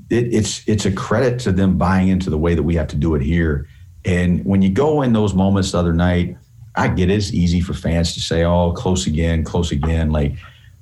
it, 0.10 0.34
it's 0.34 0.67
it's 0.67 0.86
a 0.86 0.91
credit 0.91 1.39
to 1.41 1.51
them 1.51 1.77
buying 1.77 2.08
into 2.08 2.32
the 2.32 2.38
way 2.38 2.56
that 2.56 2.63
we 2.63 2.73
have 2.75 2.88
to 2.88 2.95
do 2.95 3.13
it 3.13 3.21
here. 3.21 3.67
And 4.06 4.44
when 4.46 4.62
you 4.62 4.70
go 4.70 5.02
in 5.02 5.13
those 5.13 5.34
moments 5.34 5.72
the 5.72 5.80
other 5.80 5.94
night, 5.94 6.38
I 6.76 6.88
get 6.88 7.10
it, 7.10 7.13
it's 7.13 7.34
easy 7.34 7.62
for 7.62 7.74
fans 7.74 8.13
to 8.16 8.20
say, 8.20 8.44
"Oh, 8.44 8.72
close 8.72 9.08
again, 9.08 9.44
close 9.44 9.72
again." 9.72 10.12
Like, 10.12 10.36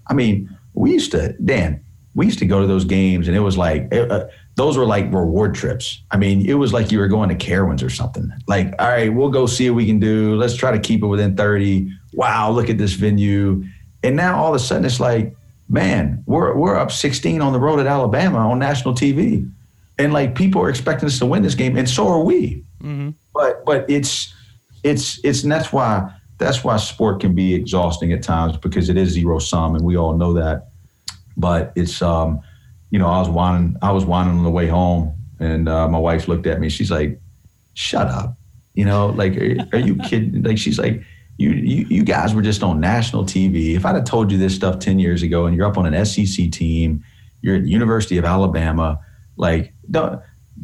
I 0.08 0.14
mean, 0.14 0.58
we 0.74 0.92
used 0.92 1.12
to 1.12 1.34
Dan 1.34 1.82
we 2.14 2.26
used 2.26 2.40
to 2.40 2.46
go 2.46 2.60
to 2.60 2.68
those 2.68 2.86
games 2.86 3.28
and 3.28 3.38
it 3.38 3.40
was 3.40 3.58
like 3.58 3.94
uh, 3.94 4.26
those 4.56 4.78
were 4.78 4.86
like 4.86 5.12
reward 5.14 5.56
trips. 5.56 6.02
I 6.12 6.18
mean, 6.18 6.46
it 6.46 6.56
was 6.56 6.74
like 6.74 6.92
you 6.92 7.00
were 7.00 7.08
going 7.08 7.30
to 7.30 7.36
Carowinds 7.36 7.84
or 7.84 7.90
something. 7.90 8.32
Like, 8.48 8.74
all 8.80 8.90
right, 8.90 9.14
we'll 9.14 9.30
go 9.30 9.46
see 9.46 9.70
what 9.70 9.78
we 9.78 9.86
can 9.86 10.00
do. 10.00 10.36
Let's 10.36 10.56
try 10.56 10.72
to 10.72 10.80
keep 10.80 11.04
it 11.04 11.08
within 11.08 11.38
30. 11.38 11.90
Wow, 12.14 12.52
look 12.52 12.70
at 12.70 12.78
this 12.78 12.94
venue. 12.94 13.64
And 14.04 14.16
now 14.16 14.38
all 14.38 14.50
of 14.50 14.56
a 14.56 14.60
sudden 14.60 14.84
it's 14.84 15.00
like, 15.00 15.36
man, 15.70 16.24
we're 16.26 16.54
we're 16.56 16.76
up 16.76 16.92
16 16.92 17.42
on 17.42 17.54
the 17.54 17.60
road 17.60 17.80
at 17.80 17.88
Alabama 17.88 18.40
on 18.40 18.60
national 18.60 18.94
TV. 18.94 19.50
And 19.98 20.12
like 20.12 20.36
people 20.36 20.62
are 20.62 20.70
expecting 20.70 21.08
us 21.08 21.20
to 21.20 21.26
win 21.26 21.44
this 21.44 21.56
game, 21.56 21.78
and 21.78 21.88
so 21.88 22.08
are 22.08 22.22
we. 22.22 22.64
Mm-hmm. 22.82 23.10
But 23.34 23.66
but 23.66 23.90
it's 23.90 24.34
it's 24.84 25.20
it's 25.24 25.44
and 25.44 25.52
that's 25.52 25.72
why 25.72 26.12
that's 26.42 26.64
why 26.64 26.76
sport 26.78 27.20
can 27.22 27.36
be 27.36 27.54
exhausting 27.54 28.12
at 28.12 28.24
times 28.24 28.58
because 28.58 28.90
it 28.90 28.98
is 28.98 29.10
zero 29.10 29.38
sum, 29.38 29.76
and 29.76 29.86
we 29.86 29.96
all 29.96 30.18
know 30.18 30.34
that. 30.34 30.70
But 31.38 31.72
it's, 31.76 32.02
um, 32.02 32.42
you 32.90 32.98
know, 32.98 33.08
I 33.08 33.20
was 33.20 33.30
whining, 33.30 33.78
I 33.82 33.92
was 33.92 34.06
whining 34.06 34.38
on 34.38 34.44
the 34.44 34.50
way 34.50 34.68
home, 34.68 35.16
and 35.40 35.70
uh, 35.70 35.88
my 35.88 36.00
wife 36.00 36.28
looked 36.28 36.48
at 36.48 36.60
me. 36.60 36.68
She's 36.70 36.90
like, 36.90 37.22
"Shut 37.76 38.08
up," 38.08 38.36
you 38.74 38.86
know, 38.86 39.08
like, 39.08 39.38
are, 39.38 39.56
are 39.74 39.80
you 39.80 39.96
kidding? 39.98 40.42
Like, 40.44 40.58
she's 40.58 40.80
like, 40.80 41.04
you, 41.38 41.52
you, 41.52 41.86
you 41.90 42.04
guys 42.04 42.34
were 42.34 42.42
just 42.42 42.64
on 42.64 42.80
national 42.80 43.24
TV. 43.24 43.76
If 43.76 43.86
I'd 43.86 43.96
have 43.96 44.06
told 44.06 44.32
you 44.32 44.40
this 44.40 44.56
stuff 44.56 44.80
ten 44.80 44.98
years 44.98 45.22
ago, 45.22 45.46
and 45.46 45.56
you're 45.56 45.68
up 45.68 45.78
on 45.78 45.86
an 45.86 46.06
SEC 46.06 46.50
team, 46.52 47.04
you're 47.44 47.58
at 47.58 47.64
the 47.64 47.70
University 47.70 48.18
of 48.18 48.26
Alabama, 48.26 49.00
like, 49.38 49.74
don't 49.92 50.22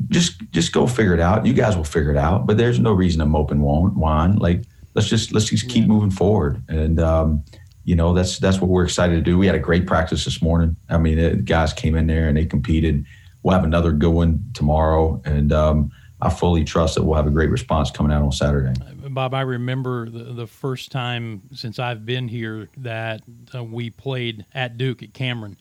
just 0.10 0.40
just 0.52 0.72
go 0.74 0.88
figure 0.88 1.14
it 1.14 1.20
out. 1.20 1.46
You 1.46 1.54
guys 1.54 1.76
will 1.76 1.84
figure 1.84 2.12
it 2.12 2.18
out. 2.18 2.46
But 2.46 2.58
there's 2.58 2.80
no 2.80 2.92
reason 2.92 3.20
to 3.20 3.26
mope 3.26 3.52
and 3.52 3.62
whine. 3.62 4.36
Like, 4.38 4.64
let's 4.94 5.08
just 5.08 5.34
let's 5.34 5.48
just 5.48 5.70
keep 5.70 5.88
moving 5.88 6.12
forward. 6.12 6.62
And 6.68 7.00
um, 7.00 7.44
you 7.84 7.96
know 7.96 8.14
that's 8.14 8.40
that's 8.40 8.60
what 8.60 8.70
we're 8.70 8.84
excited 8.84 9.16
to 9.16 9.22
do. 9.22 9.38
We 9.38 9.46
had 9.46 9.56
a 9.56 9.60
great 9.60 9.88
practice 9.88 10.26
this 10.26 10.42
morning. 10.42 10.76
I 10.90 10.98
mean, 10.98 11.18
the 11.18 11.36
guys 11.36 11.74
came 11.74 11.96
in 11.96 12.08
there 12.08 12.28
and 12.28 12.38
they 12.38 12.46
competed. 12.46 13.06
We'll 13.44 13.54
have 13.54 13.64
another 13.64 13.92
good 13.92 14.12
one 14.12 14.44
tomorrow, 14.54 15.22
and 15.24 15.54
um, 15.54 15.92
I 16.22 16.30
fully 16.30 16.64
trust 16.64 16.96
that 16.96 17.04
we'll 17.04 17.16
have 17.16 17.28
a 17.28 17.32
great 17.32 17.50
response 17.50 17.92
coming 17.92 18.12
out 18.12 18.24
on 18.24 18.32
Saturday. 18.32 18.74
Bob, 19.10 19.34
I 19.34 19.42
remember 19.42 20.10
the, 20.10 20.34
the 20.34 20.48
first 20.48 20.92
time 20.92 21.44
since 21.54 21.80
I've 21.80 22.06
been 22.06 22.28
here 22.28 22.70
that 22.78 23.22
uh, 23.56 23.64
we 23.64 23.90
played 23.90 24.46
at 24.54 24.78
Duke 24.78 25.02
at 25.02 25.14
Cameron. 25.14 25.58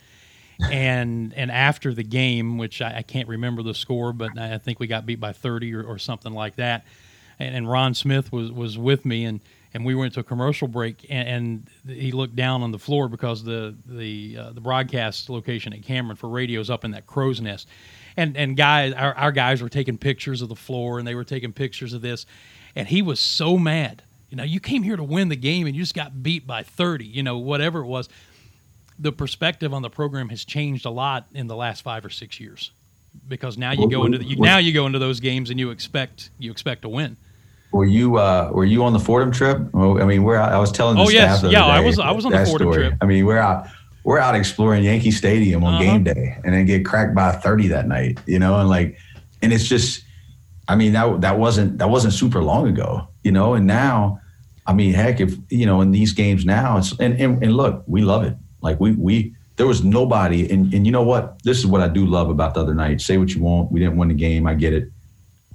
And 0.61 1.35
and 1.35 1.51
after 1.51 1.93
the 1.93 2.03
game, 2.03 2.59
which 2.59 2.81
I, 2.81 2.99
I, 2.99 3.03
can't 3.03 3.29
remember 3.29 3.63
the 3.63 3.75
score, 3.75 4.13
but 4.13 4.39
I 4.39 4.59
think 4.59 4.81
we 4.81 4.87
got 4.87 5.05
beat 5.05 5.21
by 5.21 5.33
30 5.33 5.75
or, 5.75 5.83
or 5.83 5.99
something 5.99 6.33
like 6.33 6.57
that. 6.57 6.87
And, 7.39 7.55
and 7.55 7.71
Ron 7.71 7.95
Smith 7.95 8.33
was, 8.33 8.51
was 8.51 8.79
with 8.79 9.05
me, 9.05 9.25
and 9.25 9.41
and 9.75 9.85
we 9.85 9.95
went 9.95 10.15
to 10.15 10.21
a 10.21 10.25
commercial 10.25 10.69
break, 10.69 11.05
and, 11.11 11.69
and 11.87 11.99
he 11.99 12.11
looked 12.11 12.35
down 12.35 12.63
on 12.63 12.73
the 12.73 12.79
floor 12.79 13.09
because 13.09 13.45
the 13.45 13.75
the 13.85 14.39
uh, 14.39 14.51
the 14.53 14.61
broadcast 14.61 15.29
location 15.29 15.75
at 15.75 15.83
Cameron 15.83 16.17
for 16.17 16.31
radio 16.31 16.61
is 16.61 16.71
up 16.71 16.85
in 16.85 16.93
that 16.93 17.07
crow's 17.07 17.43
nest, 17.43 17.69
and 18.17 18.37
and 18.39 18.57
guys, 18.57 18.95
our, 18.95 19.15
our 19.15 19.33
guys 19.33 19.61
were 19.61 19.69
taking 19.69 19.99
pictures 19.99 20.41
of 20.41 20.49
the 20.49 20.57
floor, 20.57 20.99
and 20.99 21.07
they 21.07 21.15
were 21.15 21.25
taking 21.25 21.53
pictures 21.53 21.93
of 21.93 22.01
this, 22.01 22.25
and 22.75 22.89
he 22.89 23.03
was 23.03 23.21
so 23.21 23.59
mad. 23.59 24.03
You 24.31 24.39
know, 24.39 24.45
you 24.45 24.61
came 24.61 24.83
here 24.83 24.97
to 24.97 25.05
win 25.05 25.29
the 25.29 25.37
game, 25.37 25.67
and 25.67 25.77
you 25.77 25.83
just 25.83 25.95
got 25.95 26.23
beat 26.23 26.47
by 26.47 26.63
thirty. 26.63 27.05
You 27.05 27.23
know, 27.23 27.37
whatever 27.37 27.81
it 27.81 27.87
was. 27.87 28.09
The 28.99 29.13
perspective 29.13 29.75
on 29.75 29.83
the 29.83 29.91
program 29.91 30.31
has 30.31 30.45
changed 30.45 30.87
a 30.87 30.91
lot 30.91 31.27
in 31.35 31.49
the 31.49 31.57
last 31.57 31.83
five 31.83 32.05
or 32.05 32.11
six 32.11 32.41
years, 32.41 32.71
because 33.29 33.59
now 33.59 33.73
you 33.73 33.91
go 33.91 34.07
into 34.07 34.19
the, 34.19 34.25
you, 34.25 34.37
now 34.37 34.59
you 34.59 34.73
go 34.73 34.87
into 34.87 34.99
those 34.99 35.21
games 35.21 35.51
and 35.51 35.61
you 35.61 35.71
expect 35.71 36.31
you 36.39 36.51
expect 36.51 36.83
to 36.83 36.89
win. 36.89 37.17
Were 37.73 37.85
you 37.85 38.17
uh, 38.17 38.51
were 38.55 38.65
you 38.65 38.85
on 38.85 38.95
the 38.95 38.99
Fordham 38.99 39.31
trip? 39.31 39.59
I 39.75 40.05
mean, 40.05 40.23
we're 40.23 40.39
I 40.39 40.59
was 40.59 40.73
telling 40.73 40.97
the 40.97 41.03
oh, 41.03 41.07
staff. 41.07 41.43
Yes. 41.43 41.53
yeah, 41.53 41.67
I 41.67 41.81
was 41.81 41.99
I 41.99 42.11
was 42.11 42.25
on 42.25 42.33
the 42.33 42.47
Fordham 42.47 42.73
story. 42.73 42.89
trip. 42.89 42.95
I 43.03 43.05
mean, 43.05 43.27
we're 43.27 43.39
out 43.39 43.67
we're 44.05 44.19
out 44.19 44.35
exploring 44.35 44.85
Yankee 44.85 45.11
Stadium 45.11 45.63
on 45.63 45.75
uh-huh. 45.75 45.83
game 45.83 46.05
day, 46.05 46.39
and 46.45 46.55
then 46.55 46.65
get 46.65 46.87
cracked 46.87 47.15
by 47.15 47.33
thirty 47.33 47.69
that 47.69 47.87
night. 47.87 48.19
You 48.25 48.39
know, 48.39 48.61
and 48.61 48.69
like, 48.69 48.97
and 49.43 49.53
it's 49.53 49.69
just, 49.69 50.05
I 50.69 50.77
mean, 50.77 50.93
that 50.93 51.21
that 51.21 51.39
wasn't 51.39 51.77
that 51.79 51.91
wasn't 51.91 52.15
super 52.15 52.43
long 52.43 52.67
ago. 52.67 53.09
You 53.25 53.33
know, 53.33 53.55
and 53.55 53.67
now, 53.67 54.21
I 54.67 54.73
mean, 54.73 54.95
heck, 54.95 55.21
if 55.21 55.35
you 55.51 55.67
know, 55.67 55.83
in 55.83 55.91
these 55.91 56.13
games 56.13 56.47
now, 56.47 56.79
it's 56.79 56.99
and 56.99 57.21
and, 57.21 57.43
and 57.43 57.55
look, 57.55 57.85
we 57.87 58.01
love 58.01 58.25
it. 58.25 58.37
Like 58.61 58.81
we 58.81 58.93
we 58.93 59.35
there 59.57 59.67
was 59.67 59.85
nobody, 59.85 60.51
and 60.51 60.73
and 60.75 60.87
you 60.87 60.93
know 60.93 61.03
what? 61.03 61.43
This 61.43 61.59
is 61.59 61.67
what 61.67 61.81
I 61.81 61.89
do 61.89 62.07
love 62.07 62.31
about 62.31 62.55
the 62.55 62.61
other 62.61 62.75
night. 62.75 63.01
Say 63.01 63.19
what 63.19 63.35
you 63.35 63.43
want. 63.43 63.73
We 63.73 63.81
didn't 63.81 63.97
win 63.97 64.09
the 64.09 64.15
game. 64.15 64.47
I 64.47 64.55
get 64.55 64.73
it 64.73 64.91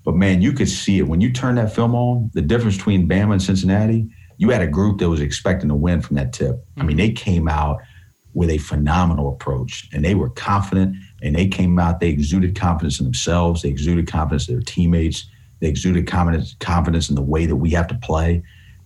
but 0.04 0.16
man, 0.16 0.42
you 0.42 0.52
could 0.54 0.70
see 0.70 1.00
it 1.00 1.08
when 1.08 1.22
you 1.22 1.32
turn 1.32 1.56
that 1.56 1.74
film 1.74 1.96
on. 1.96 2.32
The 2.34 2.42
difference 2.42 2.78
between 2.78 3.08
Bama 3.08 3.34
and 3.34 3.42
Cincinnati. 3.42 4.10
You 4.38 4.50
had 4.50 4.62
a 4.62 4.68
group 4.68 5.00
that 5.00 5.10
was 5.10 5.22
expecting 5.22 5.70
to 5.70 5.76
win 5.76 6.02
from 6.02 6.16
that 6.16 6.34
tip. 6.34 6.56
Mm-hmm. 6.56 6.82
I 6.82 6.84
mean, 6.84 6.98
mm-hmm. 6.98 7.06
they 7.06 7.12
came 7.12 7.48
out 7.48 7.82
with 8.34 8.50
a 8.50 8.58
phenomenal 8.58 9.30
approach, 9.30 9.90
and 9.94 10.04
they 10.04 10.16
were 10.16 10.30
confident. 10.30 10.96
And 11.22 11.36
they 11.36 11.48
came 11.48 11.78
out. 11.78 12.00
They 12.00 12.10
exuded 12.10 12.56
confidence 12.56 13.00
in 13.00 13.04
themselves. 13.06 13.62
They 13.62 13.70
exuded 13.70 14.08
confidence 14.08 14.50
in 14.50 14.56
their 14.56 14.64
teammates. 14.64 15.28
They 15.60 15.68
exuded 15.68 16.08
confidence 16.08 16.56
confidence 16.60 17.10
in 17.10 17.16
the 17.16 17.22
way 17.22 17.46
that 17.46 17.58
we 17.58 17.70
have 17.72 17.88
to 17.88 17.96
play. 17.96 18.42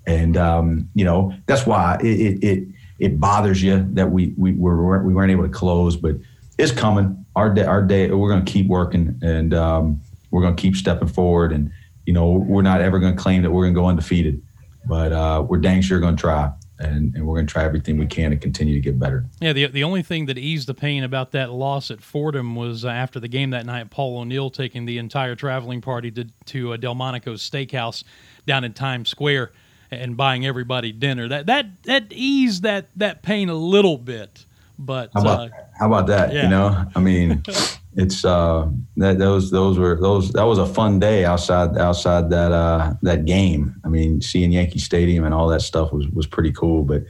And 0.05 0.35
um, 0.35 0.89
you 0.93 1.05
know 1.05 1.33
that's 1.45 1.65
why 1.65 1.97
it, 2.01 2.05
it 2.05 2.43
it, 2.43 2.67
it 2.99 3.19
bothers 3.19 3.61
you 3.61 3.85
that 3.91 4.11
we 4.11 4.33
we 4.37 4.53
were 4.53 5.03
we 5.03 5.13
weren't 5.13 5.31
able 5.31 5.43
to 5.43 5.49
close, 5.49 5.95
but 5.95 6.15
it's 6.57 6.71
coming. 6.71 7.25
Our 7.35 7.53
day, 7.53 7.65
our 7.65 7.81
day, 7.81 8.09
we're 8.11 8.29
going 8.29 8.45
to 8.45 8.51
keep 8.51 8.67
working, 8.67 9.19
and 9.21 9.53
um, 9.53 10.01
we're 10.31 10.41
going 10.41 10.55
to 10.55 10.61
keep 10.61 10.75
stepping 10.75 11.07
forward. 11.07 11.51
And, 11.51 11.71
you 12.05 12.13
know, 12.13 12.31
we're 12.31 12.61
not 12.61 12.81
ever 12.81 12.99
going 12.99 13.15
to 13.15 13.21
claim 13.21 13.41
that 13.41 13.51
we're 13.51 13.63
going 13.63 13.73
to 13.73 13.79
go 13.79 13.87
undefeated, 13.87 14.41
but 14.85 15.11
uh, 15.11 15.45
we're 15.47 15.57
dang 15.57 15.81
sure 15.81 15.99
going 15.99 16.15
to 16.15 16.21
try. 16.21 16.51
And, 16.77 17.15
and, 17.15 17.25
we're 17.25 17.35
going 17.35 17.47
to 17.47 17.51
try 17.51 17.63
everything 17.63 17.97
we 17.97 18.05
can 18.05 18.31
to 18.31 18.37
continue 18.37 18.73
to 18.73 18.81
get 18.81 18.99
better. 18.99 19.25
Yeah, 19.39 19.53
the, 19.53 19.67
the 19.67 19.85
only 19.85 20.03
thing 20.03 20.25
that 20.25 20.37
eased 20.37 20.67
the 20.67 20.73
pain 20.73 21.05
about 21.05 21.31
that 21.31 21.51
loss 21.51 21.89
at 21.89 22.01
Fordham 22.01 22.53
was 22.53 22.83
uh, 22.83 22.89
after 22.89 23.17
the 23.17 23.29
game 23.29 23.51
that 23.51 23.65
night, 23.65 23.89
Paul 23.91 24.17
O'Neill 24.17 24.49
taking 24.49 24.83
the 24.83 24.97
entire 24.97 25.35
traveling 25.35 25.79
party 25.79 26.11
to, 26.11 26.25
to 26.47 26.73
uh, 26.73 26.77
Delmonico's 26.77 27.49
Steakhouse 27.49 28.03
down 28.45 28.65
in 28.65 28.73
Times 28.73 29.07
Square 29.07 29.53
and 30.01 30.17
buying 30.17 30.45
everybody 30.45 30.91
dinner. 30.91 31.27
That 31.27 31.45
that 31.47 31.83
that 31.83 32.05
eased 32.11 32.63
that 32.63 32.89
that 32.95 33.23
pain 33.23 33.49
a 33.49 33.55
little 33.55 33.97
bit. 33.97 34.45
But 34.77 35.11
how 35.13 35.21
about, 35.21 35.39
uh, 35.39 35.49
how 35.79 35.87
about 35.87 36.07
that? 36.07 36.33
Yeah. 36.33 36.43
You 36.43 36.49
know, 36.49 36.85
I 36.95 36.99
mean, 36.99 37.43
it's 37.95 38.25
uh, 38.25 38.69
that 38.97 39.19
those 39.19 39.51
those 39.51 39.77
were 39.77 39.99
those 39.99 40.31
that 40.31 40.43
was 40.43 40.57
a 40.57 40.65
fun 40.65 40.99
day 40.99 41.25
outside 41.25 41.77
outside 41.77 42.29
that 42.29 42.51
uh, 42.51 42.93
that 43.01 43.25
game. 43.25 43.75
I 43.85 43.89
mean, 43.89 44.21
seeing 44.21 44.51
Yankee 44.51 44.79
Stadium 44.79 45.23
and 45.23 45.33
all 45.33 45.47
that 45.47 45.61
stuff 45.61 45.91
was 45.93 46.07
was 46.09 46.27
pretty 46.27 46.51
cool. 46.51 46.83
But 46.83 47.03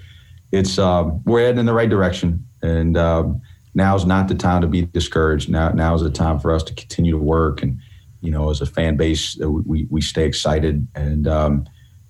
it's 0.51 0.77
um, 0.77 1.23
we're 1.25 1.41
heading 1.41 1.59
in 1.59 1.65
the 1.65 1.73
right 1.73 1.89
direction, 1.89 2.45
and 2.61 2.97
um, 2.97 3.41
now's 3.73 4.05
not 4.05 4.27
the 4.27 4.36
time 4.36 4.61
to 4.61 4.67
be 4.67 4.83
discouraged. 4.83 5.49
Now 5.49 5.69
now 5.69 5.95
is 5.95 6.01
the 6.01 6.11
time 6.11 6.39
for 6.39 6.53
us 6.53 6.63
to 6.63 6.73
continue 6.73 7.11
to 7.13 7.23
work 7.23 7.63
and 7.63 7.79
you 8.25 8.31
know 8.31 8.49
as 8.49 8.59
a 8.59 8.65
fan 8.65 8.97
base 8.97 9.38
we 9.38 9.88
we 9.89 10.01
stay 10.01 10.25
excited 10.25 10.88
and 10.95 11.27
um, 11.27 11.65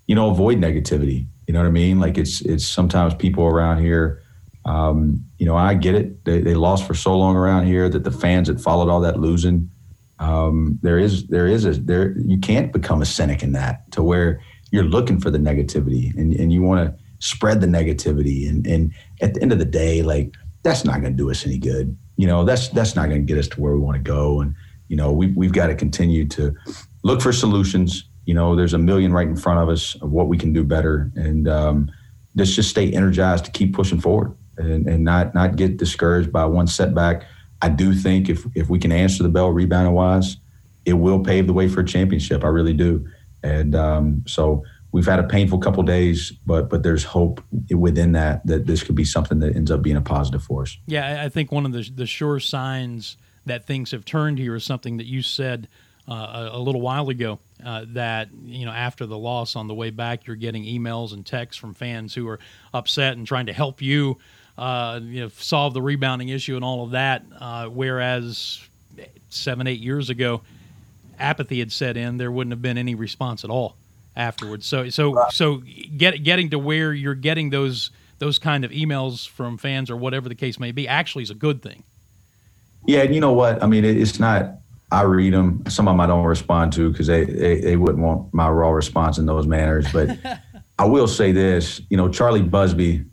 you 0.06 0.14
know 0.14 0.30
avoid 0.30 0.58
negativity. 0.58 1.26
You 1.46 1.54
know 1.54 1.60
what 1.60 1.68
I 1.68 1.72
mean? 1.72 2.00
Like 2.00 2.18
it's 2.18 2.40
it's 2.42 2.66
sometimes 2.66 3.14
people 3.14 3.44
around 3.44 3.82
here 3.82 4.22
um, 4.66 5.24
you 5.38 5.46
know, 5.46 5.56
I 5.56 5.74
get 5.74 5.94
it. 5.94 6.24
They, 6.24 6.40
they, 6.40 6.54
lost 6.54 6.86
for 6.88 6.94
so 6.94 7.16
long 7.16 7.36
around 7.36 7.66
here 7.66 7.88
that 7.88 8.02
the 8.02 8.10
fans 8.10 8.48
that 8.48 8.60
followed 8.60 8.90
all 8.90 9.00
that 9.00 9.20
losing, 9.20 9.70
um, 10.18 10.78
there 10.82 10.98
is 10.98 11.28
there 11.28 11.46
is 11.46 11.64
a 11.64 11.74
there 11.74 12.18
you 12.18 12.38
can't 12.38 12.72
become 12.72 13.00
a 13.00 13.06
cynic 13.06 13.44
in 13.44 13.52
that 13.52 13.90
to 13.92 14.02
where 14.02 14.40
you're 14.72 14.82
looking 14.82 15.20
for 15.20 15.30
the 15.30 15.38
negativity 15.38 16.12
and, 16.16 16.34
and 16.34 16.52
you 16.52 16.62
want 16.62 16.84
to 16.84 17.04
spread 17.20 17.60
the 17.60 17.66
negativity 17.66 18.48
and 18.48 18.66
and 18.66 18.92
at 19.20 19.34
the 19.34 19.42
end 19.42 19.52
of 19.52 19.60
the 19.60 19.64
day, 19.64 20.02
like 20.02 20.34
that's 20.64 20.84
not 20.84 21.00
going 21.00 21.12
to 21.12 21.16
do 21.16 21.30
us 21.30 21.46
any 21.46 21.58
good. 21.58 21.96
You 22.16 22.26
know, 22.26 22.44
that's 22.44 22.68
that's 22.70 22.96
not 22.96 23.08
going 23.08 23.24
to 23.24 23.32
get 23.32 23.38
us 23.38 23.46
to 23.48 23.60
where 23.60 23.72
we 23.72 23.78
want 23.78 23.96
to 23.96 24.02
go. 24.02 24.40
And 24.40 24.52
you 24.88 24.96
know, 24.96 25.12
we 25.12 25.28
we've 25.28 25.52
got 25.52 25.68
to 25.68 25.76
continue 25.76 26.26
to 26.28 26.52
look 27.04 27.22
for 27.22 27.32
solutions. 27.32 28.08
You 28.26 28.34
know, 28.34 28.54
there's 28.54 28.74
a 28.74 28.78
million 28.78 29.12
right 29.12 29.26
in 29.26 29.36
front 29.36 29.60
of 29.60 29.68
us 29.68 29.94
of 30.02 30.10
what 30.10 30.28
we 30.28 30.36
can 30.36 30.52
do 30.52 30.62
better, 30.62 31.10
and 31.14 31.48
um, 31.48 31.90
let's 32.34 32.54
just 32.54 32.68
stay 32.68 32.92
energized 32.92 33.44
to 33.46 33.50
keep 33.50 33.74
pushing 33.74 34.00
forward 34.00 34.36
and, 34.58 34.86
and 34.86 35.04
not 35.04 35.34
not 35.34 35.56
get 35.56 35.78
discouraged 35.78 36.32
by 36.32 36.44
one 36.44 36.66
setback. 36.66 37.24
I 37.62 37.68
do 37.68 37.94
think 37.94 38.28
if 38.28 38.44
if 38.54 38.68
we 38.68 38.78
can 38.78 38.92
answer 38.92 39.22
the 39.22 39.28
bell 39.28 39.50
rebounding 39.50 39.94
wise, 39.94 40.36
it 40.84 40.94
will 40.94 41.20
pave 41.20 41.46
the 41.46 41.52
way 41.52 41.68
for 41.68 41.80
a 41.80 41.86
championship. 41.86 42.44
I 42.44 42.48
really 42.48 42.74
do. 42.74 43.06
And 43.42 43.74
um, 43.74 44.24
so 44.26 44.64
we've 44.92 45.06
had 45.06 45.18
a 45.18 45.24
painful 45.24 45.58
couple 45.58 45.82
days, 45.82 46.32
but 46.46 46.68
but 46.68 46.82
there's 46.82 47.04
hope 47.04 47.42
within 47.70 48.12
that 48.12 48.46
that 48.46 48.66
this 48.66 48.82
could 48.82 48.94
be 48.94 49.04
something 49.04 49.38
that 49.40 49.54
ends 49.54 49.70
up 49.70 49.82
being 49.82 49.96
a 49.96 50.00
positive 50.00 50.42
for 50.42 50.62
us. 50.62 50.76
Yeah, 50.86 51.22
I 51.24 51.28
think 51.28 51.52
one 51.52 51.66
of 51.66 51.72
the 51.72 51.88
the 51.94 52.06
sure 52.06 52.40
signs 52.40 53.16
that 53.46 53.64
things 53.66 53.92
have 53.92 54.04
turned 54.04 54.38
here 54.38 54.56
is 54.56 54.64
something 54.64 54.96
that 54.96 55.06
you 55.06 55.22
said 55.22 55.68
uh, 56.08 56.48
a, 56.52 56.56
a, 56.56 56.58
little 56.58 56.80
while 56.80 57.08
ago. 57.08 57.38
Uh, 57.64 57.86
that 57.88 58.28
you 58.44 58.66
know 58.66 58.70
after 58.70 59.06
the 59.06 59.16
loss 59.16 59.56
on 59.56 59.66
the 59.66 59.74
way 59.74 59.90
back, 59.90 60.26
you're 60.26 60.36
getting 60.36 60.64
emails 60.64 61.12
and 61.14 61.24
texts 61.24 61.58
from 61.58 61.72
fans 61.72 62.14
who 62.14 62.28
are 62.28 62.38
upset 62.74 63.16
and 63.16 63.26
trying 63.26 63.46
to 63.46 63.52
help 63.52 63.80
you 63.80 64.18
uh, 64.58 65.00
you 65.02 65.20
know, 65.20 65.28
solve 65.28 65.74
the 65.74 65.82
rebounding 65.82 66.28
issue 66.28 66.56
and 66.56 66.64
all 66.64 66.84
of 66.84 66.92
that. 66.92 67.24
Uh, 67.38 67.66
whereas 67.66 68.60
seven, 69.28 69.66
eight 69.66 69.80
years 69.80 70.10
ago, 70.10 70.42
apathy 71.18 71.58
had 71.58 71.72
set 71.72 71.96
in. 71.96 72.16
There 72.16 72.30
wouldn't 72.30 72.52
have 72.52 72.62
been 72.62 72.78
any 72.78 72.94
response 72.94 73.44
at 73.44 73.50
all 73.50 73.76
afterwards. 74.16 74.66
So, 74.66 74.88
so, 74.88 75.26
so 75.30 75.62
get, 75.96 76.22
getting 76.22 76.50
to 76.50 76.58
where 76.58 76.92
you're 76.92 77.14
getting 77.14 77.50
those 77.50 77.90
those 78.18 78.38
kind 78.38 78.64
of 78.64 78.70
emails 78.70 79.28
from 79.28 79.58
fans 79.58 79.90
or 79.90 79.96
whatever 79.96 80.26
the 80.26 80.34
case 80.34 80.58
may 80.58 80.72
be 80.72 80.88
actually 80.88 81.22
is 81.22 81.28
a 81.28 81.34
good 81.34 81.62
thing. 81.62 81.82
Yeah, 82.86 83.02
and 83.02 83.14
you 83.14 83.20
know 83.20 83.34
what? 83.34 83.62
I 83.62 83.66
mean, 83.66 83.84
it's 83.84 84.18
not. 84.18 84.52
I 84.90 85.02
read 85.02 85.32
them. 85.32 85.64
Some 85.68 85.88
of 85.88 85.92
them 85.92 86.00
I 86.00 86.06
don't 86.06 86.24
respond 86.24 86.72
to 86.74 86.90
because 86.90 87.06
they, 87.08 87.24
they, 87.24 87.60
they 87.60 87.76
wouldn't 87.76 88.02
want 88.02 88.32
my 88.32 88.48
raw 88.48 88.70
response 88.70 89.18
in 89.18 89.26
those 89.26 89.46
manners. 89.46 89.86
But 89.92 90.18
I 90.78 90.84
will 90.84 91.08
say 91.08 91.32
this: 91.32 91.80
you 91.90 91.96
know, 91.96 92.08
Charlie 92.08 92.42
Busby 92.42 93.04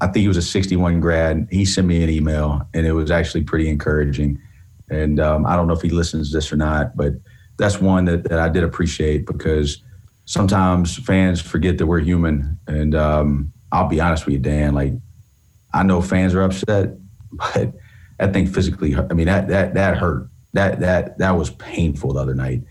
I 0.00 0.06
think 0.06 0.22
he 0.22 0.28
was 0.28 0.36
a 0.36 0.42
61 0.42 1.00
grad. 1.00 1.46
He 1.50 1.64
sent 1.64 1.86
me 1.86 2.02
an 2.02 2.08
email, 2.08 2.66
and 2.72 2.86
it 2.86 2.92
was 2.92 3.10
actually 3.10 3.44
pretty 3.44 3.68
encouraging. 3.68 4.40
And 4.88 5.20
um, 5.20 5.46
I 5.46 5.56
don't 5.56 5.66
know 5.66 5.74
if 5.74 5.82
he 5.82 5.90
listens 5.90 6.30
to 6.30 6.38
this 6.38 6.52
or 6.52 6.56
not, 6.56 6.96
but 6.96 7.12
that's 7.58 7.80
one 7.80 8.06
that, 8.06 8.24
that 8.24 8.38
I 8.38 8.48
did 8.48 8.64
appreciate 8.64 9.26
because 9.26 9.82
sometimes 10.24 10.96
fans 10.96 11.40
forget 11.40 11.76
that 11.78 11.86
we're 11.86 12.00
human. 12.00 12.58
And 12.66 12.94
um, 12.94 13.52
I'll 13.70 13.88
be 13.88 14.00
honest 14.00 14.24
with 14.24 14.32
you, 14.32 14.40
Dan. 14.40 14.74
Like, 14.74 14.94
I 15.74 15.82
know 15.82 16.00
fans 16.00 16.34
are 16.34 16.42
upset, 16.42 16.94
but 17.32 17.74
that 18.18 18.32
thing 18.32 18.46
physically, 18.46 18.96
I 18.96 19.12
mean, 19.12 19.26
that 19.26 19.48
that 19.48 19.74
that 19.74 19.98
hurt. 19.98 20.28
That 20.52 20.80
that 20.80 21.18
that 21.18 21.32
was 21.32 21.50
painful 21.50 22.14
the 22.14 22.20
other 22.20 22.34
night. 22.34 22.62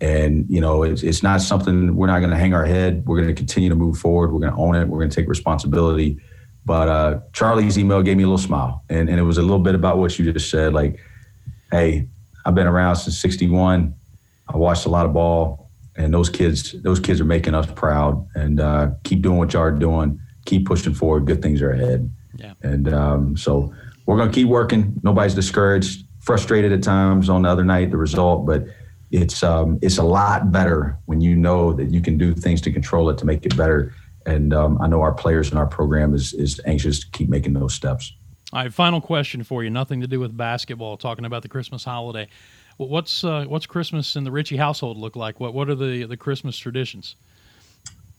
And 0.00 0.46
you 0.48 0.60
know, 0.60 0.82
it's 0.82 1.02
it's 1.02 1.22
not 1.22 1.40
something 1.40 1.96
we're 1.96 2.06
not 2.06 2.18
going 2.20 2.30
to 2.30 2.36
hang 2.36 2.54
our 2.54 2.64
head. 2.64 3.04
We're 3.06 3.16
going 3.16 3.28
to 3.28 3.34
continue 3.34 3.68
to 3.68 3.74
move 3.74 3.98
forward. 3.98 4.32
We're 4.32 4.40
going 4.40 4.52
to 4.52 4.58
own 4.58 4.74
it. 4.76 4.88
We're 4.88 4.98
going 4.98 5.10
to 5.10 5.16
take 5.16 5.28
responsibility 5.28 6.20
but 6.68 6.88
uh, 6.88 7.20
Charlie's 7.32 7.78
email 7.78 8.02
gave 8.02 8.18
me 8.18 8.24
a 8.24 8.26
little 8.26 8.36
smile, 8.36 8.84
and, 8.90 9.08
and 9.08 9.18
it 9.18 9.22
was 9.22 9.38
a 9.38 9.40
little 9.40 9.58
bit 9.58 9.74
about 9.74 9.96
what 9.96 10.18
you 10.18 10.30
just 10.30 10.50
said. 10.50 10.74
Like, 10.74 11.00
hey, 11.70 12.08
I've 12.44 12.54
been 12.54 12.66
around 12.66 12.96
since 12.96 13.18
'61. 13.18 13.94
I 14.46 14.56
watched 14.58 14.84
a 14.84 14.90
lot 14.90 15.06
of 15.06 15.14
ball, 15.14 15.70
and 15.96 16.12
those 16.12 16.28
kids, 16.28 16.74
those 16.82 17.00
kids 17.00 17.22
are 17.22 17.24
making 17.24 17.54
us 17.54 17.66
proud. 17.72 18.28
And 18.34 18.60
uh, 18.60 18.90
keep 19.02 19.22
doing 19.22 19.38
what 19.38 19.54
y'all 19.54 19.62
are 19.62 19.70
doing. 19.70 20.20
Keep 20.44 20.66
pushing 20.66 20.92
forward. 20.92 21.24
Good 21.24 21.40
things 21.40 21.62
are 21.62 21.70
ahead. 21.70 22.12
Yeah. 22.36 22.52
And 22.62 22.92
um, 22.92 23.34
so 23.38 23.72
we're 24.04 24.18
gonna 24.18 24.30
keep 24.30 24.48
working. 24.48 25.00
Nobody's 25.02 25.34
discouraged. 25.34 26.04
Frustrated 26.28 26.72
at 26.72 26.82
times 26.82 27.30
on 27.30 27.42
the 27.42 27.48
other 27.48 27.64
night 27.64 27.90
the 27.90 27.96
result, 27.96 28.44
but 28.44 28.66
it's 29.10 29.42
um, 29.42 29.78
it's 29.80 29.96
a 29.96 30.02
lot 30.02 30.52
better 30.52 30.98
when 31.06 31.22
you 31.22 31.34
know 31.34 31.72
that 31.72 31.90
you 31.90 32.02
can 32.02 32.18
do 32.18 32.34
things 32.34 32.60
to 32.60 32.70
control 32.70 33.08
it 33.08 33.16
to 33.18 33.24
make 33.24 33.46
it 33.46 33.56
better 33.56 33.94
and 34.28 34.52
um, 34.52 34.78
I 34.80 34.86
know 34.86 35.00
our 35.00 35.12
players 35.12 35.50
in 35.50 35.56
our 35.56 35.66
program 35.66 36.14
is 36.14 36.34
is 36.34 36.60
anxious 36.66 37.00
to 37.00 37.10
keep 37.10 37.28
making 37.28 37.54
those 37.54 37.74
steps. 37.74 38.12
All 38.52 38.62
right, 38.62 38.72
final 38.72 39.00
question 39.00 39.42
for 39.42 39.64
you. 39.64 39.70
Nothing 39.70 40.00
to 40.00 40.06
do 40.06 40.20
with 40.20 40.36
basketball. 40.36 40.96
Talking 40.96 41.24
about 41.24 41.42
the 41.42 41.48
Christmas 41.48 41.84
holiday. 41.84 42.28
What's 42.76 43.24
uh, 43.24 43.44
what's 43.46 43.66
Christmas 43.66 44.16
in 44.16 44.24
the 44.24 44.30
Richey 44.30 44.56
household 44.56 44.98
look 44.98 45.16
like? 45.16 45.40
What 45.40 45.54
what 45.54 45.68
are 45.68 45.74
the 45.74 46.04
the 46.04 46.16
Christmas 46.16 46.56
traditions? 46.56 47.16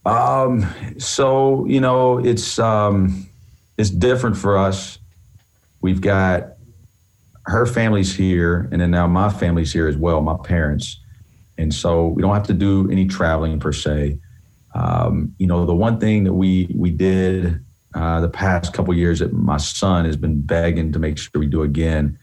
Um, 0.06 0.66
so 0.98 1.66
you 1.66 1.80
know, 1.80 2.18
it's 2.18 2.58
um, 2.60 3.30
it's 3.78 3.90
different 3.90 4.36
for 4.36 4.58
us. 4.58 5.00
We've 5.82 6.02
got 6.02 6.54
her 7.46 7.66
family's 7.66 8.16
here, 8.16 8.70
and 8.72 8.82
then 8.82 8.92
now 8.92 9.08
my 9.08 9.30
family's 9.30 9.74
here 9.74 9.88
as 9.88 9.98
well. 9.98 10.22
My 10.22 10.38
parents, 10.44 11.00
and 11.58 11.74
so 11.74 12.08
we 12.08 12.22
don't 12.22 12.34
have 12.34 12.48
to 12.48 12.54
do 12.54 12.90
any 12.92 13.08
traveling 13.08 13.60
per 13.60 13.72
se. 13.72 14.20
Um, 14.76 15.34
you 15.40 15.48
know, 15.48 15.66
the 15.66 15.76
one 15.76 16.00
thing 16.00 16.24
that 16.26 16.34
we 16.34 16.70
we 16.76 16.92
did 16.92 17.64
uh, 17.96 18.22
the 18.22 18.30
past 18.30 18.74
couple 18.74 18.94
years 18.94 19.20
that 19.20 19.34
my 19.34 19.58
son 19.58 20.06
has 20.06 20.16
been 20.16 20.42
begging 20.42 20.92
to 20.92 21.00
make 21.00 21.18
sure 21.18 21.32
we 21.36 21.48
do 21.48 21.64
again 21.64 22.20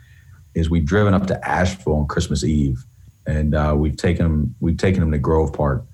is 0.55 0.71
we've 0.71 0.87
driven 0.87 1.13
up 1.13 1.27
to 1.27 1.49
Asheville 1.49 1.97
on 1.97 2.07
Christmas 2.07 2.45
Eve, 2.45 2.85
and 3.27 3.55
uh, 3.55 3.75
we've 3.77 3.97
taken 3.97 4.27
him 4.27 4.55
we've 4.61 4.77
taken 4.77 5.03
him 5.03 5.11
to 5.13 5.19
Grove 5.19 5.53
Park, 5.53 5.85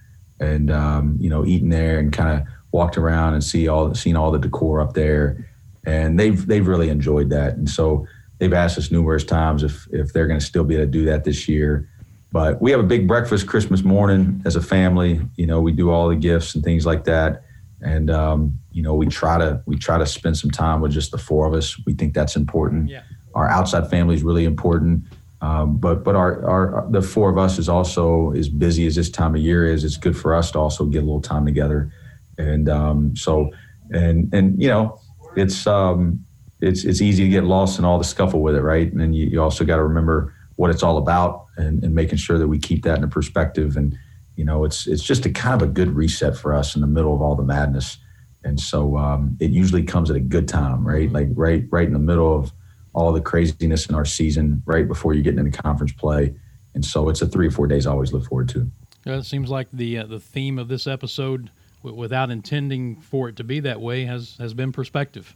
and 0.40 0.70
um, 0.70 1.16
you 1.18 1.30
know, 1.30 1.44
eaten 1.46 1.68
there 1.68 1.98
and 1.98 2.12
kind 2.12 2.40
of 2.40 2.46
walked 2.70 2.96
around 2.98 3.34
and 3.34 3.42
see 3.42 3.68
all 3.68 3.94
seen 3.94 4.16
all 4.16 4.30
the 4.30 4.38
decor 4.38 4.80
up 4.80 4.92
there, 4.92 5.48
and 5.86 6.20
they've 6.20 6.46
they've 6.46 6.68
really 6.68 6.90
enjoyed 6.90 7.30
that, 7.30 7.54
and 7.54 7.68
so 7.68 8.06
they've 8.42 8.52
asked 8.52 8.76
us 8.76 8.90
numerous 8.90 9.22
times 9.22 9.62
if 9.62 9.86
if 9.92 10.12
they're 10.12 10.26
going 10.26 10.40
to 10.40 10.44
still 10.44 10.64
be 10.64 10.74
able 10.74 10.86
to 10.86 10.90
do 10.90 11.04
that 11.04 11.22
this 11.22 11.48
year. 11.48 11.88
But 12.32 12.60
we 12.60 12.72
have 12.72 12.80
a 12.80 12.88
big 12.94 13.06
breakfast 13.06 13.46
Christmas 13.46 13.84
morning 13.84 14.42
as 14.44 14.56
a 14.56 14.60
family. 14.60 15.20
You 15.36 15.46
know, 15.46 15.60
we 15.60 15.70
do 15.70 15.90
all 15.90 16.08
the 16.08 16.16
gifts 16.16 16.56
and 16.56 16.64
things 16.64 16.84
like 16.84 17.04
that, 17.04 17.44
and 17.82 18.10
um, 18.10 18.58
you 18.72 18.82
know, 18.82 18.94
we 18.94 19.06
try 19.06 19.38
to 19.38 19.62
we 19.66 19.76
try 19.76 19.96
to 19.96 20.06
spend 20.06 20.36
some 20.36 20.50
time 20.50 20.80
with 20.80 20.90
just 20.90 21.12
the 21.12 21.18
four 21.18 21.46
of 21.46 21.54
us. 21.54 21.78
We 21.86 21.94
think 21.94 22.14
that's 22.14 22.34
important. 22.34 22.90
Yeah. 22.90 23.02
Our 23.36 23.48
outside 23.48 23.88
family 23.88 24.16
is 24.16 24.24
really 24.24 24.44
important. 24.44 25.04
Um, 25.40 25.76
but 25.76 26.02
but 26.02 26.16
our, 26.16 26.44
our 26.44 26.86
the 26.90 27.00
four 27.00 27.30
of 27.30 27.38
us 27.38 27.60
is 27.60 27.68
also 27.68 28.32
as 28.32 28.48
busy 28.48 28.88
as 28.88 28.96
this 28.96 29.08
time 29.08 29.36
of 29.36 29.40
year 29.40 29.66
is. 29.66 29.84
It's 29.84 29.96
good 29.96 30.16
for 30.16 30.34
us 30.34 30.50
to 30.52 30.58
also 30.58 30.86
get 30.86 30.98
a 30.98 31.06
little 31.06 31.20
time 31.20 31.46
together, 31.46 31.92
and 32.38 32.68
um, 32.68 33.14
so 33.14 33.52
and 33.92 34.34
and 34.34 34.60
you 34.60 34.68
know 34.68 34.98
it's 35.36 35.64
um, 35.66 36.24
it's 36.62 36.84
it's 36.84 37.02
easy 37.02 37.24
to 37.24 37.28
get 37.28 37.44
lost 37.44 37.78
in 37.78 37.84
all 37.84 37.98
the 37.98 38.04
scuffle 38.04 38.40
with 38.40 38.54
it, 38.54 38.62
right? 38.62 38.90
And 38.90 39.00
then 39.00 39.12
you, 39.12 39.26
you 39.26 39.42
also 39.42 39.64
got 39.64 39.76
to 39.76 39.82
remember 39.82 40.32
what 40.56 40.70
it's 40.70 40.82
all 40.82 40.96
about 40.96 41.46
and, 41.56 41.82
and 41.82 41.94
making 41.94 42.18
sure 42.18 42.38
that 42.38 42.46
we 42.46 42.58
keep 42.58 42.84
that 42.84 42.98
in 42.98 43.10
perspective. 43.10 43.76
And, 43.76 43.98
you 44.36 44.44
know, 44.44 44.64
it's, 44.64 44.86
it's 44.86 45.02
just 45.02 45.26
a 45.26 45.30
kind 45.30 45.60
of 45.60 45.68
a 45.68 45.72
good 45.72 45.94
reset 45.96 46.36
for 46.36 46.54
us 46.54 46.74
in 46.74 46.80
the 46.80 46.86
middle 46.86 47.14
of 47.14 47.20
all 47.20 47.34
the 47.34 47.42
madness. 47.42 47.98
And 48.44 48.60
so 48.60 48.96
um, 48.96 49.36
it 49.40 49.50
usually 49.50 49.82
comes 49.82 50.08
at 50.10 50.16
a 50.16 50.20
good 50.20 50.46
time, 50.46 50.86
right? 50.86 51.10
Like 51.10 51.28
right, 51.34 51.64
right 51.70 51.86
in 51.86 51.92
the 51.92 51.98
middle 51.98 52.36
of 52.36 52.52
all 52.92 53.12
the 53.12 53.20
craziness 53.20 53.86
in 53.86 53.94
our 53.94 54.04
season, 54.04 54.62
right 54.66 54.86
before 54.86 55.14
you're 55.14 55.22
getting 55.22 55.44
into 55.44 55.62
conference 55.62 55.92
play. 55.92 56.34
And 56.74 56.84
so 56.84 57.08
it's 57.08 57.22
a 57.22 57.26
three 57.26 57.48
or 57.48 57.50
four 57.50 57.66
days 57.66 57.86
I 57.86 57.90
always 57.90 58.12
look 58.12 58.26
forward 58.26 58.48
to. 58.50 58.70
Yeah, 59.04 59.16
it 59.16 59.24
seems 59.24 59.50
like 59.50 59.68
the 59.72 59.98
uh, 59.98 60.06
the 60.06 60.20
theme 60.20 60.58
of 60.58 60.68
this 60.68 60.86
episode, 60.86 61.50
w- 61.82 61.98
without 61.98 62.30
intending 62.30 63.00
for 63.00 63.28
it 63.28 63.36
to 63.36 63.44
be 63.44 63.58
that 63.60 63.80
way, 63.80 64.04
has 64.04 64.36
has 64.38 64.54
been 64.54 64.70
perspective. 64.70 65.34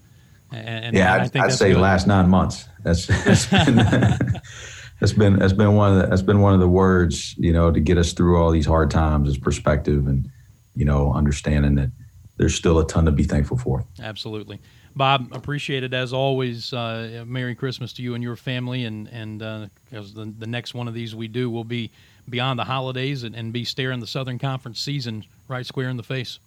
And, 0.53 0.97
yeah, 0.97 1.29
I, 1.35 1.47
would 1.47 1.53
say 1.53 1.73
good. 1.73 1.81
last 1.81 2.07
nine 2.07 2.29
months. 2.29 2.69
That's, 2.83 3.07
that's 3.25 3.47
been, 3.47 3.77
that's 5.01 5.13
been 5.13 5.39
that's 5.39 5.53
been 5.53 5.75
one 5.75 5.93
of 5.93 6.03
the 6.03 6.07
that's 6.07 6.23
been 6.23 6.41
one 6.41 6.55
of 6.55 6.61
the 6.61 6.69
words 6.69 7.37
you 7.37 7.53
know 7.53 7.71
to 7.71 7.81
get 7.81 7.99
us 7.99 8.13
through 8.13 8.41
all 8.41 8.51
these 8.51 8.67
hard 8.67 8.91
times 8.91 9.29
is 9.29 9.37
perspective 9.37 10.07
and 10.07 10.31
you 10.75 10.85
know 10.85 11.13
understanding 11.13 11.75
that 11.75 11.91
there's 12.37 12.55
still 12.55 12.79
a 12.79 12.87
ton 12.87 13.05
to 13.07 13.13
be 13.13 13.25
thankful 13.25 13.57
for. 13.57 13.85
Absolutely. 14.01 14.61
Bob, 14.95 15.29
appreciate 15.33 15.83
it 15.83 15.93
as 15.93 16.13
always. 16.13 16.73
Uh, 16.73 17.25
Merry 17.27 17.55
Christmas 17.55 17.93
to 17.95 18.03
you 18.03 18.15
and 18.15 18.23
your 18.23 18.37
family, 18.37 18.85
and 18.85 19.09
and 19.09 19.41
because 19.91 20.17
uh, 20.17 20.25
the 20.25 20.35
the 20.39 20.47
next 20.47 20.75
one 20.75 20.89
of 20.89 20.95
these 20.95 21.15
we 21.15 21.29
do 21.29 21.51
will 21.51 21.65
be 21.65 21.91
beyond 22.29 22.59
the 22.59 22.65
holidays 22.65 23.23
and, 23.23 23.37
and 23.37 23.53
be 23.53 23.65
staring 23.65 24.01
the 24.01 24.07
Southern 24.07 24.39
Conference 24.39 24.81
season 24.81 25.25
right 25.49 25.67
square 25.67 25.91
in 25.91 25.97
the 25.97 26.03
face. 26.03 26.39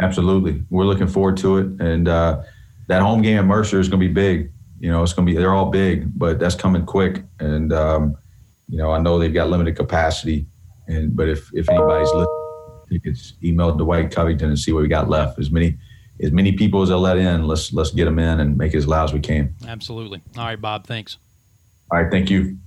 Absolutely, 0.00 0.62
we're 0.70 0.86
looking 0.86 1.06
forward 1.06 1.36
to 1.38 1.58
it, 1.58 1.66
and 1.80 2.08
uh, 2.08 2.42
that 2.88 3.02
home 3.02 3.22
game 3.22 3.38
at 3.38 3.44
Mercer 3.44 3.80
is 3.80 3.88
going 3.88 4.00
to 4.00 4.08
be 4.08 4.12
big. 4.12 4.52
You 4.80 4.90
know, 4.90 5.02
it's 5.02 5.12
going 5.12 5.26
to 5.26 5.32
be 5.32 5.38
they're 5.38 5.54
all 5.54 5.70
big, 5.70 6.18
but 6.18 6.38
that's 6.38 6.54
coming 6.54 6.84
quick, 6.84 7.22
and 7.38 7.72
um, 7.72 8.16
you 8.68 8.78
know 8.78 8.90
I 8.90 8.98
know 8.98 9.18
they've 9.18 9.32
got 9.32 9.48
limited 9.48 9.76
capacity, 9.76 10.46
and 10.88 11.14
but 11.14 11.28
if 11.28 11.50
if 11.54 11.68
anybody's 11.68 12.08
listening, 12.08 12.42
tickets, 12.90 13.34
email 13.42 13.74
Dwight 13.74 14.10
Covington 14.10 14.48
and 14.48 14.58
see 14.58 14.72
what 14.72 14.82
we 14.82 14.88
got 14.88 15.08
left. 15.08 15.38
As 15.38 15.50
many 15.50 15.78
as 16.20 16.32
many 16.32 16.52
people 16.52 16.82
as 16.82 16.90
I 16.90 16.96
let 16.96 17.16
in, 17.16 17.46
let's 17.46 17.72
let's 17.72 17.90
get 17.90 18.04
them 18.04 18.18
in 18.18 18.40
and 18.40 18.56
make 18.56 18.74
it 18.74 18.78
as 18.78 18.88
loud 18.88 19.04
as 19.04 19.12
we 19.12 19.20
can. 19.20 19.54
Absolutely. 19.66 20.20
All 20.36 20.44
right, 20.44 20.60
Bob. 20.60 20.86
Thanks. 20.86 21.18
All 21.90 22.02
right. 22.02 22.10
Thank 22.10 22.30
you. 22.30 22.58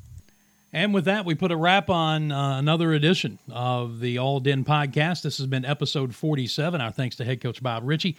And 0.74 0.93
with 0.93 1.05
that, 1.05 1.26
we 1.26 1.36
put 1.36 1.53
a 1.53 1.55
wrap 1.55 1.89
on 1.89 2.34
uh, 2.34 2.57
another 2.57 2.91
edition 2.91 3.39
of 3.49 4.01
the 4.01 4.18
All 4.18 4.41
Din 4.41 4.66
podcast. 4.66 5.22
This 5.22 5.38
has 5.38 5.47
been 5.47 5.63
episode 5.63 6.13
47. 6.13 6.82
Our 6.82 6.91
thanks 6.91 7.16
to 7.16 7.24
head 7.24 7.39
coach 7.39 7.63
Bob 7.63 7.84
Richey. 7.86 8.18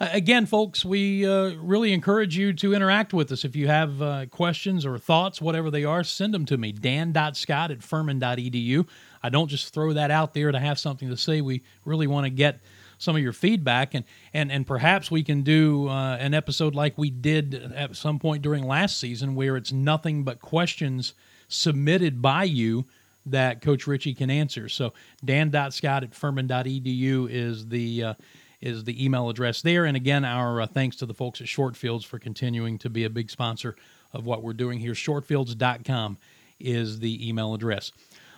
Again, 0.00 0.46
folks, 0.46 0.84
we 0.84 1.26
uh, 1.26 1.56
really 1.56 1.92
encourage 1.92 2.36
you 2.36 2.52
to 2.52 2.72
interact 2.72 3.12
with 3.12 3.32
us. 3.32 3.44
If 3.44 3.56
you 3.56 3.66
have 3.66 4.00
uh, 4.00 4.26
questions 4.26 4.86
or 4.86 4.96
thoughts, 4.96 5.40
whatever 5.40 5.72
they 5.72 5.82
are, 5.82 6.04
send 6.04 6.32
them 6.32 6.44
to 6.46 6.56
me, 6.56 6.70
dan.scott 6.70 7.72
at 7.72 7.82
furman.edu. 7.82 8.86
I 9.24 9.28
don't 9.28 9.48
just 9.48 9.74
throw 9.74 9.92
that 9.94 10.12
out 10.12 10.34
there 10.34 10.52
to 10.52 10.60
have 10.60 10.78
something 10.78 11.08
to 11.08 11.16
say. 11.16 11.40
We 11.40 11.62
really 11.84 12.06
want 12.06 12.26
to 12.26 12.30
get 12.30 12.60
some 12.98 13.16
of 13.16 13.22
your 13.22 13.32
feedback 13.32 13.94
and 13.94 14.04
and 14.34 14.52
and 14.52 14.66
perhaps 14.66 15.10
we 15.10 15.22
can 15.22 15.42
do 15.42 15.88
uh, 15.88 16.16
an 16.16 16.34
episode 16.34 16.74
like 16.74 16.98
we 16.98 17.10
did 17.10 17.54
at 17.74 17.96
some 17.96 18.18
point 18.18 18.42
during 18.42 18.66
last 18.66 18.98
season 18.98 19.34
where 19.34 19.56
it's 19.56 19.72
nothing 19.72 20.24
but 20.24 20.40
questions 20.40 21.14
submitted 21.46 22.20
by 22.20 22.44
you 22.44 22.84
that 23.24 23.60
coach 23.62 23.86
richey 23.86 24.14
can 24.14 24.30
answer 24.30 24.68
so 24.68 24.92
dan.scott 25.24 26.02
at 26.02 26.14
furman.edu 26.14 27.28
is 27.30 27.68
the 27.68 28.02
uh, 28.02 28.14
is 28.60 28.84
the 28.84 29.04
email 29.04 29.28
address 29.28 29.62
there 29.62 29.84
and 29.84 29.96
again 29.96 30.24
our 30.24 30.60
uh, 30.60 30.66
thanks 30.66 30.96
to 30.96 31.06
the 31.06 31.14
folks 31.14 31.40
at 31.40 31.46
shortfields 31.46 32.04
for 32.04 32.18
continuing 32.18 32.78
to 32.78 32.90
be 32.90 33.04
a 33.04 33.10
big 33.10 33.30
sponsor 33.30 33.76
of 34.12 34.26
what 34.26 34.42
we're 34.42 34.52
doing 34.52 34.78
here 34.78 34.92
shortfields.com 34.92 36.18
is 36.58 36.98
the 36.98 37.28
email 37.28 37.54
address 37.54 37.92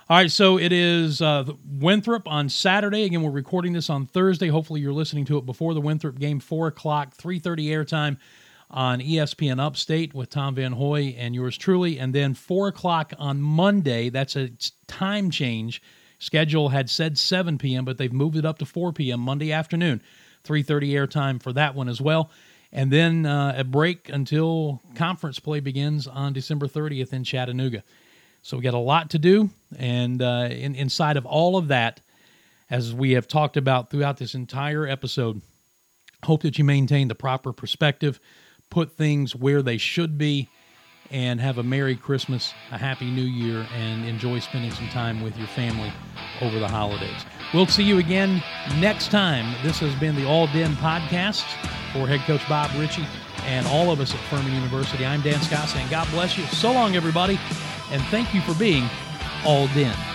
all 0.09 0.17
right, 0.17 0.29
so 0.29 0.59
it 0.59 0.73
is 0.73 1.21
uh, 1.21 1.45
Winthrop 1.79 2.27
on 2.27 2.49
Saturday. 2.49 3.05
Again, 3.05 3.21
we're 3.21 3.31
recording 3.31 3.71
this 3.71 3.89
on 3.89 4.07
Thursday. 4.07 4.49
Hopefully, 4.49 4.81
you're 4.81 4.91
listening 4.91 5.23
to 5.25 5.37
it 5.37 5.45
before 5.45 5.73
the 5.73 5.79
Winthrop 5.79 6.19
game, 6.19 6.41
four 6.41 6.67
o'clock, 6.67 7.13
three 7.13 7.39
thirty 7.39 7.67
airtime 7.67 8.17
on 8.69 8.99
ESPN 8.99 9.59
Upstate 9.59 10.13
with 10.13 10.29
Tom 10.29 10.55
Van 10.55 10.73
Hoy 10.73 11.15
and 11.17 11.35
yours 11.35 11.57
truly, 11.57 11.97
and 11.99 12.13
then 12.13 12.33
four 12.33 12.67
o'clock 12.67 13.13
on 13.19 13.41
Monday. 13.41 14.09
That's 14.09 14.35
a 14.35 14.49
time 14.87 15.29
change. 15.31 15.81
Schedule 16.21 16.69
had 16.69 16.87
said 16.87 17.17
7 17.17 17.57
p.m., 17.57 17.83
but 17.83 17.97
they've 17.97 18.13
moved 18.13 18.37
it 18.37 18.45
up 18.45 18.59
to 18.59 18.65
4 18.65 18.93
p.m. 18.93 19.19
Monday 19.19 19.51
afternoon. 19.51 20.01
3:30 20.43 20.89
airtime 20.91 21.41
for 21.41 21.53
that 21.53 21.75
one 21.75 21.89
as 21.89 22.01
well, 22.01 22.31
and 22.71 22.91
then 22.91 23.25
uh, 23.25 23.53
a 23.57 23.63
break 23.63 24.09
until 24.09 24.81
conference 24.95 25.39
play 25.39 25.59
begins 25.59 26.07
on 26.07 26.33
December 26.33 26.67
30th 26.67 27.13
in 27.13 27.23
Chattanooga. 27.23 27.83
So 28.41 28.57
we 28.57 28.63
got 28.63 28.73
a 28.73 28.79
lot 28.79 29.11
to 29.11 29.19
do, 29.19 29.51
and 29.77 30.21
uh, 30.21 30.47
in, 30.49 30.73
inside 30.73 31.17
of 31.17 31.25
all 31.25 31.57
of 31.57 31.67
that, 31.67 32.01
as 32.69 32.93
we 32.93 33.11
have 33.11 33.27
talked 33.27 33.57
about 33.57 33.91
throughout 33.91 34.17
this 34.17 34.33
entire 34.33 34.87
episode, 34.87 35.41
hope 36.23 36.41
that 36.41 36.57
you 36.57 36.63
maintain 36.63 37.07
the 37.07 37.15
proper 37.15 37.53
perspective, 37.53 38.19
put 38.71 38.93
things 38.93 39.35
where 39.35 39.61
they 39.61 39.77
should 39.77 40.17
be, 40.17 40.49
and 41.11 41.39
have 41.39 41.57
a 41.57 41.63
Merry 41.63 41.95
Christmas, 41.95 42.53
a 42.71 42.77
Happy 42.77 43.11
New 43.11 43.21
Year, 43.21 43.67
and 43.75 44.05
enjoy 44.05 44.39
spending 44.39 44.71
some 44.71 44.87
time 44.89 45.21
with 45.21 45.37
your 45.37 45.47
family 45.47 45.91
over 46.41 46.57
the 46.57 46.67
holidays. 46.67 47.25
We'll 47.53 47.67
see 47.67 47.83
you 47.83 47.99
again 47.99 48.41
next 48.79 49.11
time. 49.11 49.53
This 49.63 49.79
has 49.79 49.93
been 49.95 50.15
the 50.15 50.25
All 50.25 50.47
Din 50.47 50.71
Podcast 50.73 51.43
for 51.91 52.07
head 52.07 52.21
coach 52.21 52.47
Bob 52.47 52.71
Richey 52.79 53.05
and 53.43 53.67
all 53.67 53.91
of 53.91 53.99
us 53.99 54.13
at 54.13 54.19
Furman 54.21 54.53
University. 54.53 55.05
I'm 55.05 55.21
Dan 55.21 55.41
Scott 55.41 55.67
saying 55.67 55.87
God 55.89 56.09
bless 56.11 56.37
you. 56.37 56.45
So 56.45 56.71
long, 56.71 56.95
everybody 56.95 57.39
and 57.91 58.01
thank 58.03 58.33
you 58.33 58.41
for 58.41 58.55
being 58.55 58.89
all 59.45 59.67
in. 59.75 60.10